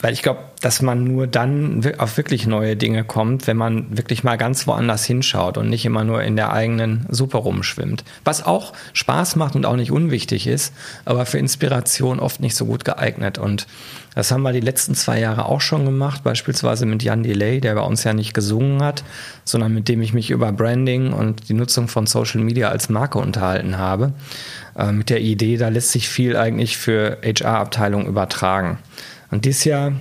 weil 0.00 0.12
ich 0.12 0.22
glaube, 0.22 0.40
dass 0.60 0.80
man 0.82 1.04
nur 1.04 1.26
dann 1.26 1.82
auf 1.98 2.16
wirklich 2.16 2.46
neue 2.46 2.76
Dinge 2.76 3.04
kommt, 3.04 3.46
wenn 3.46 3.56
man 3.56 3.96
wirklich 3.96 4.24
mal 4.24 4.36
ganz 4.36 4.66
woanders 4.66 5.04
hinschaut 5.04 5.56
und 5.58 5.68
nicht 5.68 5.84
immer 5.84 6.04
nur 6.04 6.22
in 6.22 6.36
der 6.36 6.52
eigenen 6.52 7.06
Suppe 7.08 7.38
rumschwimmt. 7.38 8.04
Was 8.24 8.44
auch 8.44 8.72
Spaß 8.92 9.36
macht 9.36 9.56
und 9.56 9.66
auch 9.66 9.76
nicht 9.76 9.90
unwichtig 9.90 10.46
ist, 10.46 10.72
aber 11.04 11.26
für 11.26 11.38
Inspiration 11.38 12.20
oft 12.20 12.40
nicht 12.40 12.56
so 12.56 12.66
gut 12.66 12.84
geeignet. 12.84 13.38
Und 13.38 13.66
das 14.14 14.30
haben 14.30 14.42
wir 14.42 14.52
die 14.52 14.60
letzten 14.60 14.94
zwei 14.94 15.20
Jahre 15.20 15.46
auch 15.46 15.60
schon 15.60 15.84
gemacht, 15.84 16.22
beispielsweise 16.24 16.86
mit 16.86 17.02
Jan 17.02 17.22
Delay, 17.22 17.60
der 17.60 17.74
bei 17.74 17.82
uns 17.82 18.04
ja 18.04 18.12
nicht 18.14 18.34
gesungen 18.34 18.82
hat, 18.82 19.04
sondern 19.44 19.74
mit 19.74 19.88
dem 19.88 20.02
ich 20.02 20.12
mich 20.12 20.30
über 20.30 20.52
Branding 20.52 21.12
und 21.12 21.48
die 21.48 21.54
Nutzung 21.54 21.88
von 21.88 22.06
Social 22.06 22.40
Media 22.40 22.68
als 22.68 22.88
Marke 22.88 23.18
unterhalten 23.18 23.78
habe. 23.78 24.12
Äh, 24.76 24.92
mit 24.92 25.10
der 25.10 25.20
Idee, 25.20 25.56
da 25.56 25.68
lässt 25.68 25.90
sich 25.90 26.08
viel 26.08 26.36
eigentlich 26.36 26.76
für 26.76 27.18
HR-Abteilungen 27.22 28.06
übertragen. 28.06 28.78
Und 29.30 29.44
dieses 29.44 29.64
Jahr 29.64 29.92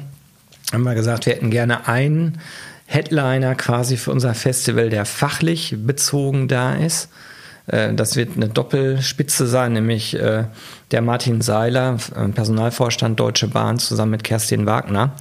haben 0.71 0.83
wir 0.83 0.95
gesagt, 0.95 1.25
wir 1.25 1.33
hätten 1.33 1.51
gerne 1.51 1.87
einen 1.87 2.39
Headliner 2.85 3.55
quasi 3.55 3.97
für 3.97 4.11
unser 4.11 4.33
Festival, 4.33 4.89
der 4.89 5.05
fachlich 5.05 5.75
bezogen 5.77 6.47
da 6.47 6.73
ist. 6.73 7.09
Äh, 7.67 7.93
das 7.93 8.15
wird 8.15 8.35
eine 8.35 8.49
Doppelspitze 8.49 9.47
sein, 9.47 9.73
nämlich 9.73 10.15
äh, 10.15 10.45
der 10.91 11.01
Martin 11.01 11.41
Seiler, 11.41 11.97
Personalvorstand 12.33 13.19
Deutsche 13.19 13.47
Bahn, 13.47 13.77
zusammen 13.77 14.11
mit 14.11 14.23
Kerstin 14.23 14.65
Wagner 14.65 15.13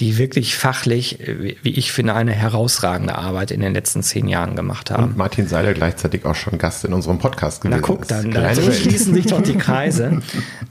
die 0.00 0.18
wirklich 0.18 0.56
fachlich, 0.56 1.18
wie 1.62 1.70
ich 1.70 1.92
finde, 1.92 2.14
eine 2.14 2.32
herausragende 2.32 3.16
Arbeit 3.16 3.50
in 3.50 3.60
den 3.60 3.74
letzten 3.74 4.02
zehn 4.02 4.26
Jahren 4.26 4.56
gemacht 4.56 4.90
haben. 4.90 5.04
Und 5.04 5.16
Martin 5.16 5.46
Seiler 5.46 5.74
gleichzeitig 5.74 6.24
auch 6.24 6.34
schon 6.34 6.58
Gast 6.58 6.84
in 6.84 6.92
unserem 6.92 7.18
Podcast 7.18 7.62
gewesen. 7.62 7.80
Na 7.80 7.86
guck, 7.86 8.08
dann, 8.08 8.32
so 8.54 8.72
schließen 8.72 9.14
sich 9.14 9.26
doch 9.26 9.42
die 9.42 9.54
Kreise. 9.58 10.20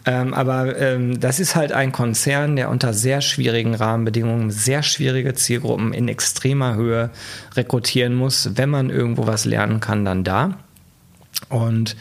ähm, 0.05 0.33
aber 0.33 0.77
ähm, 0.77 1.19
das 1.19 1.39
ist 1.39 1.55
halt 1.55 1.71
ein 1.71 1.91
Konzern, 1.91 2.55
der 2.55 2.69
unter 2.69 2.93
sehr 2.93 3.21
schwierigen 3.21 3.75
Rahmenbedingungen 3.75 4.49
sehr 4.49 4.83
schwierige 4.83 5.33
Zielgruppen 5.33 5.93
in 5.93 6.07
extremer 6.07 6.75
Höhe 6.75 7.11
rekrutieren 7.55 8.15
muss. 8.15 8.49
Wenn 8.55 8.69
man 8.69 8.89
irgendwo 8.89 9.27
was 9.27 9.45
lernen 9.45 9.79
kann, 9.79 10.03
dann 10.03 10.23
da. 10.23 10.57
Und 11.49 11.95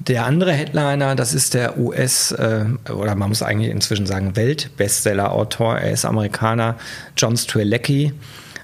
der 0.00 0.24
andere 0.24 0.52
Headliner, 0.52 1.14
das 1.14 1.34
ist 1.34 1.54
der 1.54 1.78
US, 1.78 2.32
äh, 2.32 2.64
oder 2.90 3.14
man 3.14 3.28
muss 3.28 3.42
eigentlich 3.42 3.70
inzwischen 3.70 4.06
sagen, 4.06 4.36
Weltbestseller-Autor. 4.36 5.78
Er 5.78 5.92
ist 5.92 6.04
Amerikaner, 6.04 6.76
John 7.16 7.36
Strzelecki. 7.36 8.12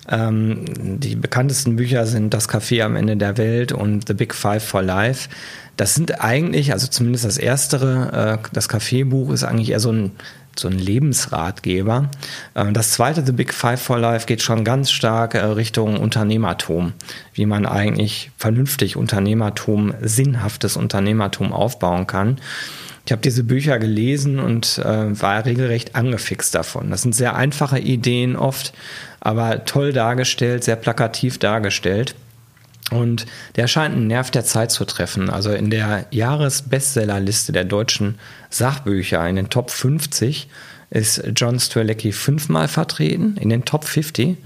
Ähm, 0.09 0.65
die 0.99 1.15
bekanntesten 1.15 1.77
Bücher 1.77 2.07
sind 2.07 2.35
Das 2.35 2.49
Café 2.49 2.83
am 2.83 2.97
Ende 2.97 3.17
der 3.17 3.39
Welt 3.39 3.73
und 3.73 4.09
The 4.09 4.15
Big 4.15 4.35
Five 4.35 4.65
for 4.65 4.83
Life. 4.83 5.29
Das 5.77 5.95
sind 5.95 6.21
eigentlich, 6.21 6.73
also 6.73 6.89
zumindest 6.89 7.25
das 7.25 7.39
erstere, 7.39 8.41
äh, 8.43 8.49
das 8.53 8.69
Café-Buch 8.69 9.33
ist 9.33 9.45
eigentlich 9.45 9.71
eher 9.71 9.81
so 9.81 9.93
ein 9.93 10.11
so 10.61 10.69
ein 10.69 10.79
Lebensratgeber. 10.79 12.11
Äh, 12.55 12.73
das 12.73 12.93
zweite, 12.93 13.25
The 13.25 13.33
Big 13.33 13.53
Five 13.53 13.81
for 13.81 13.99
Life, 13.99 14.27
geht 14.27 14.43
schon 14.43 14.65
ganz 14.65 14.91
stark 14.91 15.35
äh, 15.35 15.41
Richtung 15.41 15.99
Unternehmertum, 15.99 16.93
wie 17.35 17.47
man 17.47 17.67
eigentlich 17.67 18.31
vernünftig 18.37 18.97
Unternehmertum, 18.97 19.95
sinnhaftes 20.01 20.77
Unternehmertum 20.77 21.53
aufbauen 21.53 22.07
kann. 22.07 22.39
Ich 23.07 23.13
habe 23.13 23.23
diese 23.23 23.43
Bücher 23.43 23.79
gelesen 23.79 24.39
und 24.39 24.79
äh, 24.79 25.21
war 25.21 25.45
regelrecht 25.45 25.97
angefixt 25.97 26.55
davon. 26.55 26.91
Das 26.91 27.03
sind 27.03 27.15
sehr 27.15 27.35
einfache 27.35 27.79
Ideen 27.79 28.37
oft, 28.37 28.73
aber 29.21 29.65
toll 29.65 29.93
dargestellt, 29.93 30.65
sehr 30.65 30.77
plakativ 30.77 31.39
dargestellt. 31.39 32.15
Und 32.91 33.27
der 33.57 33.69
scheint 33.69 33.95
einen 33.95 34.09
Nerv 34.09 34.31
der 34.31 34.45
Zeit 34.45 34.73
zu 34.73 34.85
treffen. 34.85 35.31
Also 35.31 35.53
in 35.53 35.71
der 35.71 36.07
Jahresbestsellerliste 36.11 37.53
der 37.53 37.65
deutschen 37.65 38.19
Sachbücher, 38.51 39.27
in 39.29 39.37
den 39.37 39.49
Top 39.49 39.71
50, 39.71 40.49
ist 40.91 41.23
John 41.37 41.61
Strzelecki 41.61 42.13
fünfmal 42.13 42.69
vertreten, 42.69 43.37
in 43.37 43.49
den 43.49 43.65
Top 43.65 43.85
50 43.85 44.37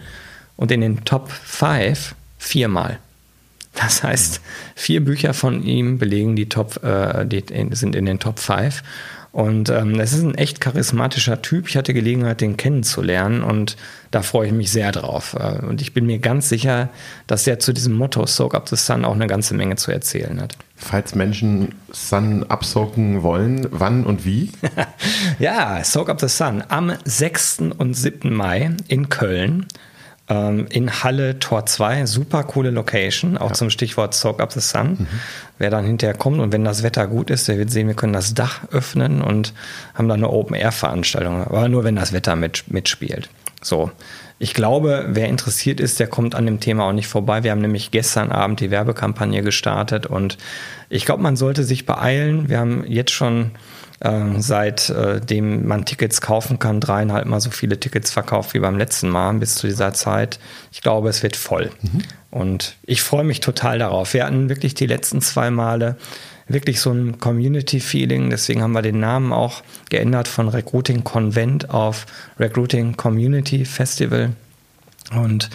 und 0.57 0.71
in 0.71 0.83
den 0.83 1.05
Top 1.05 1.31
5 1.31 2.15
viermal. 2.39 2.99
Das 3.75 4.03
heißt, 4.03 4.41
vier 4.77 5.05
Bücher 5.05 5.35
von 5.35 5.63
ihm 5.65 5.99
belegen 5.99 6.37
die 6.37 6.49
Top, 6.49 6.83
äh, 6.85 7.27
die 7.27 7.43
sind 7.73 7.97
in 7.97 8.07
den 8.07 8.21
Top 8.21 8.39
5. 8.39 8.83
Und 9.35 9.69
ähm, 9.69 9.99
es 9.99 10.13
ist 10.13 10.23
ein 10.23 10.37
echt 10.37 10.61
charismatischer 10.61 11.43
Typ. 11.43 11.69
Ich 11.69 11.77
hatte 11.77 11.93
Gelegenheit, 11.93 12.41
den 12.41 12.57
kennenzulernen 12.57 13.43
und 13.43 13.77
da 14.13 14.23
freue 14.23 14.47
ich 14.47 14.53
mich 14.53 14.71
sehr 14.71 14.93
drauf. 14.93 15.35
Äh, 15.37 15.59
und 15.67 15.83
ich 15.83 15.93
bin 15.93 16.07
mir 16.07 16.21
ganz 16.21 16.49
sicher, 16.49 16.89
dass 17.27 17.45
er 17.45 17.59
zu 17.59 17.73
diesem 17.73 17.95
Motto 17.95 18.25
Soak 18.27 18.55
Up 18.55 18.69
the 18.69 18.77
Sun 18.77 19.05
auch 19.05 19.17
eine 19.17 19.27
ganze 19.27 19.55
Menge 19.55 19.75
zu 19.75 19.91
erzählen 19.91 20.41
hat. 20.41 20.57
Falls 20.77 21.17
Menschen 21.17 21.75
Sun 21.91 22.45
absoaken 22.45 23.25
wollen, 23.25 23.67
wann 23.73 24.07
und 24.07 24.25
wie? 24.25 24.53
ja, 25.41 25.83
Soak 25.83 26.11
Up 26.11 26.21
the 26.21 26.29
Sun 26.29 26.63
am 26.69 26.93
6. 27.05 27.59
und 27.77 27.95
7. 27.95 28.33
Mai 28.33 28.71
in 28.87 29.09
Köln 29.09 29.67
in 30.27 30.91
Halle 31.03 31.39
Tor 31.39 31.67
2, 31.67 32.07
super 32.07 32.45
coole 32.45 32.71
Location, 32.71 33.37
auch 33.37 33.51
ja. 33.51 33.55
zum 33.55 33.69
Stichwort 33.69 34.15
Soak 34.15 34.41
Up 34.41 34.53
the 34.53 34.61
Sun. 34.61 34.93
Mhm. 34.93 35.07
Wer 35.59 35.69
dann 35.69 35.85
hinterher 35.85 36.17
kommt 36.17 36.41
und 36.41 36.51
wenn 36.51 36.65
das 36.65 36.83
Wetter 36.83 37.07
gut 37.07 37.29
ist, 37.31 37.47
der 37.47 37.59
wird 37.59 37.71
sehen, 37.71 37.89
wir 37.89 37.95
können 37.95 38.15
das 38.15 38.33
Dach 38.33 38.61
öffnen 38.73 39.21
und 39.21 39.53
haben 39.93 40.09
dann 40.09 40.21
eine 40.21 40.31
Open-Air-Veranstaltung, 40.31 41.45
aber 41.45 41.69
nur 41.69 41.85
wenn 41.85 41.97
das 41.97 42.15
Wetter 42.15 42.37
mit, 42.37 42.65
mitspielt. 42.69 43.29
So. 43.61 43.91
Ich 44.39 44.55
glaube, 44.55 45.07
wer 45.11 45.29
interessiert 45.29 45.79
ist, 45.79 46.01
der 46.01 46.07
kommt 46.07 46.35
an 46.35 46.47
dem 46.47 46.59
Thema 46.59 46.85
auch 46.85 46.93
nicht 46.93 47.07
vorbei. 47.07 47.45
Wir 47.45 47.51
haben 47.51 47.61
nämlich 47.61 47.91
gestern 47.91 48.33
Abend 48.33 48.61
die 48.61 48.71
Werbekampagne 48.71 49.43
gestartet 49.43 50.07
und 50.07 50.39
ich 50.89 51.05
glaube, 51.05 51.23
man 51.23 51.37
sollte 51.37 51.65
sich 51.65 51.87
beeilen. 51.87 52.49
Wir 52.49 52.59
haben 52.59 52.85
jetzt 52.87 53.13
schon 53.13 53.53
äh, 54.05 54.39
seitdem 54.39 55.63
äh, 55.63 55.67
man 55.67 55.85
Tickets 55.85 56.21
kaufen 56.21 56.59
kann, 56.59 56.81
dreieinhalb 56.81 57.27
Mal 57.27 57.41
so 57.41 57.51
viele 57.51 57.81
Tickets 57.81 58.11
verkauft 58.11 58.55
wie 58.55 58.61
beim 58.61 58.79
letzten 58.79 59.09
Mal 59.09 59.33
bis 59.35 59.57
zu 59.57 59.67
dieser 59.67 59.95
Zeit. 59.95 60.39
Ich 60.73 60.83
glaube, 60.83 61.09
es 61.09 61.23
wird 61.23 61.37
voll. 61.37 61.71
Mhm. 61.83 62.03
Und 62.31 62.77
ich 62.85 63.03
freue 63.03 63.25
mich 63.25 63.41
total 63.41 63.79
darauf. 63.79 64.13
Wir 64.13 64.27
hatten 64.27 64.49
wirklich 64.49 64.75
die 64.75 64.87
letzten 64.87 65.21
zwei 65.21 65.51
Male 65.51 65.97
wirklich 66.47 66.81
so 66.81 66.91
ein 66.91 67.19
Community-Feeling. 67.19 68.29
Deswegen 68.29 68.63
haben 68.63 68.73
wir 68.73 68.83
den 68.83 69.01
Namen 69.01 69.33
auch 69.33 69.63
geändert 69.89 70.29
von 70.29 70.49
Recruiting 70.49 71.03
Convent 71.03 71.71
auf 71.71 72.07
Recruiting 72.39 72.97
Community 72.97 73.65
Festival. 73.65 74.33
Und 75.17 75.49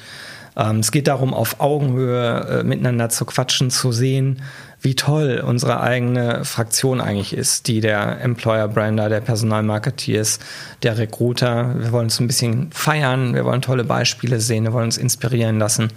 ähm, 0.58 0.80
es 0.80 0.92
geht 0.92 1.08
darum, 1.08 1.34
auf 1.34 1.60
Augenhöhe 1.60 2.62
äh, 2.62 2.64
miteinander 2.64 3.10
zu 3.10 3.26
quatschen, 3.26 3.70
zu 3.70 3.92
sehen, 3.92 4.42
wie 4.82 4.96
toll 4.96 5.44
unsere 5.46 5.82
eigene 5.82 6.46
Fraktion 6.46 7.02
eigentlich 7.02 7.34
ist, 7.34 7.68
die 7.68 7.82
der 7.82 8.22
Employer 8.22 8.68
Brander, 8.68 9.10
der 9.10 9.20
Personalmarketeers, 9.20 10.40
der 10.84 10.98
Recruiter. 10.98 11.76
Wir 11.78 11.92
wollen 11.92 12.06
uns 12.06 12.20
ein 12.20 12.28
bisschen 12.28 12.72
feiern, 12.72 13.34
wir 13.34 13.46
wollen 13.46 13.62
tolle 13.62 13.84
Beispiele 13.84 14.40
sehen, 14.40 14.64
wir 14.64 14.74
wollen 14.74 14.86
uns 14.86 14.98
inspirieren 14.98 15.60
lassen 15.60 15.92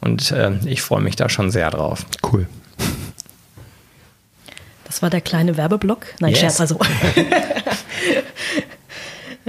und 0.00 0.30
äh, 0.30 0.52
ich 0.66 0.82
freue 0.82 1.02
mich 1.02 1.16
da 1.16 1.28
schon 1.28 1.50
sehr 1.50 1.70
drauf. 1.70 2.06
Cool. 2.32 2.46
Das 4.84 5.02
war 5.02 5.10
der 5.10 5.20
kleine 5.20 5.56
Werbeblock. 5.56 6.06
Nein, 6.20 6.30
yes. 6.30 6.40
Scherz, 6.40 6.60
also. 6.60 6.78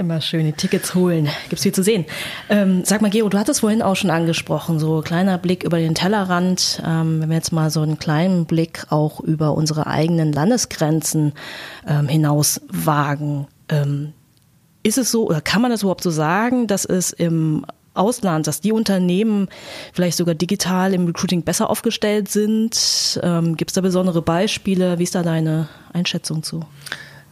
Immer 0.00 0.22
schön 0.22 0.46
die 0.46 0.54
Tickets 0.54 0.94
holen. 0.94 1.28
Gibt's 1.50 1.62
viel 1.62 1.74
zu 1.74 1.82
sehen. 1.82 2.06
Ähm, 2.48 2.84
sag 2.86 3.02
mal, 3.02 3.10
Gero, 3.10 3.28
du 3.28 3.38
hattest 3.38 3.60
vorhin 3.60 3.82
auch 3.82 3.96
schon 3.96 4.08
angesprochen, 4.08 4.78
so 4.78 5.02
kleiner 5.02 5.36
Blick 5.36 5.62
über 5.62 5.76
den 5.76 5.94
Tellerrand. 5.94 6.82
Ähm, 6.86 7.20
wenn 7.20 7.28
wir 7.28 7.36
jetzt 7.36 7.52
mal 7.52 7.68
so 7.68 7.82
einen 7.82 7.98
kleinen 7.98 8.46
Blick 8.46 8.86
auch 8.88 9.20
über 9.20 9.52
unsere 9.52 9.86
eigenen 9.86 10.32
Landesgrenzen 10.32 11.34
ähm, 11.86 12.08
hinaus 12.08 12.62
wagen. 12.68 13.46
Ähm, 13.68 14.14
ist 14.82 14.96
es 14.96 15.10
so, 15.10 15.28
oder 15.28 15.42
kann 15.42 15.60
man 15.60 15.70
das 15.70 15.82
überhaupt 15.82 16.02
so 16.02 16.10
sagen, 16.10 16.66
dass 16.66 16.86
es 16.86 17.12
im 17.12 17.66
Ausland, 17.92 18.46
dass 18.46 18.62
die 18.62 18.72
Unternehmen 18.72 19.48
vielleicht 19.92 20.16
sogar 20.16 20.34
digital 20.34 20.94
im 20.94 21.04
Recruiting 21.04 21.42
besser 21.42 21.68
aufgestellt 21.68 22.30
sind? 22.30 23.20
Ähm, 23.22 23.54
Gibt 23.54 23.72
es 23.72 23.74
da 23.74 23.82
besondere 23.82 24.22
Beispiele? 24.22 24.98
Wie 24.98 25.02
ist 25.02 25.14
da 25.14 25.22
deine 25.22 25.68
Einschätzung 25.92 26.42
zu? 26.42 26.64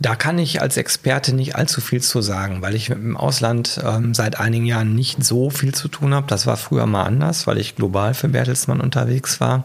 Da 0.00 0.14
kann 0.14 0.38
ich 0.38 0.62
als 0.62 0.76
Experte 0.76 1.34
nicht 1.34 1.56
allzu 1.56 1.80
viel 1.80 2.00
zu 2.00 2.22
sagen, 2.22 2.62
weil 2.62 2.76
ich 2.76 2.88
mit 2.88 2.98
dem 2.98 3.16
Ausland 3.16 3.80
ähm, 3.84 4.14
seit 4.14 4.38
einigen 4.38 4.64
Jahren 4.64 4.94
nicht 4.94 5.24
so 5.24 5.50
viel 5.50 5.74
zu 5.74 5.88
tun 5.88 6.14
habe. 6.14 6.28
Das 6.28 6.46
war 6.46 6.56
früher 6.56 6.86
mal 6.86 7.02
anders, 7.02 7.48
weil 7.48 7.58
ich 7.58 7.74
global 7.74 8.14
für 8.14 8.28
Bertelsmann 8.28 8.80
unterwegs 8.80 9.40
war. 9.40 9.64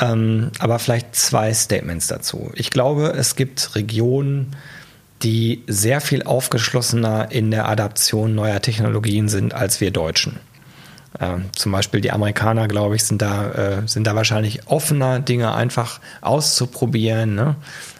Ähm, 0.00 0.52
aber 0.60 0.78
vielleicht 0.78 1.16
zwei 1.16 1.52
Statements 1.52 2.06
dazu. 2.06 2.52
Ich 2.54 2.70
glaube, 2.70 3.14
es 3.16 3.34
gibt 3.34 3.74
Regionen, 3.74 4.54
die 5.22 5.62
sehr 5.66 6.00
viel 6.00 6.22
aufgeschlossener 6.22 7.30
in 7.30 7.50
der 7.50 7.68
Adaption 7.68 8.34
neuer 8.34 8.60
Technologien 8.60 9.28
sind 9.28 9.54
als 9.54 9.80
wir 9.80 9.90
Deutschen. 9.90 10.38
Ähm, 11.20 11.44
zum 11.54 11.72
Beispiel 11.72 12.00
die 12.00 12.10
Amerikaner, 12.10 12.68
glaube 12.68 12.96
ich, 12.96 13.04
sind 13.04 13.22
da, 13.22 13.50
äh, 13.50 13.88
sind 13.88 14.06
da 14.06 14.14
wahrscheinlich 14.14 14.66
offener, 14.66 15.20
Dinge 15.20 15.54
einfach 15.54 16.00
auszuprobieren. 16.20 17.34
Ne? 17.34 17.56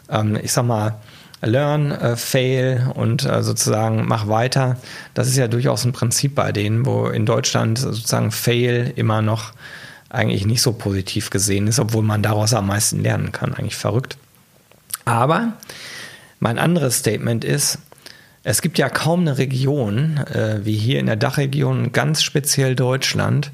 Ähm, 0.09 0.39
ich 0.43 0.53
sag 0.53 0.65
mal, 0.65 0.97
Learn, 1.43 1.91
äh, 1.91 2.17
Fail 2.17 2.91
und 2.95 3.25
äh, 3.25 3.43
sozusagen 3.43 4.07
mach 4.07 4.29
weiter. 4.29 4.77
Das 5.15 5.27
ist 5.29 5.37
ja 5.37 5.49
durchaus 5.49 5.85
ein 5.85 5.93
Prinzip 5.93 6.35
bei 6.35 6.53
denen, 6.53 6.87
wo 6.87 7.09
in 7.09 7.27
Deutschland 7.27 7.79
sozusagen 7.79 8.31
Fail 8.31 8.93
immer 8.97 9.23
noch 9.23 9.53
eigentlich 10.09 10.47
nicht 10.47 10.63
so 10.63 10.73
positiv 10.73 11.31
gesehen 11.31 11.67
ist, 11.67 11.79
obwohl 11.79 12.03
man 12.03 12.23
daraus 12.23 12.55
am 12.55 12.67
meisten 12.67 13.03
lernen 13.03 13.33
kann. 13.33 13.55
Eigentlich 13.55 13.77
verrückt. 13.77 14.17
Aber 15.05 15.55
mein 16.39 16.59
anderes 16.59 16.99
Statement 16.99 17.45
ist, 17.45 17.79
es 18.45 18.63
gibt 18.63 18.79
ja 18.79 18.89
kaum 18.89 19.21
eine 19.21 19.39
Region, 19.39 20.19
äh, 20.19 20.61
wie 20.65 20.77
hier 20.77 21.01
in 21.01 21.07
der 21.07 21.17
Dachregion, 21.17 21.93
ganz 21.93 22.23
speziell 22.23 22.77
Deutschland, 22.77 23.51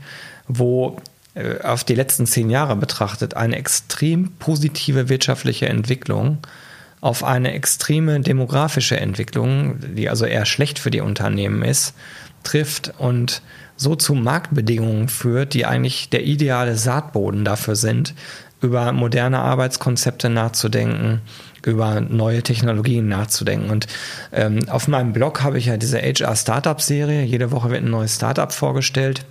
wo 0.47 1.01
äh, 1.35 1.61
auf 1.63 1.85
die 1.85 1.95
letzten 1.95 2.27
zehn 2.27 2.51
Jahre 2.51 2.77
betrachtet 2.77 3.35
eine 3.35 3.57
extrem 3.57 4.33
positive 4.39 5.09
wirtschaftliche 5.09 5.69
Entwicklung 5.69 6.39
auf 7.01 7.25
eine 7.25 7.53
extreme 7.53 8.21
demografische 8.21 8.99
Entwicklung, 8.99 9.79
die 9.95 10.09
also 10.09 10.25
eher 10.25 10.47
schlecht 10.47 10.79
für 10.79 10.91
die 10.91 11.01
Unternehmen 11.01 11.63
ist, 11.63 11.95
trifft 12.43 12.93
und 12.99 13.43
so 13.77 13.95
zu 13.95 14.15
Marktbedingungen 14.15 15.09
führt, 15.09 15.55
die 15.55 15.65
eigentlich 15.65 16.11
der 16.11 16.25
ideale 16.25 16.77
Saatboden 16.77 17.45
dafür 17.45 17.77
sind, 17.77 18.15
über 18.61 18.93
moderne 18.93 19.39
Arbeitskonzepte 19.39 20.29
nachzudenken, 20.29 21.21
über 21.65 22.01
neue 22.01 22.43
Technologien 22.43 23.07
nachzudenken. 23.09 23.71
Und 23.71 23.87
ähm, 24.33 24.69
auf 24.69 24.89
meinem 24.89 25.13
Blog 25.13 25.43
habe 25.43 25.59
ich 25.59 25.67
ja 25.67 25.77
diese 25.77 25.99
HR 25.99 26.35
Startup 26.35 26.81
Serie. 26.81 27.23
Jede 27.23 27.53
Woche 27.53 27.71
wird 27.71 27.85
ein 27.85 27.91
neues 27.91 28.17
Startup 28.17 28.53
vorgestellt. 28.53 29.25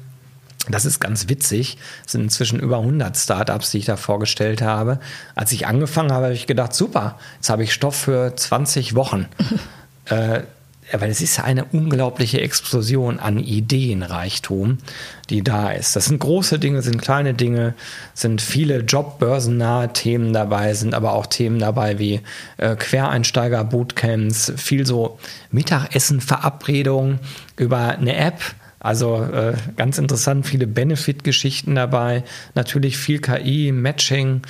Das 0.70 0.86
ist 0.86 1.00
ganz 1.00 1.30
witzig. 1.30 1.78
Es 2.06 2.14
sind 2.14 2.22
inzwischen 2.22 2.60
über 2.60 2.78
100 2.78 3.16
Startups, 3.16 3.72
die 3.72 3.80
ich 3.80 3.86
da 3.86 3.98
vorgestellt 3.98 4.62
habe. 4.62 5.00
Als 5.36 5.52
ich 5.52 5.68
angefangen 5.68 6.12
habe, 6.12 6.26
habe 6.26 6.34
ich 6.34 6.48
gedacht, 6.48 6.74
super, 6.74 7.18
jetzt 7.36 7.50
habe 7.50 7.64
ich 7.64 7.74
Stoff 7.74 7.96
für 7.96 8.36
20 8.36 8.96
Wochen. 8.96 9.28
äh, 10.06 10.42
weil 10.94 11.10
es 11.10 11.22
ist 11.22 11.44
eine 11.44 11.66
unglaubliche 11.66 12.40
Explosion 12.40 13.20
an 13.20 13.40
Ideenreichtum, 13.40 14.78
die 15.30 15.44
da 15.44 15.72
ist. 15.72 15.96
Das 15.96 16.06
sind 16.06 16.20
große 16.20 16.60
Dinge, 16.60 16.82
sind 16.82 17.02
kleine 17.02 17.34
Dinge, 17.34 17.74
sind 18.14 18.42
viele 18.42 18.80
jobbörsennahe 18.80 19.92
Themen 19.92 20.32
dabei, 20.32 20.74
sind 20.74 20.94
aber 20.94 21.14
auch 21.14 21.26
Themen 21.26 21.60
dabei 21.60 22.00
wie 22.00 22.22
äh, 22.58 22.76
Quereinsteiger-Bootcamps, 22.76 24.54
viel 24.56 24.86
so 24.86 25.20
Mittagessen-Verabredungen 25.52 27.20
über 27.58 27.80
eine 27.90 28.16
App, 28.16 28.42
also 28.80 29.24
äh, 29.24 29.56
ganz 29.76 29.98
interessant, 29.98 30.46
viele 30.46 30.68
Benefit-Geschichten 30.68 31.76
dabei, 31.76 32.24
natürlich 32.54 32.98
viel 32.98 33.20
KI, 33.20 33.72
Matching 33.72 34.42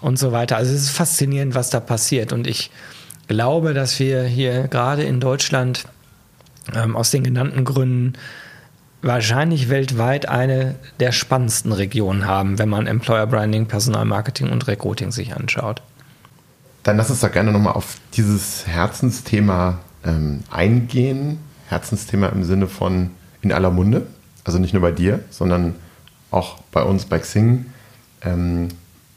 und 0.00 0.18
so 0.18 0.32
weiter. 0.32 0.56
Also 0.56 0.72
es 0.72 0.82
ist 0.82 0.90
faszinierend, 0.90 1.54
was 1.54 1.70
da 1.70 1.80
passiert. 1.80 2.32
Und 2.32 2.46
ich 2.46 2.70
glaube, 3.28 3.74
dass 3.74 3.98
wir 3.98 4.22
hier 4.24 4.68
gerade 4.68 5.02
in 5.02 5.20
Deutschland 5.20 5.84
ähm, 6.74 6.96
aus 6.96 7.10
den 7.10 7.24
genannten 7.24 7.64
Gründen 7.64 8.14
wahrscheinlich 9.02 9.68
weltweit 9.68 10.28
eine 10.28 10.76
der 11.00 11.10
spannendsten 11.10 11.72
Regionen 11.72 12.26
haben, 12.26 12.58
wenn 12.58 12.68
man 12.68 12.86
Employer 12.86 13.26
Branding, 13.26 13.66
Personalmarketing 13.66 14.50
und 14.50 14.68
Recruiting 14.68 15.10
sich 15.10 15.34
anschaut. 15.34 15.82
Dann 16.84 16.96
lass 16.96 17.10
uns 17.10 17.20
doch 17.20 17.32
gerne 17.32 17.52
nochmal 17.52 17.74
auf 17.74 17.96
dieses 18.14 18.66
Herzensthema 18.66 19.80
ähm, 20.04 20.44
eingehen. 20.50 21.38
Herzensthema 21.68 22.28
im 22.28 22.44
Sinne 22.44 22.68
von 22.68 23.10
in 23.42 23.52
aller 23.52 23.70
Munde. 23.70 24.06
Also 24.44 24.58
nicht 24.58 24.72
nur 24.72 24.82
bei 24.82 24.92
dir, 24.92 25.20
sondern 25.30 25.74
auch 26.30 26.58
bei 26.72 26.82
uns 26.82 27.04
bei 27.04 27.18
Xing. 27.18 27.66
Ähm, 28.22 28.68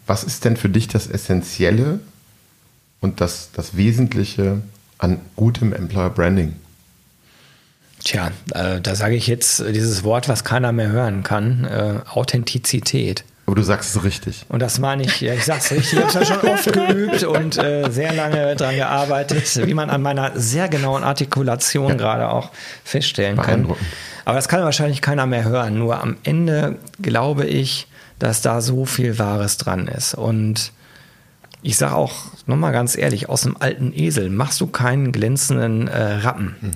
was 0.06 0.24
ist 0.24 0.46
denn 0.46 0.58
für 0.58 0.70
dich 0.70 0.88
das 0.88 1.08
Essentielle 1.08 2.00
und 3.02 3.22
das, 3.22 3.50
das 3.54 3.76
Wesentliche 3.76 4.62
an 4.98 5.20
gutem 5.36 5.74
Employer 5.74 6.10
Branding? 6.10 6.54
Tja, 8.04 8.32
äh, 8.54 8.82
da 8.82 8.96
sage 8.96 9.16
ich 9.16 9.26
jetzt 9.26 9.60
dieses 9.60 10.04
Wort, 10.04 10.30
was 10.30 10.44
keiner 10.44 10.72
mehr 10.72 10.90
hören 10.90 11.24
kann, 11.24 11.64
äh, 11.64 12.00
Authentizität. 12.08 13.24
Aber 13.48 13.56
du 13.56 13.64
sagst 13.64 13.96
es 13.96 14.04
richtig. 14.04 14.46
Und 14.50 14.62
das 14.62 14.80
meine 14.80 15.04
ich, 15.04 15.22
ja, 15.22 15.34
ich 15.34 15.46
sag's 15.46 15.72
richtig. 15.72 15.94
Ich 15.94 16.00
habe 16.00 16.24
es 16.24 16.30
ja 16.30 16.36
schon 16.40 16.50
oft 16.50 16.74
geübt 16.74 17.24
und 17.24 17.58
äh, 17.58 17.90
sehr 17.92 18.14
lange 18.14 18.56
daran 18.56 18.76
gearbeitet, 18.76 19.68
wie 19.68 19.74
man 19.74 19.90
an 19.92 20.02
meiner 20.02 20.32
sehr 20.40 20.68
genauen 20.68 21.04
Artikulation 21.04 21.90
ja. 21.90 21.96
gerade 21.96 22.30
auch 22.30 22.50
feststellen 22.84 23.38
kann. 23.38 23.76
Aber 24.26 24.36
das 24.36 24.48
kann 24.48 24.64
wahrscheinlich 24.64 25.02
keiner 25.02 25.28
mehr 25.28 25.46
hören. 25.46 25.78
Nur 25.78 26.02
am 26.02 26.18
Ende 26.24 26.78
glaube 27.02 27.46
ich, 27.46 27.88
dass 28.20 28.42
da 28.42 28.60
so 28.62 28.86
viel 28.86 29.20
Wahres 29.20 29.58
dran 29.58 29.88
ist. 29.88 30.16
Und 30.16 30.72
ich 31.62 31.78
sage 31.78 31.96
auch 31.96 32.14
nochmal 32.48 32.72
ganz 32.72 32.98
ehrlich, 32.98 33.30
aus 33.30 33.44
dem 33.44 33.56
alten 33.60 33.94
Esel 33.94 34.30
machst 34.30 34.60
du 34.62 34.68
keinen 34.68 35.12
glänzenden 35.12 35.88
äh, 35.88 36.14
Rappen. 36.18 36.56
Mhm. 36.62 36.72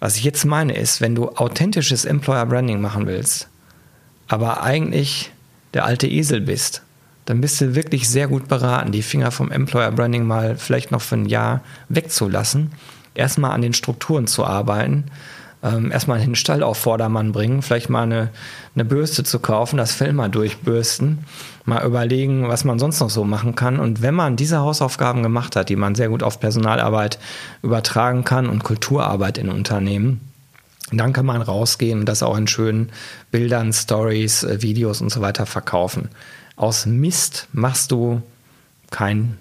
Was 0.00 0.16
ich 0.16 0.24
jetzt 0.24 0.44
meine 0.44 0.74
ist, 0.74 1.00
wenn 1.00 1.14
du 1.14 1.28
authentisches 1.30 2.04
Employer 2.04 2.46
Branding 2.46 2.80
machen 2.80 3.06
willst, 3.06 3.48
aber 4.26 4.62
eigentlich 4.62 5.30
der 5.74 5.84
alte 5.84 6.08
Esel 6.08 6.40
bist, 6.40 6.82
dann 7.24 7.40
bist 7.40 7.60
du 7.60 7.74
wirklich 7.74 8.08
sehr 8.08 8.26
gut 8.26 8.48
beraten, 8.48 8.92
die 8.92 9.02
Finger 9.02 9.30
vom 9.30 9.52
Employer 9.52 9.92
Branding 9.92 10.24
mal 10.24 10.56
vielleicht 10.56 10.90
noch 10.90 11.02
für 11.02 11.16
ein 11.16 11.26
Jahr 11.26 11.62
wegzulassen, 11.88 12.72
erstmal 13.14 13.52
an 13.52 13.62
den 13.62 13.74
Strukturen 13.74 14.26
zu 14.26 14.44
arbeiten, 14.44 15.04
ähm, 15.62 15.92
erstmal 15.92 16.20
den 16.20 16.34
Stall 16.34 16.62
auf 16.62 16.78
Vordermann 16.78 17.32
bringen, 17.32 17.62
vielleicht 17.62 17.88
mal 17.88 18.02
eine, 18.02 18.30
eine 18.74 18.84
Bürste 18.84 19.22
zu 19.24 19.38
kaufen, 19.38 19.76
das 19.76 19.92
Fell 19.92 20.12
mal 20.12 20.28
durchbürsten, 20.28 21.24
mal 21.64 21.84
überlegen, 21.84 22.48
was 22.48 22.64
man 22.64 22.78
sonst 22.78 23.00
noch 23.00 23.10
so 23.10 23.24
machen 23.24 23.54
kann. 23.54 23.78
Und 23.78 24.02
wenn 24.02 24.14
man 24.14 24.36
diese 24.36 24.58
Hausaufgaben 24.58 25.22
gemacht 25.22 25.54
hat, 25.54 25.68
die 25.68 25.76
man 25.76 25.94
sehr 25.94 26.08
gut 26.08 26.22
auf 26.22 26.40
Personalarbeit 26.40 27.18
übertragen 27.62 28.24
kann 28.24 28.48
und 28.48 28.64
Kulturarbeit 28.64 29.38
in 29.38 29.48
Unternehmen, 29.48 30.20
dann 30.90 31.12
kann 31.12 31.26
man 31.26 31.40
rausgehen 31.40 32.00
und 32.00 32.06
das 32.06 32.22
auch 32.22 32.36
in 32.36 32.48
schönen 32.48 32.90
Bildern, 33.30 33.72
Stories, 33.72 34.42
äh, 34.42 34.60
Videos 34.62 35.00
und 35.00 35.10
so 35.10 35.20
weiter 35.20 35.46
verkaufen. 35.46 36.08
Aus 36.56 36.86
Mist 36.86 37.48
machst 37.52 37.92
du 37.92 38.20
kein 38.90 39.38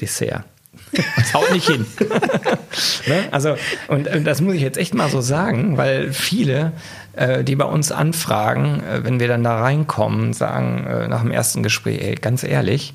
Dessert. 0.00 0.44
Das 0.92 1.34
haut 1.34 1.52
nicht 1.52 1.68
hin. 1.68 1.86
ne? 3.06 3.24
Also, 3.30 3.56
und, 3.88 4.08
und, 4.08 4.24
das 4.24 4.40
muss 4.40 4.54
ich 4.54 4.62
jetzt 4.62 4.78
echt 4.78 4.94
mal 4.94 5.08
so 5.08 5.20
sagen, 5.20 5.76
weil 5.76 6.12
viele, 6.12 6.72
äh, 7.14 7.44
die 7.44 7.56
bei 7.56 7.64
uns 7.64 7.92
anfragen, 7.92 8.82
äh, 8.82 9.04
wenn 9.04 9.20
wir 9.20 9.28
dann 9.28 9.42
da 9.42 9.60
reinkommen, 9.60 10.32
sagen 10.32 10.86
äh, 10.86 11.08
nach 11.08 11.22
dem 11.22 11.30
ersten 11.30 11.62
Gespräch, 11.62 12.00
ey, 12.00 12.14
ganz 12.14 12.44
ehrlich, 12.44 12.94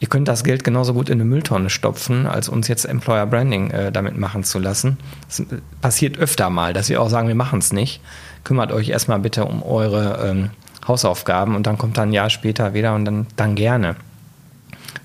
ihr 0.00 0.08
könnt 0.08 0.28
das 0.28 0.44
Geld 0.44 0.64
genauso 0.64 0.94
gut 0.94 1.08
in 1.08 1.14
eine 1.14 1.24
Mülltonne 1.24 1.70
stopfen, 1.70 2.26
als 2.26 2.48
uns 2.48 2.68
jetzt 2.68 2.84
Employer 2.84 3.26
Branding 3.26 3.70
äh, 3.70 3.92
damit 3.92 4.16
machen 4.16 4.44
zu 4.44 4.58
lassen. 4.58 4.98
Das 5.26 5.42
passiert 5.80 6.18
öfter 6.18 6.50
mal, 6.50 6.72
dass 6.72 6.88
wir 6.88 7.00
auch 7.00 7.10
sagen, 7.10 7.28
wir 7.28 7.34
machen 7.34 7.58
es 7.58 7.72
nicht. 7.72 8.00
Kümmert 8.44 8.72
euch 8.72 8.90
erstmal 8.90 9.18
bitte 9.18 9.44
um 9.44 9.62
eure 9.62 10.28
ähm, 10.28 10.50
Hausaufgaben 10.86 11.56
und 11.56 11.66
dann 11.66 11.78
kommt 11.78 11.96
dann 11.96 12.10
ein 12.10 12.12
Jahr 12.12 12.30
später 12.30 12.74
wieder 12.74 12.94
und 12.94 13.04
dann, 13.04 13.26
dann 13.36 13.54
gerne. 13.54 13.96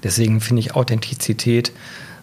Deswegen 0.04 0.42
finde 0.42 0.62
ich 0.62 0.76
Authentizität 0.76 1.72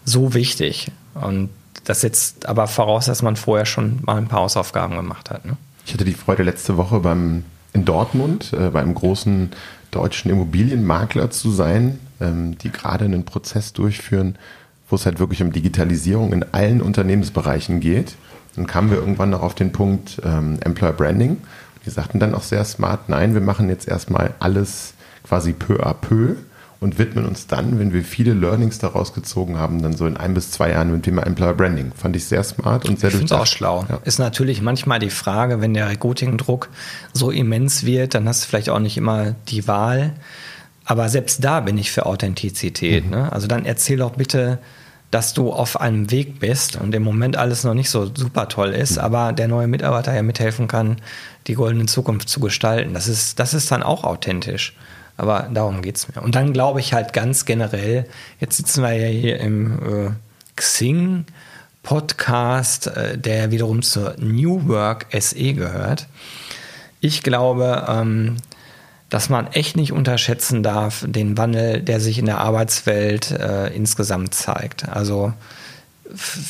so 0.07 0.33
wichtig. 0.33 0.91
Und 1.15 1.51
das 1.85 2.01
setzt 2.01 2.47
aber 2.47 2.67
voraus, 2.67 3.07
dass 3.07 3.23
man 3.23 3.37
vorher 3.37 3.67
schon 3.67 3.99
mal 4.03 4.17
ein 4.17 4.29
paar 4.29 4.41
Hausaufgaben 4.41 4.97
gemacht 4.97 5.31
hat. 5.31 5.45
Ne? 5.45 5.57
Ich 5.85 5.93
hatte 5.93 6.05
die 6.05 6.15
Freude 6.15 6.43
letzte 6.43 6.79
Woche 6.79 7.01
beim, 7.01 7.45
in 7.75 7.85
Dortmund 7.85 8.53
äh, 8.53 8.71
bei 8.71 8.81
einem 8.81 8.95
großen 8.95 9.51
deutschen 9.91 10.31
Immobilienmakler 10.31 11.31
zu 11.31 11.51
sein, 11.51 11.99
ähm, 12.21 12.57
die 12.59 12.71
gerade 12.71 13.05
einen 13.05 13.25
Prozess 13.25 13.73
durchführen, 13.73 14.37
wo 14.89 14.97
es 14.97 15.07
halt 15.07 15.19
wirklich 15.19 15.43
um 15.43 15.53
Digitalisierung 15.53 16.33
in 16.33 16.45
allen 16.53 16.81
Unternehmensbereichen 16.81 17.81
geht. 17.81 18.15
Dann 18.57 18.67
kamen 18.67 18.91
wir 18.91 18.99
irgendwann 18.99 19.31
noch 19.31 19.43
auf 19.43 19.55
den 19.55 19.73
Punkt 19.73 20.21
ähm, 20.25 20.59
Employer 20.61 20.93
Branding. 20.93 21.39
Die 21.85 21.91
sagten 21.91 22.19
dann 22.19 22.35
auch 22.35 22.43
sehr 22.43 22.65
smart, 22.65 23.09
nein, 23.09 23.35
wir 23.35 23.41
machen 23.41 23.69
jetzt 23.69 23.87
erstmal 23.87 24.35
alles 24.39 24.95
quasi 25.23 25.53
peu 25.53 25.85
à 25.85 25.93
peu 25.95 26.37
und 26.87 27.01
widmen 27.01 27.27
uns 27.27 27.49
dann, 27.49 27.81
wenn 27.81 27.93
wir 27.93 28.05
viele 28.05 28.33
Learnings 28.33 28.79
daraus 28.79 29.13
gezogen 29.13 29.59
haben, 29.59 29.83
dann 29.83 29.97
so 29.97 30.07
in 30.07 30.17
ein 30.17 30.35
bis 30.35 30.53
zwei 30.53 30.71
Jahren 30.71 30.93
mit 30.93 30.99
dem 30.99 31.03
Thema 31.03 31.27
Employer 31.27 31.53
Branding. 31.53 31.91
Fand 31.97 32.15
ich 32.15 32.27
sehr 32.27 32.45
smart 32.45 32.89
und 32.89 33.01
sehr 33.01 33.11
Ich 33.11 33.17
finde 33.17 33.41
auch 33.41 33.47
schlau. 33.47 33.85
Ja. 33.89 33.99
Ist 34.05 34.21
natürlich 34.21 34.63
manchmal 34.63 35.01
die 35.01 35.11
Frage, 35.11 35.61
wenn 35.61 35.75
der 35.75 35.89
Recruiting-Druck 35.89 36.69
so 37.13 37.33
immens 37.33 37.85
wird, 37.85 38.15
dann 38.15 38.29
hast 38.29 38.45
du 38.45 38.49
vielleicht 38.49 38.71
auch 38.71 38.79
nicht 38.79 38.97
immer 38.97 39.35
die 39.49 39.67
Wahl. 39.67 40.13
Aber 40.85 41.09
selbst 41.09 41.43
da 41.43 41.59
bin 41.59 41.77
ich 41.77 41.91
für 41.91 42.07
Authentizität. 42.07 43.05
Mhm. 43.07 43.11
Ne? 43.11 43.33
Also 43.33 43.49
dann 43.49 43.65
erzähl 43.65 43.97
doch 43.97 44.13
bitte, 44.13 44.61
dass 45.11 45.35
du 45.35 45.53
auf 45.53 45.81
einem 45.81 46.13
Weg 46.13 46.39
bist 46.39 46.77
und 46.77 46.95
im 46.95 47.03
Moment 47.03 47.37
alles 47.37 47.65
noch 47.65 47.75
nicht 47.75 47.91
so 47.91 48.09
super 48.15 48.47
toll 48.47 48.71
ist, 48.71 48.93
mhm. 48.93 49.03
aber 49.03 49.33
der 49.33 49.49
neue 49.49 49.67
Mitarbeiter 49.67 50.15
ja 50.15 50.23
mithelfen 50.23 50.69
kann, 50.69 50.99
die 51.49 51.55
goldene 51.55 51.87
Zukunft 51.87 52.29
zu 52.29 52.39
gestalten. 52.39 52.95
Das 52.95 53.09
ist, 53.09 53.41
das 53.41 53.55
ist 53.55 53.73
dann 53.73 53.83
auch 53.83 54.05
authentisch. 54.05 54.77
Aber 55.17 55.49
darum 55.53 55.83
geht 55.83 55.97
es 55.97 56.09
mir. 56.09 56.23
Und 56.23 56.35
dann 56.35 56.53
glaube 56.53 56.81
ich 56.81 56.93
halt 56.93 57.13
ganz 57.13 57.45
generell, 57.45 58.07
jetzt 58.39 58.57
sitzen 58.57 58.83
wir 58.83 58.93
ja 58.93 59.09
hier 59.09 59.41
im 59.41 60.07
äh, 60.07 60.11
Xing 60.57 61.25
Podcast, 61.83 62.89
äh, 62.89 63.17
der 63.17 63.51
wiederum 63.51 63.83
zur 63.83 64.17
New 64.19 64.69
Work 64.69 65.07
SE 65.19 65.55
gehört. 65.55 66.07
Ich 67.01 67.23
glaube, 67.23 67.87
ähm, 67.89 68.37
dass 69.09 69.29
man 69.29 69.47
echt 69.53 69.77
nicht 69.77 69.93
unterschätzen 69.93 70.63
darf, 70.63 71.05
den 71.07 71.39
Wandel, 71.39 71.81
der 71.81 72.01
sich 72.01 72.19
in 72.19 72.27
der 72.27 72.39
Arbeitswelt 72.39 73.31
äh, 73.31 73.69
insgesamt 73.69 74.35
zeigt. 74.35 74.89
Also 74.89 75.33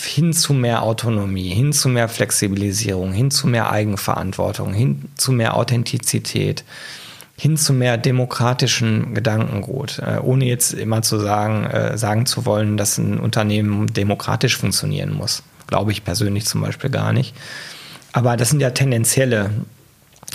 hin 0.02 0.32
zu 0.32 0.54
mehr 0.54 0.82
Autonomie, 0.82 1.50
hin 1.50 1.72
zu 1.72 1.88
mehr 1.88 2.08
Flexibilisierung, 2.08 3.12
hin 3.12 3.30
zu 3.30 3.46
mehr 3.46 3.70
Eigenverantwortung, 3.70 4.72
hin 4.72 5.04
zu 5.16 5.32
mehr 5.32 5.56
Authentizität 5.56 6.64
hin 7.38 7.56
zu 7.56 7.72
mehr 7.72 7.98
demokratischen 7.98 9.14
Gedankengut, 9.14 9.98
äh, 9.98 10.18
ohne 10.22 10.46
jetzt 10.46 10.72
immer 10.72 11.02
zu 11.02 11.18
sagen, 11.18 11.66
äh, 11.66 11.98
sagen 11.98 12.26
zu 12.26 12.46
wollen, 12.46 12.76
dass 12.76 12.96
ein 12.98 13.18
Unternehmen 13.18 13.86
demokratisch 13.92 14.56
funktionieren 14.56 15.12
muss. 15.12 15.42
Glaube 15.66 15.92
ich 15.92 16.04
persönlich 16.04 16.46
zum 16.46 16.62
Beispiel 16.62 16.90
gar 16.90 17.12
nicht. 17.12 17.34
Aber 18.12 18.36
das 18.36 18.50
sind 18.50 18.60
ja 18.60 18.70
tendenzielle 18.70 19.50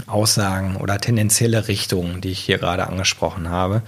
Aussagen 0.06 0.76
oder 0.76 1.00
tendenzielle 1.00 1.68
Richtungen, 1.68 2.22
die 2.22 2.30
ich 2.30 2.40
hier 2.40 2.60
gerade 2.60 2.88
angesprochen 2.88 3.50
habe. 3.50 3.82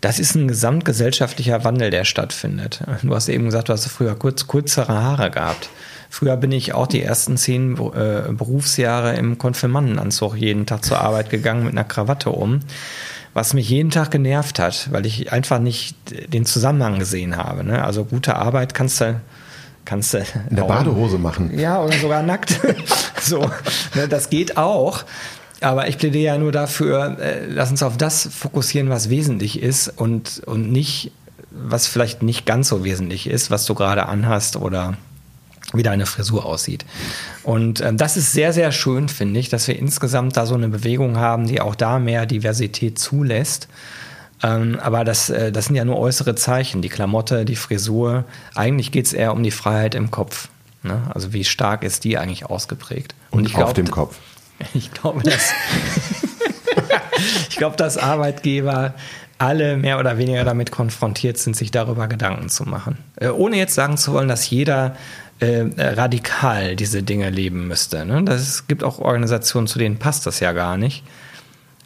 Das 0.00 0.20
ist 0.20 0.36
ein 0.36 0.46
gesamtgesellschaftlicher 0.46 1.64
Wandel, 1.64 1.90
der 1.90 2.04
stattfindet. 2.04 2.82
Du 3.02 3.14
hast 3.14 3.28
eben 3.28 3.46
gesagt, 3.46 3.68
du 3.68 3.72
hast 3.72 3.86
früher 3.88 4.14
kurz, 4.14 4.46
kürzere 4.46 5.02
Haare 5.02 5.30
gehabt. 5.32 5.70
Früher 6.10 6.36
bin 6.36 6.52
ich 6.52 6.74
auch 6.74 6.86
die 6.86 7.02
ersten 7.02 7.36
zehn 7.36 7.74
äh, 7.74 8.32
Berufsjahre 8.32 9.14
im 9.14 9.38
Konfirmandenanzug 9.38 10.36
jeden 10.36 10.66
Tag 10.66 10.84
zur 10.84 11.00
Arbeit 11.00 11.30
gegangen 11.30 11.64
mit 11.64 11.72
einer 11.72 11.84
Krawatte 11.84 12.30
um, 12.30 12.60
was 13.34 13.54
mich 13.54 13.68
jeden 13.68 13.90
Tag 13.90 14.10
genervt 14.10 14.58
hat, 14.58 14.88
weil 14.90 15.06
ich 15.06 15.32
einfach 15.32 15.58
nicht 15.58 15.96
den 16.32 16.44
Zusammenhang 16.46 16.98
gesehen 16.98 17.36
habe. 17.36 17.62
Ne? 17.62 17.84
Also 17.84 18.04
gute 18.04 18.36
Arbeit 18.36 18.74
kannst 18.74 19.00
du 19.00 19.20
kannst 19.84 20.12
du 20.12 20.18
in 20.50 20.56
der 20.56 20.64
Badehose 20.64 21.18
machen. 21.18 21.58
Ja, 21.58 21.82
oder 21.82 21.96
sogar 21.96 22.22
nackt. 22.22 22.60
so, 23.22 23.50
ne, 23.94 24.06
das 24.06 24.28
geht 24.28 24.58
auch. 24.58 25.04
Aber 25.60 25.88
ich 25.88 25.98
plädiere 25.98 26.34
ja 26.34 26.38
nur 26.38 26.52
dafür, 26.52 27.16
äh, 27.18 27.46
lass 27.46 27.70
uns 27.70 27.82
auf 27.82 27.96
das 27.96 28.28
fokussieren, 28.30 28.90
was 28.90 29.08
wesentlich 29.08 29.62
ist 29.62 29.88
und, 29.88 30.42
und 30.44 30.70
nicht, 30.70 31.10
was 31.50 31.86
vielleicht 31.86 32.22
nicht 32.22 32.44
ganz 32.44 32.68
so 32.68 32.84
wesentlich 32.84 33.26
ist, 33.28 33.50
was 33.50 33.64
du 33.64 33.74
gerade 33.74 34.06
anhast 34.06 34.56
oder 34.56 34.96
wie 35.74 35.82
deine 35.82 36.06
Frisur 36.06 36.46
aussieht. 36.46 36.84
Und 37.42 37.80
ähm, 37.80 37.96
das 37.96 38.16
ist 38.16 38.32
sehr, 38.32 38.52
sehr 38.52 38.72
schön, 38.72 39.08
finde 39.08 39.38
ich, 39.38 39.48
dass 39.48 39.68
wir 39.68 39.78
insgesamt 39.78 40.36
da 40.36 40.46
so 40.46 40.54
eine 40.54 40.68
Bewegung 40.68 41.18
haben, 41.18 41.46
die 41.46 41.60
auch 41.60 41.74
da 41.74 41.98
mehr 41.98 42.26
Diversität 42.26 42.98
zulässt. 42.98 43.68
Ähm, 44.42 44.78
aber 44.80 45.04
das, 45.04 45.30
äh, 45.30 45.52
das 45.52 45.66
sind 45.66 45.76
ja 45.76 45.84
nur 45.84 45.98
äußere 45.98 46.34
Zeichen, 46.34 46.80
die 46.80 46.88
Klamotte, 46.88 47.44
die 47.44 47.56
Frisur. 47.56 48.24
Eigentlich 48.54 48.92
geht 48.92 49.06
es 49.06 49.12
eher 49.12 49.32
um 49.32 49.42
die 49.42 49.50
Freiheit 49.50 49.94
im 49.94 50.10
Kopf. 50.10 50.48
Ne? 50.82 51.02
Also 51.12 51.32
wie 51.32 51.44
stark 51.44 51.82
ist 51.82 52.04
die 52.04 52.18
eigentlich 52.18 52.46
ausgeprägt? 52.46 53.14
Und, 53.30 53.40
Und 53.40 53.46
ich 53.46 53.54
auf 53.56 53.60
glaub, 53.60 53.74
dem 53.74 53.90
Kopf. 53.90 54.16
Ich 54.74 54.92
glaube, 54.92 55.22
dass, 55.22 55.52
ich 57.48 57.56
glaube, 57.56 57.76
dass 57.76 57.96
Arbeitgeber 57.96 58.94
alle 59.38 59.76
mehr 59.76 60.00
oder 60.00 60.18
weniger 60.18 60.42
damit 60.42 60.72
konfrontiert 60.72 61.38
sind, 61.38 61.54
sich 61.54 61.70
darüber 61.70 62.08
Gedanken 62.08 62.48
zu 62.48 62.64
machen. 62.64 62.98
Äh, 63.16 63.28
ohne 63.28 63.56
jetzt 63.56 63.74
sagen 63.74 63.96
zu 63.96 64.12
wollen, 64.12 64.26
dass 64.26 64.50
jeder 64.50 64.96
äh, 65.40 65.66
radikal 65.78 66.76
diese 66.76 67.02
Dinge 67.02 67.30
leben 67.30 67.68
müsste. 67.68 68.04
Ne? 68.04 68.22
Das, 68.24 68.40
es 68.40 68.66
gibt 68.66 68.82
auch 68.82 68.98
Organisationen, 68.98 69.66
zu 69.66 69.78
denen 69.78 69.98
passt 69.98 70.26
das 70.26 70.40
ja 70.40 70.52
gar 70.52 70.76
nicht. 70.76 71.04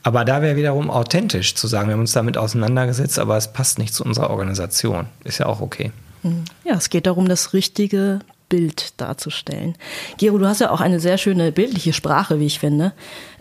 Aber 0.02 0.24
da 0.24 0.42
wäre 0.42 0.56
wiederum 0.56 0.90
authentisch 0.90 1.54
zu 1.54 1.66
sagen, 1.66 1.88
wir 1.88 1.94
haben 1.94 2.00
uns 2.00 2.12
damit 2.12 2.36
auseinandergesetzt, 2.36 3.18
aber 3.18 3.36
es 3.36 3.52
passt 3.52 3.78
nicht 3.78 3.94
zu 3.94 4.04
unserer 4.04 4.30
Organisation. 4.30 5.06
Ist 5.24 5.38
ja 5.38 5.46
auch 5.46 5.60
okay. 5.60 5.92
Hm. 6.22 6.44
Ja, 6.64 6.74
es 6.74 6.90
geht 6.90 7.06
darum, 7.06 7.28
das 7.28 7.52
richtige 7.52 8.20
Bild 8.48 9.00
darzustellen. 9.00 9.76
Gero, 10.18 10.38
du 10.38 10.46
hast 10.46 10.60
ja 10.60 10.70
auch 10.70 10.80
eine 10.80 11.00
sehr 11.00 11.18
schöne 11.18 11.52
bildliche 11.52 11.92
Sprache, 11.92 12.40
wie 12.40 12.46
ich 12.46 12.58
finde. 12.58 12.92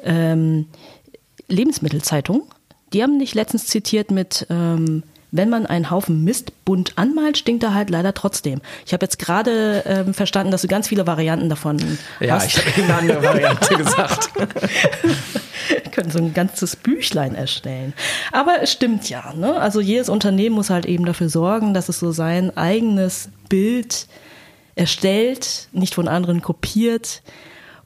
Ähm, 0.04 0.68
Lebensmittelzeitung, 1.48 2.44
die 2.94 3.04
haben 3.04 3.20
dich 3.20 3.34
letztens 3.34 3.66
zitiert 3.68 4.12
mit 4.12 4.46
ähm, 4.50 5.04
wenn 5.32 5.50
man 5.50 5.66
einen 5.66 5.90
Haufen 5.90 6.24
Mist 6.24 6.66
bunt 6.66 6.98
anmalt, 6.98 7.38
stinkt 7.38 7.64
er 7.64 7.74
halt 7.74 7.90
leider 7.90 8.14
trotzdem. 8.14 8.62
Ich 8.86 8.94
habe 8.94 9.06
jetzt 9.06 9.18
gerade 9.18 9.84
ähm, 9.86 10.14
verstanden, 10.14 10.52
dass 10.52 10.62
du 10.62 10.68
ganz 10.68 10.90
viele 10.90 11.08
Varianten 11.08 11.50
davon 11.50 11.78
ja, 12.20 12.36
hast. 12.36 12.54
Ja, 12.54 12.64
ich 12.68 12.78
habe 12.78 12.84
eine 12.84 12.96
andere 12.96 13.24
Variante 13.24 13.76
gesagt. 13.76 14.30
Wir 15.68 15.92
können 15.92 16.12
so 16.12 16.20
ein 16.20 16.34
ganzes 16.34 16.76
Büchlein 16.76 17.36
erstellen. 17.36 17.94
Aber 18.32 18.62
es 18.62 18.72
stimmt 18.72 19.10
ja. 19.10 19.34
Ne? 19.34 19.56
Also 19.56 19.80
jedes 19.80 20.10
Unternehmen 20.10 20.56
muss 20.56 20.70
halt 20.70 20.86
eben 20.86 21.06
dafür 21.06 21.30
sorgen, 21.30 21.74
dass 21.74 21.88
es 21.88 22.00
so 22.00 22.12
sein 22.12 22.56
eigenes 22.58 23.30
Bild 23.48 24.08
erstellt, 24.76 25.68
nicht 25.72 25.94
von 25.94 26.08
anderen 26.08 26.42
kopiert 26.42 27.22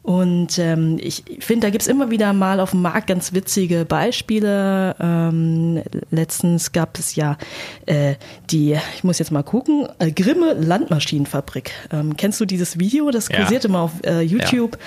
und 0.06 0.60
ähm, 0.60 1.00
ich 1.02 1.24
finde, 1.40 1.66
da 1.66 1.72
gibt's 1.72 1.88
immer 1.88 2.12
wieder 2.12 2.32
mal 2.32 2.60
auf 2.60 2.72
dem 2.72 2.84
Markt 2.84 3.08
ganz 3.08 3.34
witzige 3.34 3.86
Beispiele. 3.86 4.96
Ähm, 5.00 5.82
letztens 6.12 6.72
gab 6.72 7.00
es 7.00 7.16
ja 7.16 7.40
äh, 7.88 8.14
die, 8.52 8.78
ich 8.96 9.04
muss 9.04 9.18
jetzt 9.18 9.32
mal 9.32 9.42
gucken, 9.42 9.88
äh, 9.98 10.12
Grimme 10.12 10.54
Landmaschinenfabrik. 10.54 11.72
Ähm, 11.92 12.16
kennst 12.18 12.40
du 12.40 12.46
dieses 12.46 12.78
Video? 12.78 13.10
Das 13.10 13.30
kursiert 13.30 13.64
ja. 13.64 13.70
immer 13.70 13.80
auf 13.80 13.94
äh, 14.04 14.22
YouTube. 14.22 14.78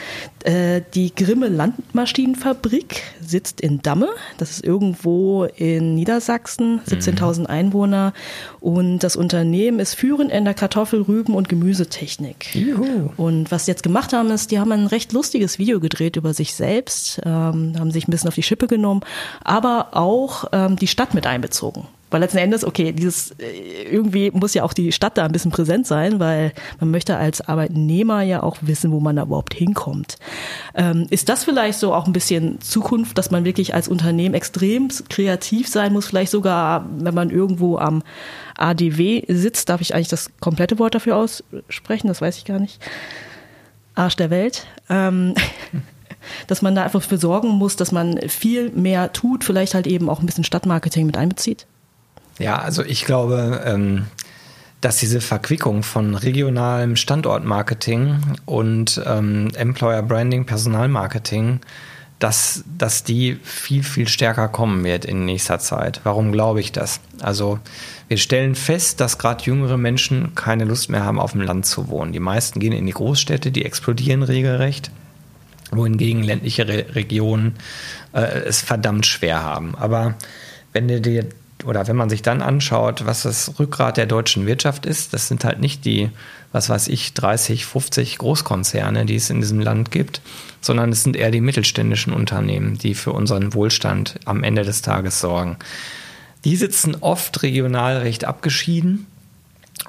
Ja. 0.47 0.53
Äh, 0.53 0.83
die 0.95 1.13
Grimme 1.13 1.49
Landmaschinenfabrik 1.49 3.03
sitzt 3.21 3.61
in 3.61 3.83
Damme. 3.83 4.11
Das 4.37 4.53
ist 4.53 4.65
irgendwo 4.65 5.47
in 5.57 5.97
Niedersachsen, 5.97 6.81
17.000 6.89 7.41
mhm. 7.41 7.47
Einwohner. 7.47 8.13
Und 8.61 9.01
das 9.01 9.17
Unternehmen 9.17 9.81
ist 9.81 9.95
führend 9.95 10.31
in 10.31 10.45
der 10.45 10.55
Kartoffel-, 10.55 11.09
Rüben- 11.09 11.35
und 11.35 11.49
Gemüsetechnik. 11.49 12.55
Juhu. 12.55 13.11
Und 13.17 13.51
was 13.51 13.65
sie 13.65 13.73
jetzt 13.73 13.83
gemacht 13.83 14.13
haben, 14.13 14.31
ist, 14.31 14.53
die 14.53 14.61
haben 14.61 14.71
ein 14.71 14.87
recht 14.87 15.08
lustiges 15.13 15.59
Video 15.59 15.81
gedreht 15.81 16.17
über 16.17 16.35
sich 16.35 16.55
selbst, 16.55 17.21
ähm, 17.25 17.75
haben 17.79 17.91
sich 17.91 18.09
ein 18.09 18.11
bisschen 18.11 18.29
auf 18.29 18.35
die 18.35 18.43
Schippe 18.43 18.67
genommen, 18.67 19.03
aber 19.45 19.89
auch 19.93 20.47
ähm, 20.53 20.77
die 20.77 20.87
Stadt 20.87 21.15
mit 21.15 21.27
einbezogen. 21.27 21.87
Weil 22.11 22.21
letzten 22.21 22.39
Endes, 22.39 22.65
okay, 22.65 22.93
dieses 22.93 23.33
äh, 23.33 23.83
irgendwie 23.91 24.31
muss 24.31 24.55
ja 24.55 24.65
auch 24.65 24.73
die 24.73 24.93
Stadt 24.93 25.19
da 25.19 25.25
ein 25.25 25.33
bisschen 25.33 25.51
präsent 25.51 25.87
sein, 25.87 26.19
weil 26.21 26.53
man 26.81 26.91
möchte 26.91 27.17
als 27.17 27.43
Arbeitnehmer 27.43 28.23
ja 28.23 28.43
auch 28.43 28.57
wissen, 28.63 28.93
wo 28.93 29.01
man 29.01 29.17
da 29.17 29.23
überhaupt 29.23 29.55
hinkommt. 29.55 30.17
Ähm, 30.75 31.07
ist 31.11 31.29
das 31.29 31.45
vielleicht 31.45 31.79
so 31.79 31.93
auch 31.93 32.07
ein 32.07 32.13
bisschen 32.13 32.61
Zukunft, 32.61 33.19
dass 33.19 33.31
man 33.31 33.45
wirklich 33.45 33.75
als 33.75 33.89
Unternehmen 33.89 34.35
extrem 34.35 34.89
kreativ 35.11 35.69
sein 35.69 35.93
muss, 35.93 36.07
vielleicht 36.07 36.31
sogar, 36.31 36.87
wenn 36.99 37.15
man 37.15 37.31
irgendwo 37.31 37.77
am 37.77 38.03
ADW 38.57 39.25
sitzt, 39.29 39.69
darf 39.69 39.81
ich 39.81 39.95
eigentlich 39.95 40.09
das 40.09 40.31
komplette 40.41 40.79
Wort 40.79 40.95
dafür 40.95 41.17
aussprechen, 41.17 42.09
das 42.09 42.21
weiß 42.21 42.39
ich 42.39 42.45
gar 42.45 42.59
nicht. 42.59 42.81
Arsch 43.95 44.17
der 44.17 44.31
Welt. 44.31 44.67
Ähm, 44.91 45.35
dass 46.47 46.63
man 46.63 46.75
da 46.75 46.85
einfach 46.85 47.03
für 47.03 47.19
sorgen 47.19 47.49
muss, 47.49 47.77
dass 47.77 47.93
man 47.93 48.19
viel 48.29 48.71
mehr 48.71 49.13
tut, 49.13 49.45
vielleicht 49.45 49.75
halt 49.75 49.87
eben 49.87 50.09
auch 50.09 50.21
ein 50.21 50.27
bisschen 50.27 50.45
Stadtmarketing 50.45 51.07
mit 51.07 51.17
einbezieht? 51.17 51.67
Ja, 52.39 52.59
also 52.59 52.85
ich 52.85 53.05
glaube, 53.05 53.63
ähm, 53.65 54.07
dass 54.81 54.99
diese 54.99 55.21
Verquickung 55.21 55.83
von 55.83 56.15
regionalem 56.15 56.97
Standortmarketing 56.97 58.37
und 58.47 59.01
ähm, 59.07 59.51
Employer 59.55 60.03
Branding, 60.03 60.47
Personalmarketing, 60.47 61.61
dass, 62.19 62.65
dass 62.77 63.05
die 63.05 63.39
viel, 63.43 63.83
viel 63.83 64.09
stärker 64.09 64.49
kommen 64.49 64.85
wird 64.85 65.05
in 65.05 65.25
nächster 65.25 65.59
Zeit. 65.59 66.01
Warum 66.05 66.33
glaube 66.33 66.61
ich 66.61 66.73
das? 66.73 67.01
Also 67.21 67.59
wir 68.09 68.17
stellen 68.17 68.55
fest, 68.55 69.01
dass 69.01 69.19
gerade 69.19 69.45
jüngere 69.45 69.77
Menschen 69.77 70.35
keine 70.35 70.65
Lust 70.65 70.89
mehr 70.89 71.05
haben, 71.05 71.21
auf 71.21 71.33
dem 71.33 71.43
Land 71.43 71.67
zu 71.67 71.89
wohnen. 71.89 72.13
Die 72.13 72.21
meisten 72.21 72.59
gehen 72.59 72.73
in 72.73 72.87
die 72.87 72.93
Großstädte, 72.93 73.53
die 73.53 73.65
explodieren 73.65 74.23
regelrecht, 74.23 74.91
wohingegen 75.71 76.23
ländliche 76.23 76.67
Re 76.67 76.87
Regionen 76.95 77.57
äh, 78.13 78.21
es 78.21 78.63
verdammt 78.63 79.05
schwer 79.05 79.43
haben. 79.43 79.75
Aber 79.75 80.15
wenn 80.73 80.89
du 80.89 81.01
dir 81.01 81.27
oder 81.65 81.87
wenn 81.89 81.97
man 81.97 82.09
sich 82.09 82.23
dann 82.23 82.41
anschaut, 82.41 83.05
was 83.05 83.23
das 83.23 83.59
Rückgrat 83.59 83.97
der 83.97 84.07
deutschen 84.07 84.47
Wirtschaft 84.47 84.87
ist, 84.87 85.13
das 85.13 85.29
sind 85.29 85.45
halt 85.45 85.61
nicht 85.61 85.85
die, 85.85 86.11
was 86.53 86.69
weiß 86.69 86.89
ich, 86.89 87.15
30, 87.15 87.67
50 87.67 88.19
Großkonzerne, 88.19 89.05
die 89.07 89.17
es 89.17 89.29
in 89.29 89.41
diesem 89.41 89.61
Land 89.61 89.91
gibt, 89.91 90.21
sondern 90.61 90.91
es 90.91 91.03
sind 91.03 91.17
eher 91.17 91.31
die 91.31 91.41
mittelständischen 91.41 92.13
Unternehmen, 92.13 92.79
die 92.79 92.95
für 92.95 93.13
unseren 93.13 93.55
Wohlstand 93.55 94.21
am 94.25 94.45
Ende 94.45 94.63
des 94.63 94.83
Tages 94.83 95.21
sorgen. 95.21 95.57
Die 96.49 96.57
sitzen 96.57 96.97
oft 97.03 97.43
regional 97.43 97.99
recht 97.99 98.25
abgeschieden 98.25 99.07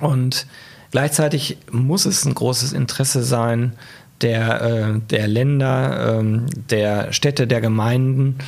und 0.01 0.45
gleichzeitig 0.91 1.57
muss 1.72 2.05
es 2.05 2.26
ein 2.26 2.36
großes 2.36 2.74
Interesse 2.74 3.24
sein 3.24 3.78
der, 4.20 4.62
äh, 4.62 4.99
der 5.10 5.30
Länder, 5.30 6.20
äh, 6.20 6.39
der 6.70 7.14
Städte, 7.14 7.47
der 7.47 7.62
Gemeinden, 7.62 8.39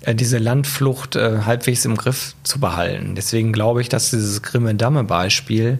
äh, 0.00 0.14
diese 0.14 0.38
Landflucht 0.38 1.16
äh, 1.16 1.40
halbwegs 1.44 1.84
im 1.84 1.98
Griff 1.98 2.36
zu 2.42 2.58
behalten. 2.58 3.14
Deswegen 3.14 3.52
glaube 3.52 3.82
ich, 3.82 3.90
dass 3.90 4.08
dieses 4.08 4.40
Grimme-Damme-Beispiel 4.40 5.78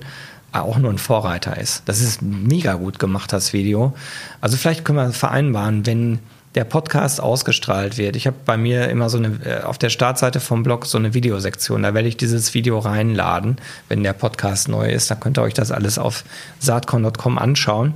auch 0.53 0.77
nur 0.77 0.91
ein 0.91 0.99
Vorreiter 0.99 1.57
ist. 1.57 1.85
Das 1.87 2.03
ist 2.03 2.21
mega 2.21 2.75
gut 2.75 2.99
gemacht, 2.99 3.33
das 3.33 3.55
Video. 3.55 3.95
Also 4.43 4.59
vielleicht 4.59 4.85
können 4.85 4.99
wir 4.99 5.11
vereinbaren, 5.13 5.87
wenn 5.87 6.19
der 6.59 6.65
Podcast 6.65 7.21
ausgestrahlt 7.21 7.99
wird. 7.99 8.17
Ich 8.17 8.27
habe 8.27 8.37
bei 8.45 8.57
mir 8.57 8.89
immer 8.89 9.09
so 9.11 9.19
eine, 9.19 9.39
äh, 9.45 9.63
auf 9.63 9.79
der 9.79 9.91
Startseite 9.91 10.41
vom 10.41 10.65
Blog 10.65 10.87
so 10.87 10.99
eine 10.99 11.15
Videosektion. 11.15 11.85
Da 11.85 11.95
werde 11.95 12.09
ich 12.09 12.17
dieses 12.17 12.53
Video 12.53 12.81
reinladen, 12.81 13.59
wenn 13.89 14.03
der 14.03 14.13
Podcast 14.13 14.69
neu 14.69 14.91
ist. 14.91 15.09
Da 15.09 15.15
könnt 15.15 15.39
ihr 15.39 15.43
euch 15.43 15.55
das 15.55 15.71
alles 15.71 16.01
auf 16.01 16.25
saatcon.com 16.59 17.39
anschauen. 17.39 17.95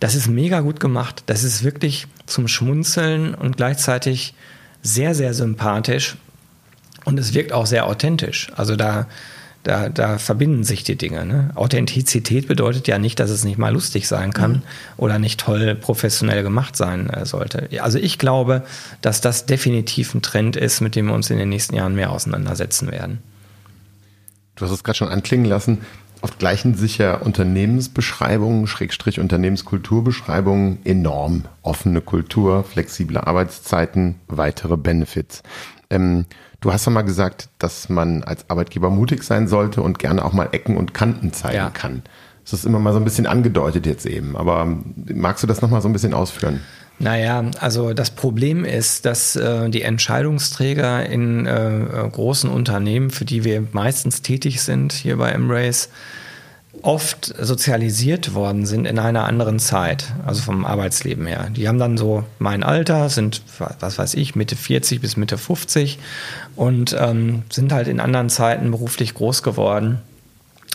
Das 0.00 0.14
ist 0.14 0.28
mega 0.28 0.60
gut 0.60 0.80
gemacht. 0.80 1.24
Das 1.26 1.44
ist 1.44 1.62
wirklich 1.62 2.06
zum 2.24 2.48
Schmunzeln 2.48 3.34
und 3.34 3.58
gleichzeitig 3.58 4.32
sehr, 4.80 5.14
sehr 5.14 5.34
sympathisch 5.34 6.16
und 7.04 7.20
es 7.20 7.34
wirkt 7.34 7.52
auch 7.52 7.66
sehr 7.66 7.84
authentisch. 7.84 8.50
Also 8.56 8.76
da, 8.76 9.08
da, 9.62 9.88
da 9.88 10.18
verbinden 10.18 10.64
sich 10.64 10.84
die 10.84 10.96
Dinge. 10.96 11.26
Ne? 11.26 11.50
Authentizität 11.54 12.48
bedeutet 12.48 12.88
ja 12.88 12.98
nicht, 12.98 13.20
dass 13.20 13.30
es 13.30 13.44
nicht 13.44 13.58
mal 13.58 13.72
lustig 13.72 14.08
sein 14.08 14.32
kann 14.32 14.52
mhm. 14.52 14.62
oder 14.96 15.18
nicht 15.18 15.40
toll 15.40 15.74
professionell 15.74 16.42
gemacht 16.42 16.76
sein 16.76 17.10
äh, 17.10 17.26
sollte. 17.26 17.68
Also 17.80 17.98
ich 17.98 18.18
glaube, 18.18 18.64
dass 19.02 19.20
das 19.20 19.46
definitiv 19.46 20.14
ein 20.14 20.22
Trend 20.22 20.56
ist, 20.56 20.80
mit 20.80 20.96
dem 20.96 21.06
wir 21.06 21.14
uns 21.14 21.30
in 21.30 21.38
den 21.38 21.50
nächsten 21.50 21.76
Jahren 21.76 21.94
mehr 21.94 22.10
auseinandersetzen 22.10 22.90
werden. 22.90 23.18
Du 24.56 24.64
hast 24.64 24.72
es 24.72 24.84
gerade 24.84 24.96
schon 24.96 25.08
anklingen 25.08 25.46
lassen. 25.46 25.78
Oft 26.22 26.38
gleichen 26.38 26.74
sich 26.74 26.98
ja 26.98 27.14
Unternehmensbeschreibungen, 27.14 28.66
Schrägstrich 28.66 29.20
Unternehmenskulturbeschreibungen 29.20 30.78
enorm. 30.84 31.44
Offene 31.62 32.02
Kultur, 32.02 32.64
flexible 32.64 33.18
Arbeitszeiten, 33.18 34.16
weitere 34.26 34.76
Benefits. 34.76 35.42
Ähm, 35.88 36.26
du 36.60 36.72
hast 36.72 36.86
ja 36.86 36.92
mal 36.92 37.02
gesagt, 37.02 37.48
dass 37.58 37.88
man 37.88 38.22
als 38.22 38.48
Arbeitgeber 38.48 38.90
mutig 38.90 39.22
sein 39.22 39.48
sollte 39.48 39.82
und 39.82 39.98
gerne 39.98 40.24
auch 40.24 40.32
mal 40.32 40.48
Ecken 40.52 40.76
und 40.76 40.94
Kanten 40.94 41.32
zeigen 41.32 41.56
ja. 41.56 41.70
kann. 41.70 42.02
Das 42.44 42.52
ist 42.52 42.64
immer 42.64 42.78
mal 42.78 42.92
so 42.92 42.98
ein 42.98 43.04
bisschen 43.04 43.26
angedeutet 43.26 43.86
jetzt 43.86 44.06
eben. 44.06 44.36
Aber 44.36 44.66
magst 45.12 45.42
du 45.42 45.46
das 45.46 45.62
nochmal 45.62 45.82
so 45.82 45.88
ein 45.88 45.92
bisschen 45.92 46.14
ausführen? 46.14 46.60
Naja, 46.98 47.44
also 47.60 47.94
das 47.94 48.10
Problem 48.10 48.64
ist, 48.64 49.06
dass 49.06 49.34
äh, 49.34 49.70
die 49.70 49.82
Entscheidungsträger 49.82 51.06
in 51.06 51.46
äh, 51.46 52.08
großen 52.12 52.50
Unternehmen, 52.50 53.10
für 53.10 53.24
die 53.24 53.42
wir 53.44 53.66
meistens 53.72 54.20
tätig 54.20 54.60
sind 54.60 54.92
hier 54.92 55.16
bei 55.16 55.30
Embrace, 55.30 55.88
oft 56.82 57.34
sozialisiert 57.38 58.34
worden 58.34 58.66
sind 58.66 58.86
in 58.86 58.98
einer 58.98 59.24
anderen 59.24 59.58
Zeit, 59.58 60.12
also 60.26 60.42
vom 60.42 60.64
Arbeitsleben 60.64 61.26
her. 61.26 61.48
Die 61.50 61.68
haben 61.68 61.78
dann 61.78 61.96
so 61.96 62.24
mein 62.38 62.62
Alter, 62.62 63.08
sind, 63.08 63.42
was 63.80 63.98
weiß 63.98 64.14
ich, 64.14 64.34
Mitte 64.34 64.56
40 64.56 65.00
bis 65.00 65.16
Mitte 65.16 65.38
50 65.38 65.98
und 66.56 66.96
ähm, 66.98 67.42
sind 67.50 67.72
halt 67.72 67.88
in 67.88 68.00
anderen 68.00 68.30
Zeiten 68.30 68.70
beruflich 68.70 69.14
groß 69.14 69.42
geworden 69.42 69.98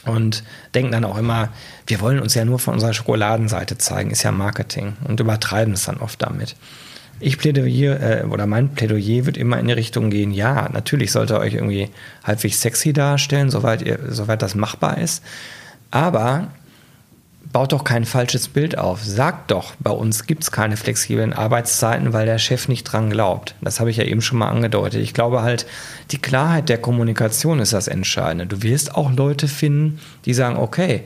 und 0.05 0.43
denken 0.73 0.91
dann 0.91 1.05
auch 1.05 1.17
immer, 1.17 1.49
wir 1.87 1.99
wollen 2.01 2.19
uns 2.19 2.35
ja 2.35 2.45
nur 2.45 2.59
von 2.59 2.75
unserer 2.75 2.93
Schokoladenseite 2.93 3.77
zeigen, 3.77 4.11
ist 4.11 4.23
ja 4.23 4.31
Marketing 4.31 4.93
und 5.07 5.19
übertreiben 5.19 5.73
es 5.73 5.85
dann 5.85 5.97
oft 5.97 6.21
damit. 6.21 6.55
Ich 7.19 7.37
plädiere, 7.37 8.23
äh, 8.23 8.25
oder 8.25 8.45
mein 8.45 8.69
Plädoyer 8.69 9.25
wird 9.25 9.37
immer 9.37 9.57
in 9.57 9.67
die 9.67 9.73
Richtung 9.73 10.09
gehen, 10.09 10.31
ja, 10.31 10.69
natürlich 10.71 11.11
sollte 11.11 11.35
ihr 11.35 11.39
euch 11.39 11.53
irgendwie 11.53 11.89
halbwegs 12.23 12.61
sexy 12.61 12.93
darstellen, 12.93 13.49
soweit, 13.49 13.81
ihr, 13.81 13.99
soweit 14.09 14.41
das 14.41 14.53
machbar 14.53 14.97
ist. 14.97 15.23
Aber 15.91 16.49
baut 17.55 17.71
doch 17.71 17.85
kein 17.85 18.03
falsches 18.03 18.49
Bild 18.49 18.77
auf. 18.77 19.01
Sagt 19.03 19.51
doch, 19.51 19.75
bei 19.79 19.91
uns 19.91 20.27
gibt 20.27 20.43
es 20.43 20.51
keine 20.51 20.75
flexiblen 20.75 21.31
Arbeitszeiten, 21.31 22.11
weil 22.11 22.25
der 22.25 22.37
Chef 22.37 22.67
nicht 22.67 22.83
dran 22.83 23.09
glaubt. 23.09 23.55
Das 23.61 23.79
habe 23.79 23.89
ich 23.89 23.95
ja 23.95 24.03
eben 24.03 24.21
schon 24.21 24.39
mal 24.39 24.49
angedeutet. 24.49 25.01
Ich 25.01 25.13
glaube 25.13 25.41
halt, 25.41 25.65
die 26.11 26.17
Klarheit 26.17 26.67
der 26.67 26.79
Kommunikation 26.79 27.59
ist 27.59 27.71
das 27.71 27.87
Entscheidende. 27.87 28.45
Du 28.45 28.61
wirst 28.61 28.95
auch 28.95 29.09
Leute 29.09 29.47
finden, 29.47 29.99
die 30.25 30.33
sagen, 30.33 30.57
okay, 30.57 31.03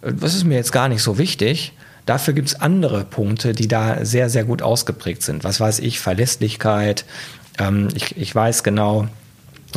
das 0.00 0.34
ist 0.34 0.44
mir 0.44 0.54
jetzt 0.54 0.70
gar 0.70 0.88
nicht 0.88 1.02
so 1.02 1.18
wichtig. 1.18 1.72
Dafür 2.06 2.34
gibt 2.34 2.48
es 2.48 2.60
andere 2.60 3.04
Punkte, 3.04 3.52
die 3.52 3.66
da 3.66 4.04
sehr, 4.04 4.30
sehr 4.30 4.44
gut 4.44 4.62
ausgeprägt 4.62 5.22
sind. 5.22 5.42
Was 5.42 5.58
weiß 5.58 5.80
ich, 5.80 5.98
Verlässlichkeit. 5.98 7.04
Ähm, 7.58 7.88
ich, 7.94 8.16
ich 8.16 8.32
weiß 8.32 8.62
genau, 8.62 9.08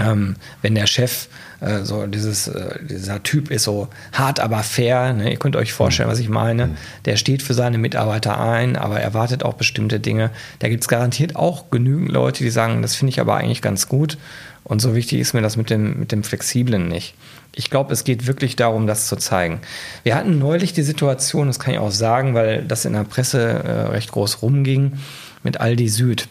ähm, 0.02 0.36
wenn 0.62 0.76
der 0.76 0.88
Chef 0.88 1.28
äh, 1.60 1.84
so 1.84 2.08
dieses, 2.08 2.48
äh, 2.48 2.80
dieser 2.84 3.22
Typ 3.24 3.52
ist 3.52 3.64
so 3.64 3.90
hart, 4.12 4.40
aber 4.40 4.64
fair, 4.64 5.14
ne? 5.14 5.32
ihr 5.32 5.38
könnt 5.38 5.56
euch 5.56 5.74
vorstellen, 5.74 6.10
was 6.10 6.20
ich 6.20 6.30
meine, 6.30 6.68
mhm. 6.68 6.78
der 7.06 7.16
steht 7.16 7.42
für 7.42 7.54
seine 7.54 7.78
Mitarbeiter 7.78 8.40
ein, 8.40 8.76
aber 8.76 9.00
erwartet 9.00 9.44
auch 9.44 9.54
bestimmte 9.54 10.00
Dinge. 10.00 10.32
Da 10.60 10.70
gibt 10.70 10.84
es 10.84 10.88
garantiert 10.88 11.36
auch 11.36 11.70
genügend 11.70 12.12
Leute, 12.12 12.44
die 12.44 12.50
sagen, 12.50 12.82
das 12.82 12.96
finde 12.96 13.12
ich 13.12 13.20
aber 13.20 13.36
eigentlich 13.36 13.62
ganz 13.62 13.88
gut 13.88 14.18
und 14.64 14.82
so 14.82 14.96
wichtig 14.96 15.20
ist 15.20 15.34
mir 15.34 15.42
das 15.42 15.58
mit 15.58 15.70
dem, 15.70 16.00
mit 16.00 16.12
dem 16.12 16.24
Flexiblen 16.24 16.88
nicht. 16.88 17.16
Ich 17.54 17.70
glaube, 17.70 17.94
es 17.94 18.04
geht 18.04 18.28
wirklich 18.28 18.56
darum, 18.56 18.88
das 18.88 19.08
zu 19.08 19.16
zeigen. 19.16 19.60
Wir 20.04 20.16
hatten 20.16 20.40
neulich 20.40 20.74
die 20.74 20.84
Situation, 20.84 21.48
das 21.48 21.60
kann 21.60 21.74
ich 21.74 21.80
auch 21.80 21.92
sagen, 21.92 22.34
weil 22.34 22.64
das 22.64 22.86
in 22.86 22.94
der 22.94 23.04
Presse 23.04 23.42
äh, 23.42 23.72
recht 23.92 24.12
groß 24.12 24.42
rumging, 24.42 24.94
mit 25.44 25.60
Aldi 25.60 25.90
Süd, 25.90 26.28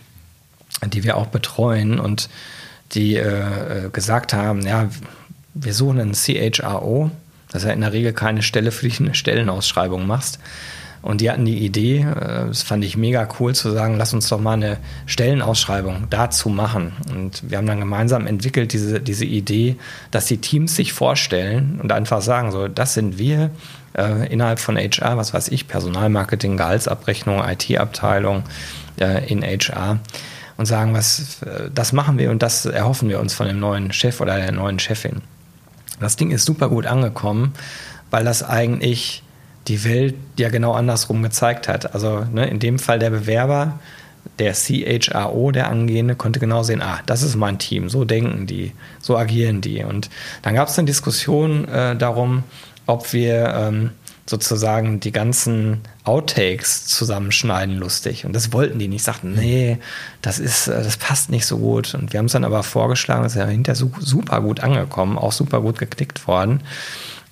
die 0.87 1.05
wir 1.05 1.17
auch 1.17 1.27
betreuen 1.27 2.01
und 2.01 2.31
die 2.95 3.17
äh, 3.17 3.89
gesagt 3.93 4.33
haben, 4.33 4.67
ja, 4.67 4.89
wir 5.55 5.75
suchen 5.75 6.01
einen 6.01 6.13
CHRO, 6.13 7.11
das 7.51 7.63
ist 7.63 7.69
ja 7.69 7.75
in 7.75 7.83
der 7.83 7.93
Regel 7.93 8.13
keine 8.13 8.43
Stelle, 8.43 8.73
für 8.73 8.89
die 8.89 8.99
eine 8.99 9.15
Stellenausschreibung 9.15 10.07
machst. 10.07 10.39
Und 11.03 11.21
die 11.21 11.31
hatten 11.31 11.45
die 11.45 11.59
Idee, 11.59 11.99
äh, 11.99 12.47
das 12.47 12.63
fand 12.63 12.85
ich 12.85 12.97
mega 12.97 13.29
cool, 13.39 13.55
zu 13.55 13.71
sagen, 13.71 13.97
lass 13.99 14.15
uns 14.15 14.29
doch 14.29 14.41
mal 14.41 14.53
eine 14.53 14.79
Stellenausschreibung 15.07 16.07
dazu 16.11 16.49
machen. 16.49 16.93
Und 17.11 17.51
wir 17.51 17.59
haben 17.59 17.67
dann 17.67 17.81
gemeinsam 17.81 18.27
entwickelt 18.27 18.73
diese, 18.73 19.01
diese 19.01 19.25
Idee, 19.25 19.77
dass 20.13 20.27
die 20.27 20.39
Teams 20.39 20.77
sich 20.77 20.93
vorstellen 20.93 21.81
und 21.83 21.93
einfach 21.93 22.23
sagen, 22.23 22.53
so, 22.53 22.69
das 22.69 22.95
sind 22.95 23.19
wir 23.19 23.51
äh, 23.99 24.33
innerhalb 24.33 24.61
von 24.61 24.77
HR, 24.77 25.17
was 25.17 25.35
weiß 25.35 25.49
ich, 25.49 25.67
Personalmarketing, 25.67 26.57
Gehaltsabrechnung, 26.57 27.43
IT-Abteilung 27.45 28.45
äh, 29.01 29.27
in 29.31 29.43
HR 29.43 29.99
und 30.57 30.67
sagen, 30.67 30.95
was, 30.95 31.43
äh, 31.43 31.71
das 31.75 31.93
machen 31.93 32.19
wir 32.19 32.31
und 32.31 32.43
das 32.43 32.67
erhoffen 32.67 33.09
wir 33.09 33.21
uns 33.21 33.35
von 33.35 33.47
dem 33.47 33.59
neuen 33.61 33.93
Chef 33.93 34.21
oder 34.21 34.37
der 34.37 34.53
neuen 34.53 34.79
Chefin. 34.79 35.23
Das 36.01 36.17
Ding 36.17 36.31
ist 36.31 36.45
super 36.45 36.69
gut 36.69 36.87
angekommen, 36.87 37.53
weil 38.11 38.25
das 38.25 38.43
eigentlich 38.43 39.23
die 39.69 39.85
Welt 39.85 40.15
ja 40.39 40.49
genau 40.49 40.73
andersrum 40.73 41.23
gezeigt 41.23 41.69
hat. 41.69 41.95
Also 41.95 42.27
ne, 42.33 42.49
in 42.49 42.59
dem 42.59 42.79
Fall 42.79 42.99
der 42.99 43.11
Bewerber 43.11 43.79
der 44.39 44.55
CHRO, 44.55 45.51
der 45.51 45.69
Angehende, 45.69 46.15
konnte 46.15 46.41
genau 46.41 46.63
sehen, 46.63 46.83
ah, 46.83 47.01
das 47.07 47.23
ist 47.23 47.37
mein 47.37 47.59
Team, 47.59 47.89
so 47.89 48.05
denken 48.05 48.47
die, 48.47 48.73
so 49.01 49.17
agieren 49.17 49.61
die. 49.61 49.83
Und 49.85 50.11
dann 50.43 50.55
gab 50.55 50.69
es 50.69 50.79
eine 50.79 50.87
Diskussion 50.87 51.67
äh, 51.69 51.97
darum, 51.97 52.45
ob 52.87 53.13
wir 53.13 53.55
ähm, 53.55 53.91
sozusagen 54.33 54.99
die 54.99 55.13
ganzen 55.13 55.83
Outtakes 56.05 56.87
zusammenschneiden 56.87 57.77
lustig. 57.77 58.25
Und 58.25 58.33
das 58.33 58.51
wollten 58.55 58.79
die 58.79 58.89
nicht, 58.89 59.05
sagten, 59.05 59.35
nee, 59.35 59.77
das 60.23 60.39
ist, 60.39 60.69
äh, 60.69 60.83
das 60.83 60.97
passt 60.97 61.31
nicht 61.31 61.45
so 61.45 61.59
gut. 61.59 61.95
Und 61.95 62.13
wir 62.13 62.19
haben 62.19 62.27
es 62.27 62.33
dann 62.33 62.45
aber 62.45 62.63
vorgeschlagen, 62.63 63.23
das 63.23 63.33
ist 63.33 63.39
ja 63.39 63.47
hinterher 63.47 63.89
super 64.01 64.41
gut 64.41 64.61
angekommen, 64.61 65.19
auch 65.19 65.33
super 65.33 65.61
gut 65.61 65.79
geklickt 65.79 66.27
worden. 66.27 66.63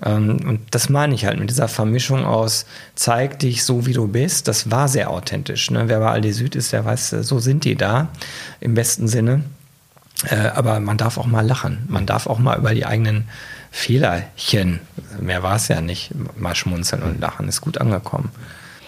Ähm, 0.02 0.40
und 0.46 0.60
das 0.72 0.90
meine 0.90 1.14
ich 1.14 1.24
halt 1.24 1.40
mit 1.40 1.48
dieser 1.48 1.68
Vermischung 1.68 2.26
aus, 2.26 2.66
zeig 2.94 3.38
dich 3.38 3.64
so, 3.64 3.86
wie 3.86 3.94
du 3.94 4.06
bist. 4.06 4.46
Das 4.46 4.70
war 4.70 4.86
sehr 4.86 5.08
authentisch. 5.08 5.70
Ne? 5.70 5.84
Wer 5.86 6.00
bei 6.00 6.10
Aldi 6.10 6.34
Süd 6.34 6.54
ist, 6.54 6.74
der 6.74 6.84
weiß, 6.84 7.10
so 7.22 7.38
sind 7.38 7.64
die 7.64 7.76
da 7.76 8.08
im 8.60 8.74
besten 8.74 9.08
Sinne. 9.08 9.44
Äh, 10.28 10.36
aber 10.54 10.80
man 10.80 10.98
darf 10.98 11.16
auch 11.16 11.26
mal 11.26 11.46
lachen. 11.46 11.86
Man 11.88 12.04
darf 12.04 12.26
auch 12.26 12.38
mal 12.38 12.58
über 12.58 12.74
die 12.74 12.84
eigenen 12.84 13.24
Fehlerchen, 13.70 14.80
mehr 15.20 15.42
war 15.42 15.56
es 15.56 15.68
ja 15.68 15.80
nicht, 15.80 16.10
mal 16.36 16.54
schmunzeln 16.54 17.02
und 17.02 17.20
lachen. 17.20 17.48
Ist 17.48 17.60
gut 17.60 17.78
angekommen. 17.78 18.30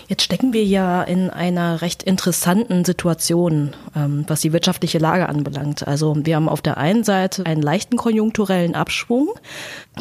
Jetzt 0.09 0.25
stecken 0.25 0.53
wir 0.53 0.65
ja 0.65 1.03
in 1.03 1.31
einer 1.31 1.81
recht 1.81 2.03
interessanten 2.03 2.85
Situation, 2.85 3.71
ähm, 3.97 4.25
was 4.27 4.43
die 4.43 4.53
wirtschaftliche 4.53 4.99
Lage 4.99 5.29
anbelangt. 5.29 5.87
Also 5.87 6.15
wir 6.19 6.37
haben 6.37 6.51
auf 6.51 6.61
der 6.61 6.77
einen 6.77 7.03
Seite 7.03 7.47
einen 7.47 7.63
leichten 7.63 7.97
konjunkturellen 7.97 8.75
Abschwung, 8.75 9.31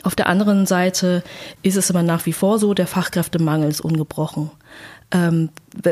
auf 0.03 0.15
der 0.15 0.27
anderen 0.27 0.65
Seite 0.65 1.23
ist 1.61 1.77
es 1.77 1.89
aber 1.89 2.03
nach 2.03 2.25
wie 2.25 2.33
vor 2.33 2.59
so, 2.59 2.73
der 2.73 2.87
Fachkräftemangel 2.87 3.69
ist 3.69 3.81
ungebrochen. 3.81 4.51
Ähm, 5.11 5.49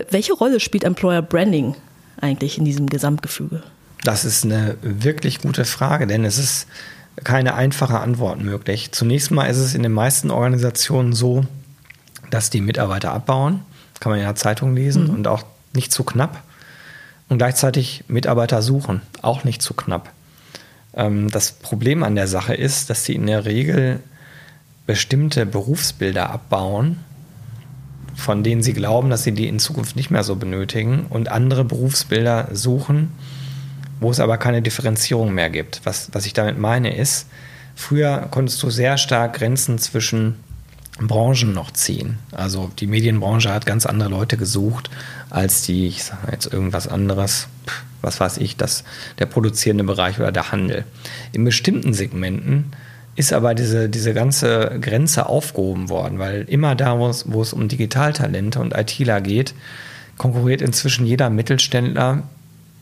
welche 0.09 0.33
Rolle 0.33 0.59
spielt 0.59 0.83
Employer 0.83 1.21
Branding 1.21 1.75
eigentlich 2.19 2.57
in 2.57 2.65
diesem 2.65 2.87
Gesamtgefüge? 2.87 3.63
Das 4.03 4.23
ist 4.23 4.45
eine 4.45 4.77
wirklich 4.81 5.41
gute 5.41 5.65
Frage, 5.65 6.07
denn 6.07 6.23
es 6.23 6.37
ist 6.37 6.67
keine 7.23 7.55
einfache 7.55 7.99
Antwort 7.99 8.39
möglich. 8.41 8.91
Zunächst 8.91 9.31
mal 9.31 9.45
ist 9.45 9.57
es 9.57 9.75
in 9.75 9.83
den 9.83 9.91
meisten 9.91 10.31
Organisationen 10.31 11.13
so, 11.13 11.45
dass 12.29 12.49
die 12.49 12.61
Mitarbeiter 12.61 13.11
abbauen 13.11 13.61
kann 13.99 14.11
man 14.11 14.19
in 14.19 14.25
der 14.25 14.35
Zeitung 14.35 14.75
lesen 14.75 15.05
mhm. 15.07 15.13
und 15.13 15.27
auch 15.27 15.43
nicht 15.73 15.91
zu 15.91 16.03
knapp. 16.03 16.41
Und 17.27 17.37
gleichzeitig 17.37 18.03
Mitarbeiter 18.07 18.61
suchen, 18.61 19.01
auch 19.21 19.43
nicht 19.43 19.61
zu 19.61 19.73
knapp. 19.73 20.11
Ähm, 20.95 21.29
das 21.29 21.51
Problem 21.51 22.03
an 22.03 22.15
der 22.15 22.27
Sache 22.27 22.55
ist, 22.55 22.89
dass 22.89 23.05
sie 23.05 23.13
in 23.13 23.27
der 23.27 23.45
Regel 23.45 23.99
bestimmte 24.87 25.45
Berufsbilder 25.45 26.31
abbauen, 26.31 26.97
von 28.15 28.43
denen 28.43 28.63
sie 28.63 28.73
glauben, 28.73 29.09
dass 29.09 29.23
sie 29.23 29.31
die 29.33 29.47
in 29.47 29.59
Zukunft 29.59 29.95
nicht 29.95 30.09
mehr 30.09 30.23
so 30.23 30.35
benötigen 30.35 31.05
und 31.09 31.29
andere 31.29 31.63
Berufsbilder 31.63 32.49
suchen, 32.53 33.11
wo 33.99 34.11
es 34.11 34.19
aber 34.19 34.37
keine 34.37 34.61
Differenzierung 34.61 35.33
mehr 35.33 35.49
gibt. 35.49 35.81
Was, 35.83 36.09
was 36.13 36.25
ich 36.25 36.33
damit 36.33 36.57
meine 36.57 36.95
ist, 36.95 37.27
früher 37.75 38.27
konntest 38.31 38.61
du 38.63 38.69
sehr 38.69 38.97
stark 38.97 39.33
Grenzen 39.37 39.77
zwischen 39.77 40.35
Branchen 40.99 41.53
noch 41.53 41.71
ziehen. 41.71 42.17
Also 42.31 42.71
die 42.79 42.87
Medienbranche 42.87 43.53
hat 43.53 43.65
ganz 43.65 43.85
andere 43.85 44.09
Leute 44.09 44.37
gesucht 44.37 44.89
als 45.29 45.61
die, 45.61 45.87
ich 45.87 46.03
sage 46.03 46.31
jetzt 46.31 46.51
irgendwas 46.51 46.87
anderes, 46.87 47.47
was 48.01 48.19
weiß 48.19 48.37
ich, 48.37 48.57
das, 48.57 48.83
der 49.17 49.25
produzierende 49.25 49.83
Bereich 49.83 50.19
oder 50.19 50.31
der 50.31 50.51
Handel. 50.51 50.85
In 51.31 51.43
bestimmten 51.45 51.93
Segmenten 51.93 52.71
ist 53.15 53.33
aber 53.33 53.53
diese, 53.53 53.89
diese 53.89 54.13
ganze 54.13 54.77
Grenze 54.81 55.25
aufgehoben 55.27 55.89
worden, 55.89 56.19
weil 56.19 56.43
immer 56.47 56.75
da, 56.75 56.97
wo 56.99 57.07
es, 57.07 57.31
wo 57.31 57.41
es 57.41 57.53
um 57.53 57.67
Digitaltalente 57.67 58.59
und 58.59 58.73
ITler 58.75 59.21
geht, 59.21 59.53
konkurriert 60.17 60.61
inzwischen 60.61 61.05
jeder 61.05 61.29
Mittelständler 61.29 62.23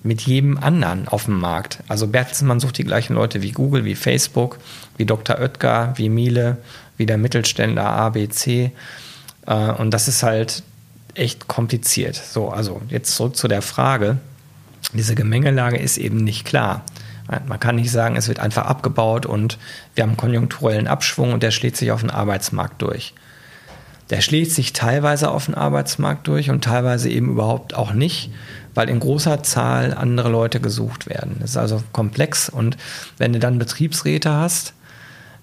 mit 0.04 0.22
jedem 0.22 0.58
anderen 0.58 1.08
auf 1.08 1.26
dem 1.26 1.40
Markt. 1.40 1.80
Also 1.88 2.08
Bertelsmann 2.08 2.60
sucht 2.60 2.78
die 2.78 2.84
gleichen 2.84 3.14
Leute 3.14 3.42
wie 3.42 3.52
Google, 3.52 3.86
wie 3.86 3.96
Facebook, 3.96 4.60
wie 4.98 5.06
Dr. 5.06 5.40
Oetker, 5.40 5.94
wie 5.96 6.10
Miele, 6.10 6.58
wie 6.98 7.06
der 7.06 7.18
Mittelständler 7.18 7.86
ABC. 7.86 8.72
Äh, 9.46 9.54
und 9.54 9.92
das 9.92 10.08
ist 10.08 10.24
halt 10.24 10.64
echt 11.14 11.48
kompliziert. 11.48 12.16
So, 12.16 12.50
also 12.50 12.82
jetzt 12.90 13.16
zurück 13.16 13.36
zu 13.36 13.48
der 13.48 13.62
Frage. 13.62 14.18
Diese 14.94 15.16
Gemengelage 15.16 15.78
ist 15.78 15.98
eben 15.98 16.24
nicht 16.24 16.46
klar. 16.46 16.84
Man 17.46 17.60
kann 17.60 17.76
nicht 17.76 17.92
sagen, 17.92 18.16
es 18.16 18.30
wird 18.30 18.40
einfach 18.40 18.66
abgebaut 18.66 19.26
und 19.26 19.58
wir 19.96 20.04
haben 20.04 20.16
konjunkturellen 20.16 20.88
Abschwung 20.88 21.34
und 21.34 21.44
der 21.44 21.52
schlägt 21.52 21.76
sich 21.76 21.92
auf 21.92 22.00
den 22.00 22.10
Arbeitsmarkt 22.10 22.82
durch. 22.82 23.14
Der 24.10 24.22
schlägt 24.22 24.52
sich 24.52 24.74
teilweise 24.74 25.30
auf 25.30 25.46
den 25.46 25.56
Arbeitsmarkt 25.56 26.28
durch 26.28 26.50
und 26.50 26.64
teilweise 26.64 27.10
eben 27.10 27.30
überhaupt 27.30 27.76
auch 27.76 27.94
nicht, 27.94 28.32
weil 28.74 28.90
in 28.90 29.00
großer 29.00 29.44
Zahl 29.44 29.94
andere 29.94 30.30
Leute 30.30 30.60
gesucht 30.60 31.10
werden. 31.10 31.38
Das 31.40 31.52
ist 31.52 31.58
also 31.58 31.84
komplex 31.92 32.50
und 32.50 32.78
wenn 33.18 33.34
du 33.34 33.40
dann 33.40 33.60
Betriebsräte 33.60 34.32
hast, 34.32 34.74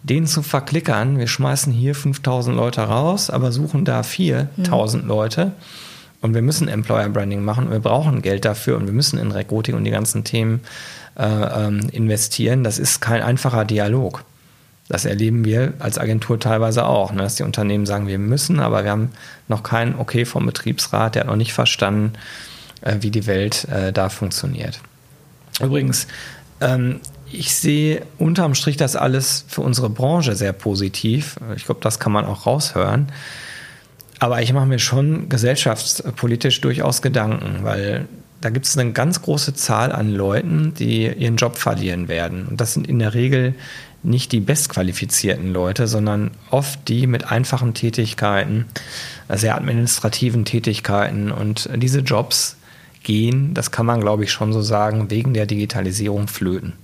den 0.02 0.26
zu 0.26 0.42
verklickern, 0.42 1.18
wir 1.18 1.26
schmeißen 1.26 1.72
hier 1.72 1.94
5000 1.94 2.54
Leute 2.54 2.82
raus, 2.82 3.30
aber 3.30 3.52
suchen 3.52 3.84
da 3.84 4.02
4000 4.02 5.02
mhm. 5.02 5.08
Leute 5.08 5.52
und 6.20 6.34
wir 6.34 6.42
müssen 6.42 6.68
Employer 6.68 7.08
Branding 7.08 7.42
machen 7.42 7.66
und 7.66 7.72
wir 7.72 7.80
brauchen 7.80 8.22
Geld 8.22 8.44
dafür 8.44 8.76
und 8.76 8.86
wir 8.86 8.92
müssen 8.92 9.18
in 9.18 9.32
Recruiting 9.32 9.74
und 9.74 9.84
die 9.84 9.90
ganzen 9.90 10.24
Themen 10.24 10.60
äh, 11.18 11.24
ähm, 11.26 11.88
investieren. 11.90 12.64
Das 12.64 12.78
ist 12.78 13.00
kein 13.00 13.22
einfacher 13.22 13.64
Dialog. 13.64 14.24
Das 14.94 15.06
erleben 15.06 15.44
wir 15.44 15.72
als 15.80 15.98
Agentur 15.98 16.38
teilweise 16.38 16.86
auch, 16.86 17.10
ne, 17.10 17.22
dass 17.22 17.34
die 17.34 17.42
Unternehmen 17.42 17.84
sagen, 17.84 18.06
wir 18.06 18.20
müssen, 18.20 18.60
aber 18.60 18.84
wir 18.84 18.92
haben 18.92 19.10
noch 19.48 19.64
kein 19.64 19.98
Okay 19.98 20.24
vom 20.24 20.46
Betriebsrat, 20.46 21.16
der 21.16 21.22
hat 21.22 21.26
noch 21.26 21.34
nicht 21.34 21.52
verstanden, 21.52 22.12
äh, 22.80 22.98
wie 23.00 23.10
die 23.10 23.26
Welt 23.26 23.64
äh, 23.64 23.92
da 23.92 24.08
funktioniert. 24.08 24.78
Übrigens, 25.60 26.06
ähm, 26.60 27.00
ich 27.32 27.56
sehe 27.56 28.02
unterm 28.18 28.54
Strich 28.54 28.76
das 28.76 28.94
alles 28.94 29.44
für 29.48 29.62
unsere 29.62 29.90
Branche 29.90 30.36
sehr 30.36 30.52
positiv. 30.52 31.38
Ich 31.56 31.64
glaube, 31.64 31.80
das 31.80 31.98
kann 31.98 32.12
man 32.12 32.24
auch 32.24 32.46
raushören. 32.46 33.08
Aber 34.20 34.42
ich 34.42 34.52
mache 34.52 34.66
mir 34.66 34.78
schon 34.78 35.28
gesellschaftspolitisch 35.28 36.60
durchaus 36.60 37.02
Gedanken, 37.02 37.64
weil 37.64 38.06
da 38.40 38.50
gibt 38.50 38.66
es 38.66 38.78
eine 38.78 38.92
ganz 38.92 39.22
große 39.22 39.54
Zahl 39.54 39.90
an 39.90 40.12
Leuten, 40.12 40.72
die 40.74 41.08
ihren 41.08 41.34
Job 41.34 41.56
verlieren 41.56 42.06
werden. 42.06 42.46
Und 42.46 42.60
das 42.60 42.74
sind 42.74 42.86
in 42.86 43.00
der 43.00 43.14
Regel 43.14 43.56
nicht 44.04 44.32
die 44.32 44.40
bestqualifizierten 44.40 45.52
Leute, 45.52 45.86
sondern 45.86 46.30
oft 46.50 46.88
die 46.88 47.06
mit 47.06 47.30
einfachen 47.30 47.74
Tätigkeiten, 47.74 48.66
sehr 49.28 49.56
administrativen 49.56 50.44
Tätigkeiten. 50.44 51.32
Und 51.32 51.68
diese 51.76 52.00
Jobs 52.00 52.56
gehen, 53.02 53.54
das 53.54 53.70
kann 53.70 53.86
man 53.86 54.00
glaube 54.00 54.24
ich 54.24 54.32
schon 54.32 54.52
so 54.52 54.62
sagen, 54.62 55.10
wegen 55.10 55.34
der 55.34 55.46
Digitalisierung 55.46 56.28
flöten. 56.28 56.74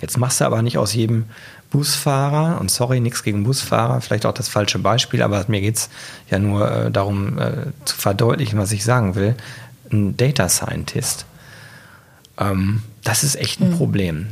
Jetzt 0.00 0.18
machst 0.18 0.40
du 0.40 0.44
aber 0.44 0.62
nicht 0.62 0.78
aus 0.78 0.94
jedem 0.94 1.24
Busfahrer, 1.70 2.60
und 2.60 2.70
sorry, 2.70 3.00
nichts 3.00 3.22
gegen 3.22 3.44
Busfahrer, 3.44 4.00
vielleicht 4.00 4.26
auch 4.26 4.34
das 4.34 4.48
falsche 4.48 4.78
Beispiel, 4.78 5.22
aber 5.22 5.44
mir 5.48 5.60
geht 5.60 5.76
es 5.76 5.90
ja 6.30 6.38
nur 6.38 6.70
äh, 6.70 6.90
darum 6.90 7.38
äh, 7.38 7.72
zu 7.84 7.96
verdeutlichen, 7.96 8.58
was 8.58 8.72
ich 8.72 8.84
sagen 8.84 9.14
will, 9.14 9.34
ein 9.90 10.16
Data 10.16 10.48
Scientist. 10.48 11.26
Ähm, 12.38 12.82
das 13.06 13.22
ist 13.22 13.36
echt 13.36 13.60
ein 13.60 13.70
mhm. 13.70 13.76
Problem. 13.76 14.26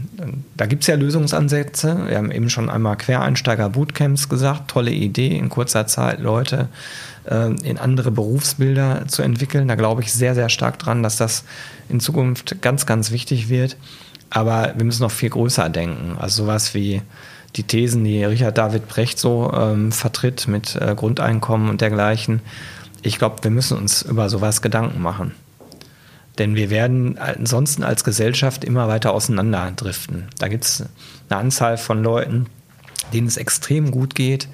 Da 0.57 0.67
gibt 0.67 0.83
es 0.83 0.89
ja 0.89 0.97
Lösungsansätze. 0.97 2.09
Wir 2.09 2.17
haben 2.17 2.33
eben 2.33 2.51
schon 2.51 2.69
einmal 2.69 2.97
Quereinsteiger-Bootcamps 2.97 4.29
gesagt. 4.29 4.69
Tolle 4.73 4.91
Idee, 4.91 5.39
in 5.39 5.49
kurzer 5.49 5.87
Zeit 5.87 6.19
Leute 6.19 6.69
äh, 7.31 7.55
in 7.63 7.79
andere 7.79 8.11
Berufsbilder 8.11 9.07
zu 9.07 9.23
entwickeln. 9.23 9.69
Da 9.69 9.77
glaube 9.77 10.03
ich 10.03 10.13
sehr, 10.13 10.35
sehr 10.35 10.49
stark 10.49 10.81
dran, 10.81 11.05
dass 11.05 11.17
das 11.17 11.45
in 11.89 12.01
Zukunft 12.01 12.61
ganz, 12.63 12.85
ganz 12.85 13.13
wichtig 13.13 13.49
wird. 13.49 13.77
Aber 14.29 14.75
wir 14.77 14.85
müssen 14.85 15.03
noch 15.03 15.13
viel 15.13 15.31
größer 15.31 15.69
denken. 15.69 16.17
Also 16.19 16.43
sowas 16.43 16.75
wie 16.75 17.01
die 17.55 17.63
Thesen, 17.63 18.03
die 18.03 18.25
Richard 18.25 18.59
David 18.59 18.89
Brecht 18.89 19.21
so 19.21 19.53
ähm, 19.55 19.93
vertritt 19.93 20.49
mit 20.49 20.75
äh, 20.75 20.97
Grundeinkommen 20.97 21.71
und 21.71 21.81
dergleichen. 21.81 22.41
Ich 23.03 23.21
glaube, 23.21 23.37
wir 23.43 23.53
müssen 23.53 23.79
uns 23.79 24.03
über 24.03 24.29
sowas 24.29 24.63
Gedanken 24.63 25.01
machen. 25.01 25.31
Denn 26.39 26.57
wir 26.57 26.71
werden 26.71 27.19
ansonsten 27.19 27.85
als 27.85 28.03
Gesellschaft 28.03 28.65
immer 28.65 28.89
weiter 28.89 29.13
auseinanderdriften. 29.13 30.29
Da 30.39 30.49
gibt 30.49 30.65
es 30.65 30.85
eine 31.29 31.39
Anzahl 31.41 31.79
von 31.79 32.03
Leuten, 32.03 32.47
denen 33.13 33.29
es 33.29 33.37
extrem 33.37 33.91
gut 33.91 34.15
geht, 34.15 34.49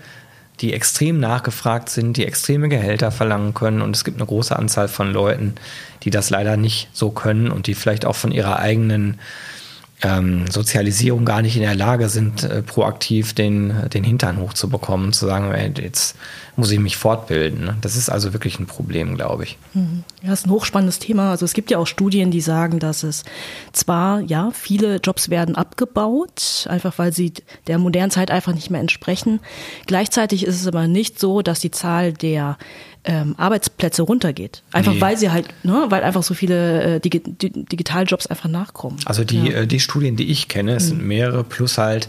die 0.61 0.75
extrem 0.75 1.19
nachgefragt 1.21 1.89
sind, 1.89 2.19
die 2.19 2.27
extreme 2.27 2.69
Gehälter 2.69 3.11
verlangen 3.11 3.55
können. 3.55 3.81
Und 3.81 3.97
es 3.97 4.05
gibt 4.05 4.19
eine 4.19 4.27
große 4.27 4.55
Anzahl 4.55 4.89
von 4.89 5.13
Leuten, 5.13 5.55
die 6.03 6.11
das 6.11 6.29
leider 6.29 6.57
nicht 6.59 6.91
so 6.93 7.11
können 7.11 7.51
und 7.51 7.67
die 7.67 7.75
vielleicht 7.75 8.05
auch 8.05 8.17
von 8.17 8.31
ihrer 8.31 8.59
eigenen 8.59 9.19
ähm, 10.03 10.47
Sozialisierung 10.51 11.25
gar 11.25 11.43
nicht 11.43 11.57
in 11.57 11.63
der 11.63 11.75
Lage 11.75 12.09
sind, 12.09 12.43
äh, 12.43 12.63
proaktiv 12.63 13.35
den, 13.35 13.89
den 13.93 14.05
Hintern 14.05 14.39
hochzubekommen, 14.39 15.13
zu 15.13 15.27
sagen, 15.27 15.53
ey, 15.53 15.73
jetzt 15.81 16.17
muss 16.57 16.71
ich 16.71 16.79
mich 16.79 16.97
fortbilden. 16.97 17.65
Ne? 17.65 17.77
Das 17.81 17.97
ist 17.97 18.09
also 18.09 18.33
wirklich 18.33 18.59
ein 18.59 18.67
Problem, 18.67 19.17
glaube 19.17 19.45
ich. 19.45 19.59
Mhm. 19.75 20.05
Ja, 20.23 20.31
das 20.31 20.41
ist 20.41 20.47
ein 20.47 20.51
hochspannendes 20.51 20.99
Thema. 20.99 21.31
Also 21.31 21.45
es 21.45 21.55
gibt 21.55 21.71
ja 21.71 21.79
auch 21.79 21.87
Studien, 21.87 22.31
die 22.31 22.41
sagen, 22.41 22.79
dass 22.79 23.03
es 23.03 23.25
zwar, 23.73 24.21
ja, 24.21 24.51
viele 24.53 24.97
Jobs 24.97 25.31
werden 25.31 25.55
abgebaut, 25.55 26.67
einfach 26.69 26.99
weil 26.99 27.13
sie 27.13 27.33
der 27.67 27.79
modernen 27.79 28.11
Zeit 28.11 28.31
einfach 28.31 28.55
nicht 28.55 28.71
mehr 28.71 28.81
entsprechen. 28.81 29.41
Gleichzeitig 29.87 30.47
ist 30.47 30.61
es 30.61 30.67
aber 30.67 30.87
nicht 30.87 31.19
so, 31.19 31.43
dass 31.43 31.61
die 31.61 31.71
Zahl 31.71 32.13
der 32.13 32.59
ähm, 33.05 33.35
Arbeitsplätze 33.39 34.03
runtergeht. 34.03 34.63
Einfach 34.73 34.93
Nee. 34.93 35.01
weil 35.01 35.17
sie 35.17 35.31
halt, 35.31 35.47
ne, 35.63 35.87
weil 35.89 36.03
einfach 36.03 36.23
so 36.23 36.35
viele 36.35 36.97
äh, 36.97 37.01
Digi 37.01 37.21
Di- 37.21 37.65
Digitaljobs 37.65 38.27
einfach 38.27 38.49
nachkommen. 38.49 38.99
Also 39.07 39.25
die, 39.25 39.53
äh, 39.55 39.67
die 39.67 39.81
Studien, 39.81 40.17
die 40.17 40.31
ich 40.31 40.49
kenne, 40.49 40.75
es 40.77 40.89
sind 40.89 41.03
mehrere, 41.07 41.43
plus 41.43 41.79
halt 41.79 42.09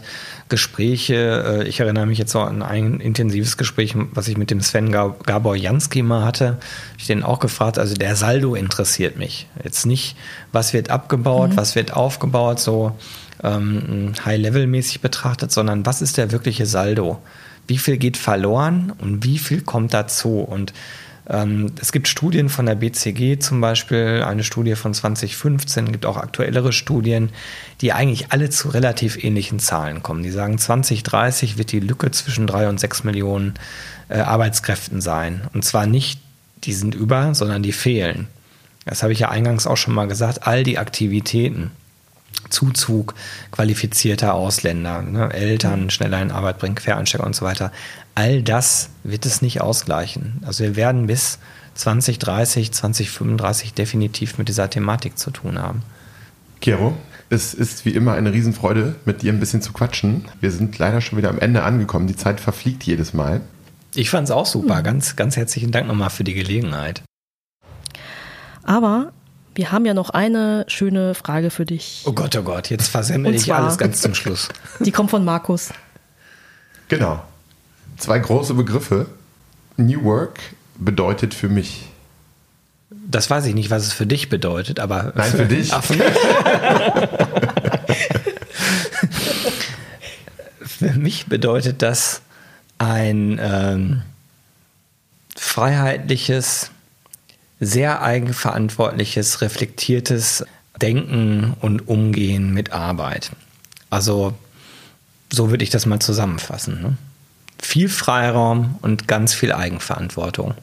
Gespräche. 0.50 1.62
Äh, 1.62 1.68
Ich 1.68 1.80
erinnere 1.80 2.04
mich 2.06 2.18
jetzt 2.18 2.32
so 2.32 2.40
an 2.40 2.62
ein 2.62 3.00
intensives 3.00 3.56
Gespräch, 3.56 3.94
was 4.12 4.28
ich 4.28 4.36
mit 4.36 4.50
dem 4.50 4.60
Sven 4.60 4.92
Gab- 4.92 5.26
Gabor 5.26 5.56
Jansky 5.56 6.02
mal 6.02 6.24
hatte. 6.24 6.58
Ich 6.98 7.06
den 7.06 7.22
auch 7.22 7.38
gefragt, 7.40 7.78
also 7.78 7.94
der 7.94 8.14
Saldo 8.16 8.54
interessiert 8.54 9.16
mich. 9.16 9.46
Jetzt 9.64 9.86
nicht, 9.86 10.16
was 10.52 10.72
wird 10.74 10.90
abgebaut, 10.90 11.52
was 11.54 11.74
wird 11.74 11.94
aufgebaut, 11.94 12.60
so 12.60 12.92
ähm, 13.42 14.12
high-level-mäßig 14.24 15.00
betrachtet, 15.00 15.50
sondern 15.52 15.84
was 15.86 16.02
ist 16.02 16.16
der 16.16 16.32
wirkliche 16.32 16.66
Saldo? 16.66 17.18
Wie 17.66 17.78
viel 17.78 17.96
geht 17.96 18.16
verloren 18.16 18.92
und 18.98 19.24
wie 19.24 19.38
viel 19.38 19.62
kommt 19.62 19.94
dazu? 19.94 20.40
Und 20.40 20.72
ähm, 21.28 21.72
es 21.80 21.92
gibt 21.92 22.08
Studien 22.08 22.48
von 22.48 22.66
der 22.66 22.74
BCG 22.74 23.38
zum 23.38 23.60
Beispiel, 23.60 24.22
eine 24.26 24.42
Studie 24.42 24.74
von 24.74 24.92
2015, 24.92 25.92
gibt 25.92 26.04
auch 26.04 26.16
aktuellere 26.16 26.72
Studien, 26.72 27.30
die 27.80 27.92
eigentlich 27.92 28.32
alle 28.32 28.50
zu 28.50 28.68
relativ 28.68 29.22
ähnlichen 29.22 29.58
Zahlen 29.58 30.02
kommen. 30.02 30.22
Die 30.22 30.30
sagen, 30.30 30.58
2030 30.58 31.58
wird 31.58 31.72
die 31.72 31.80
Lücke 31.80 32.10
zwischen 32.10 32.46
drei 32.46 32.68
und 32.68 32.80
sechs 32.80 33.04
Millionen 33.04 33.54
äh, 34.08 34.18
Arbeitskräften 34.18 35.00
sein. 35.00 35.42
Und 35.54 35.64
zwar 35.64 35.86
nicht, 35.86 36.20
die 36.64 36.72
sind 36.72 36.94
über, 36.94 37.34
sondern 37.34 37.62
die 37.62 37.72
fehlen. 37.72 38.26
Das 38.84 39.04
habe 39.04 39.12
ich 39.12 39.20
ja 39.20 39.28
eingangs 39.28 39.66
auch 39.66 39.76
schon 39.76 39.94
mal 39.94 40.08
gesagt, 40.08 40.46
all 40.46 40.64
die 40.64 40.78
Aktivitäten. 40.78 41.70
Zuzug 42.50 43.14
qualifizierter 43.50 44.34
Ausländer, 44.34 45.02
ne, 45.02 45.32
Eltern 45.32 45.90
schneller 45.90 46.20
in 46.20 46.30
Arbeit 46.30 46.58
bringen, 46.58 46.74
Quereinsteiger 46.74 47.24
und 47.24 47.34
so 47.34 47.44
weiter. 47.44 47.72
All 48.14 48.42
das 48.42 48.90
wird 49.04 49.26
es 49.26 49.42
nicht 49.42 49.60
ausgleichen. 49.60 50.42
Also 50.44 50.64
wir 50.64 50.76
werden 50.76 51.06
bis 51.06 51.38
2030, 51.74 52.72
2035 52.72 53.74
definitiv 53.74 54.38
mit 54.38 54.48
dieser 54.48 54.68
Thematik 54.68 55.18
zu 55.18 55.30
tun 55.30 55.58
haben. 55.58 55.82
Kero, 56.60 56.94
es 57.30 57.54
ist 57.54 57.84
wie 57.84 57.90
immer 57.90 58.12
eine 58.12 58.32
Riesenfreude, 58.32 58.96
mit 59.04 59.22
dir 59.22 59.32
ein 59.32 59.40
bisschen 59.40 59.62
zu 59.62 59.72
quatschen. 59.72 60.26
Wir 60.40 60.50
sind 60.50 60.78
leider 60.78 61.00
schon 61.00 61.18
wieder 61.18 61.30
am 61.30 61.38
Ende 61.38 61.62
angekommen. 61.62 62.06
Die 62.06 62.16
Zeit 62.16 62.40
verfliegt 62.40 62.84
jedes 62.84 63.14
Mal. 63.14 63.40
Ich 63.94 64.10
fand 64.10 64.28
es 64.28 64.30
auch 64.30 64.46
super. 64.46 64.82
Ganz, 64.82 65.16
ganz 65.16 65.36
herzlichen 65.36 65.70
Dank 65.70 65.86
nochmal 65.86 66.10
für 66.10 66.24
die 66.24 66.34
Gelegenheit. 66.34 67.02
Aber 68.62 69.12
wir 69.54 69.72
haben 69.72 69.84
ja 69.84 69.94
noch 69.94 70.10
eine 70.10 70.64
schöne 70.68 71.14
Frage 71.14 71.50
für 71.50 71.64
dich. 71.64 72.02
Oh 72.06 72.12
Gott, 72.12 72.36
oh 72.36 72.42
Gott, 72.42 72.70
jetzt 72.70 72.88
versemmel 72.88 73.34
ich 73.34 73.52
alles 73.52 73.78
ganz 73.78 74.00
zum 74.00 74.14
Schluss. 74.14 74.48
Die 74.80 74.92
kommt 74.92 75.10
von 75.10 75.24
Markus. 75.24 75.70
Genau. 76.88 77.22
Zwei 77.98 78.18
große 78.18 78.54
Begriffe. 78.54 79.06
New 79.76 80.02
Work 80.04 80.40
bedeutet 80.76 81.34
für 81.34 81.48
mich. 81.48 81.88
Das 82.90 83.30
weiß 83.30 83.46
ich 83.46 83.54
nicht, 83.54 83.70
was 83.70 83.86
es 83.86 83.92
für 83.92 84.06
dich 84.06 84.28
bedeutet, 84.28 84.80
aber. 84.80 85.12
Nein, 85.14 85.30
für 85.30 85.46
dich. 85.46 85.72
Ach, 85.72 85.84
für 85.84 85.94
mich. 85.94 86.04
für 90.62 90.92
mich 90.98 91.26
bedeutet 91.26 91.82
das 91.82 92.22
ein 92.78 93.38
ähm, 93.40 94.02
freiheitliches, 95.36 96.70
sehr 97.62 98.02
eigenverantwortliches, 98.02 99.40
reflektiertes 99.40 100.44
Denken 100.80 101.54
und 101.60 101.86
Umgehen 101.86 102.52
mit 102.52 102.72
Arbeit. 102.72 103.30
Also 103.88 104.34
so 105.30 105.50
würde 105.50 105.62
ich 105.62 105.70
das 105.70 105.86
mal 105.86 106.00
zusammenfassen. 106.00 106.82
Ne? 106.82 106.96
Viel 107.60 107.88
Freiraum 107.88 108.78
und 108.82 109.06
ganz 109.06 109.32
viel 109.32 109.52
Eigenverantwortung. 109.52 110.54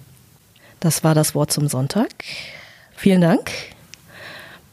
Das 0.81 1.05
war 1.05 1.15
das 1.15 1.35
Wort 1.35 1.53
zum 1.53 1.69
Sonntag. 1.69 2.09
Vielen 2.97 3.21
Dank. 3.21 3.49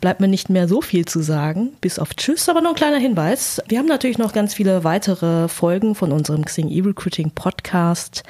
Bleibt 0.06 0.20
mir 0.20 0.28
nicht 0.28 0.50
mehr 0.50 0.68
so 0.68 0.82
viel 0.82 1.04
zu 1.04 1.20
sagen, 1.20 1.72
bis 1.80 1.98
auf 1.98 2.14
Tschüss, 2.14 2.48
aber 2.48 2.60
noch 2.60 2.70
ein 2.70 2.76
kleiner 2.76 2.98
Hinweis. 2.98 3.60
Wir 3.66 3.80
haben 3.80 3.88
natürlich 3.88 4.18
noch 4.18 4.32
ganz 4.32 4.54
viele 4.54 4.84
weitere 4.84 5.48
Folgen 5.48 5.96
von 5.96 6.12
unserem 6.12 6.44
Xing 6.44 6.68
E-Recruiting 6.68 7.32
Podcast. 7.32 8.22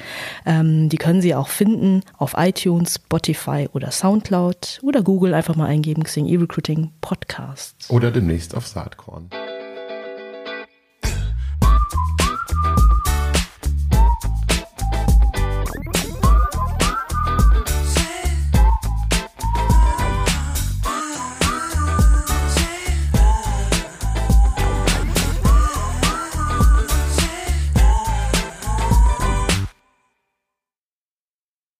Ähm, 0.47 0.89
die 0.89 0.97
können 0.97 1.21
Sie 1.21 1.35
auch 1.35 1.49
finden 1.49 2.03
auf 2.17 2.33
iTunes, 2.39 2.95
Spotify 2.95 3.69
oder 3.75 3.91
Soundcloud 3.91 4.81
oder 4.85 5.03
Google 5.03 5.35
einfach 5.35 5.55
mal 5.55 5.67
eingeben 5.67 6.05
Xing 6.05 6.25
E-Recruiting 6.25 6.93
Podcast. 7.03 7.91
Oder 7.91 8.11
demnächst 8.11 8.55
auf 8.55 8.67
Saatkorn. 8.67 9.29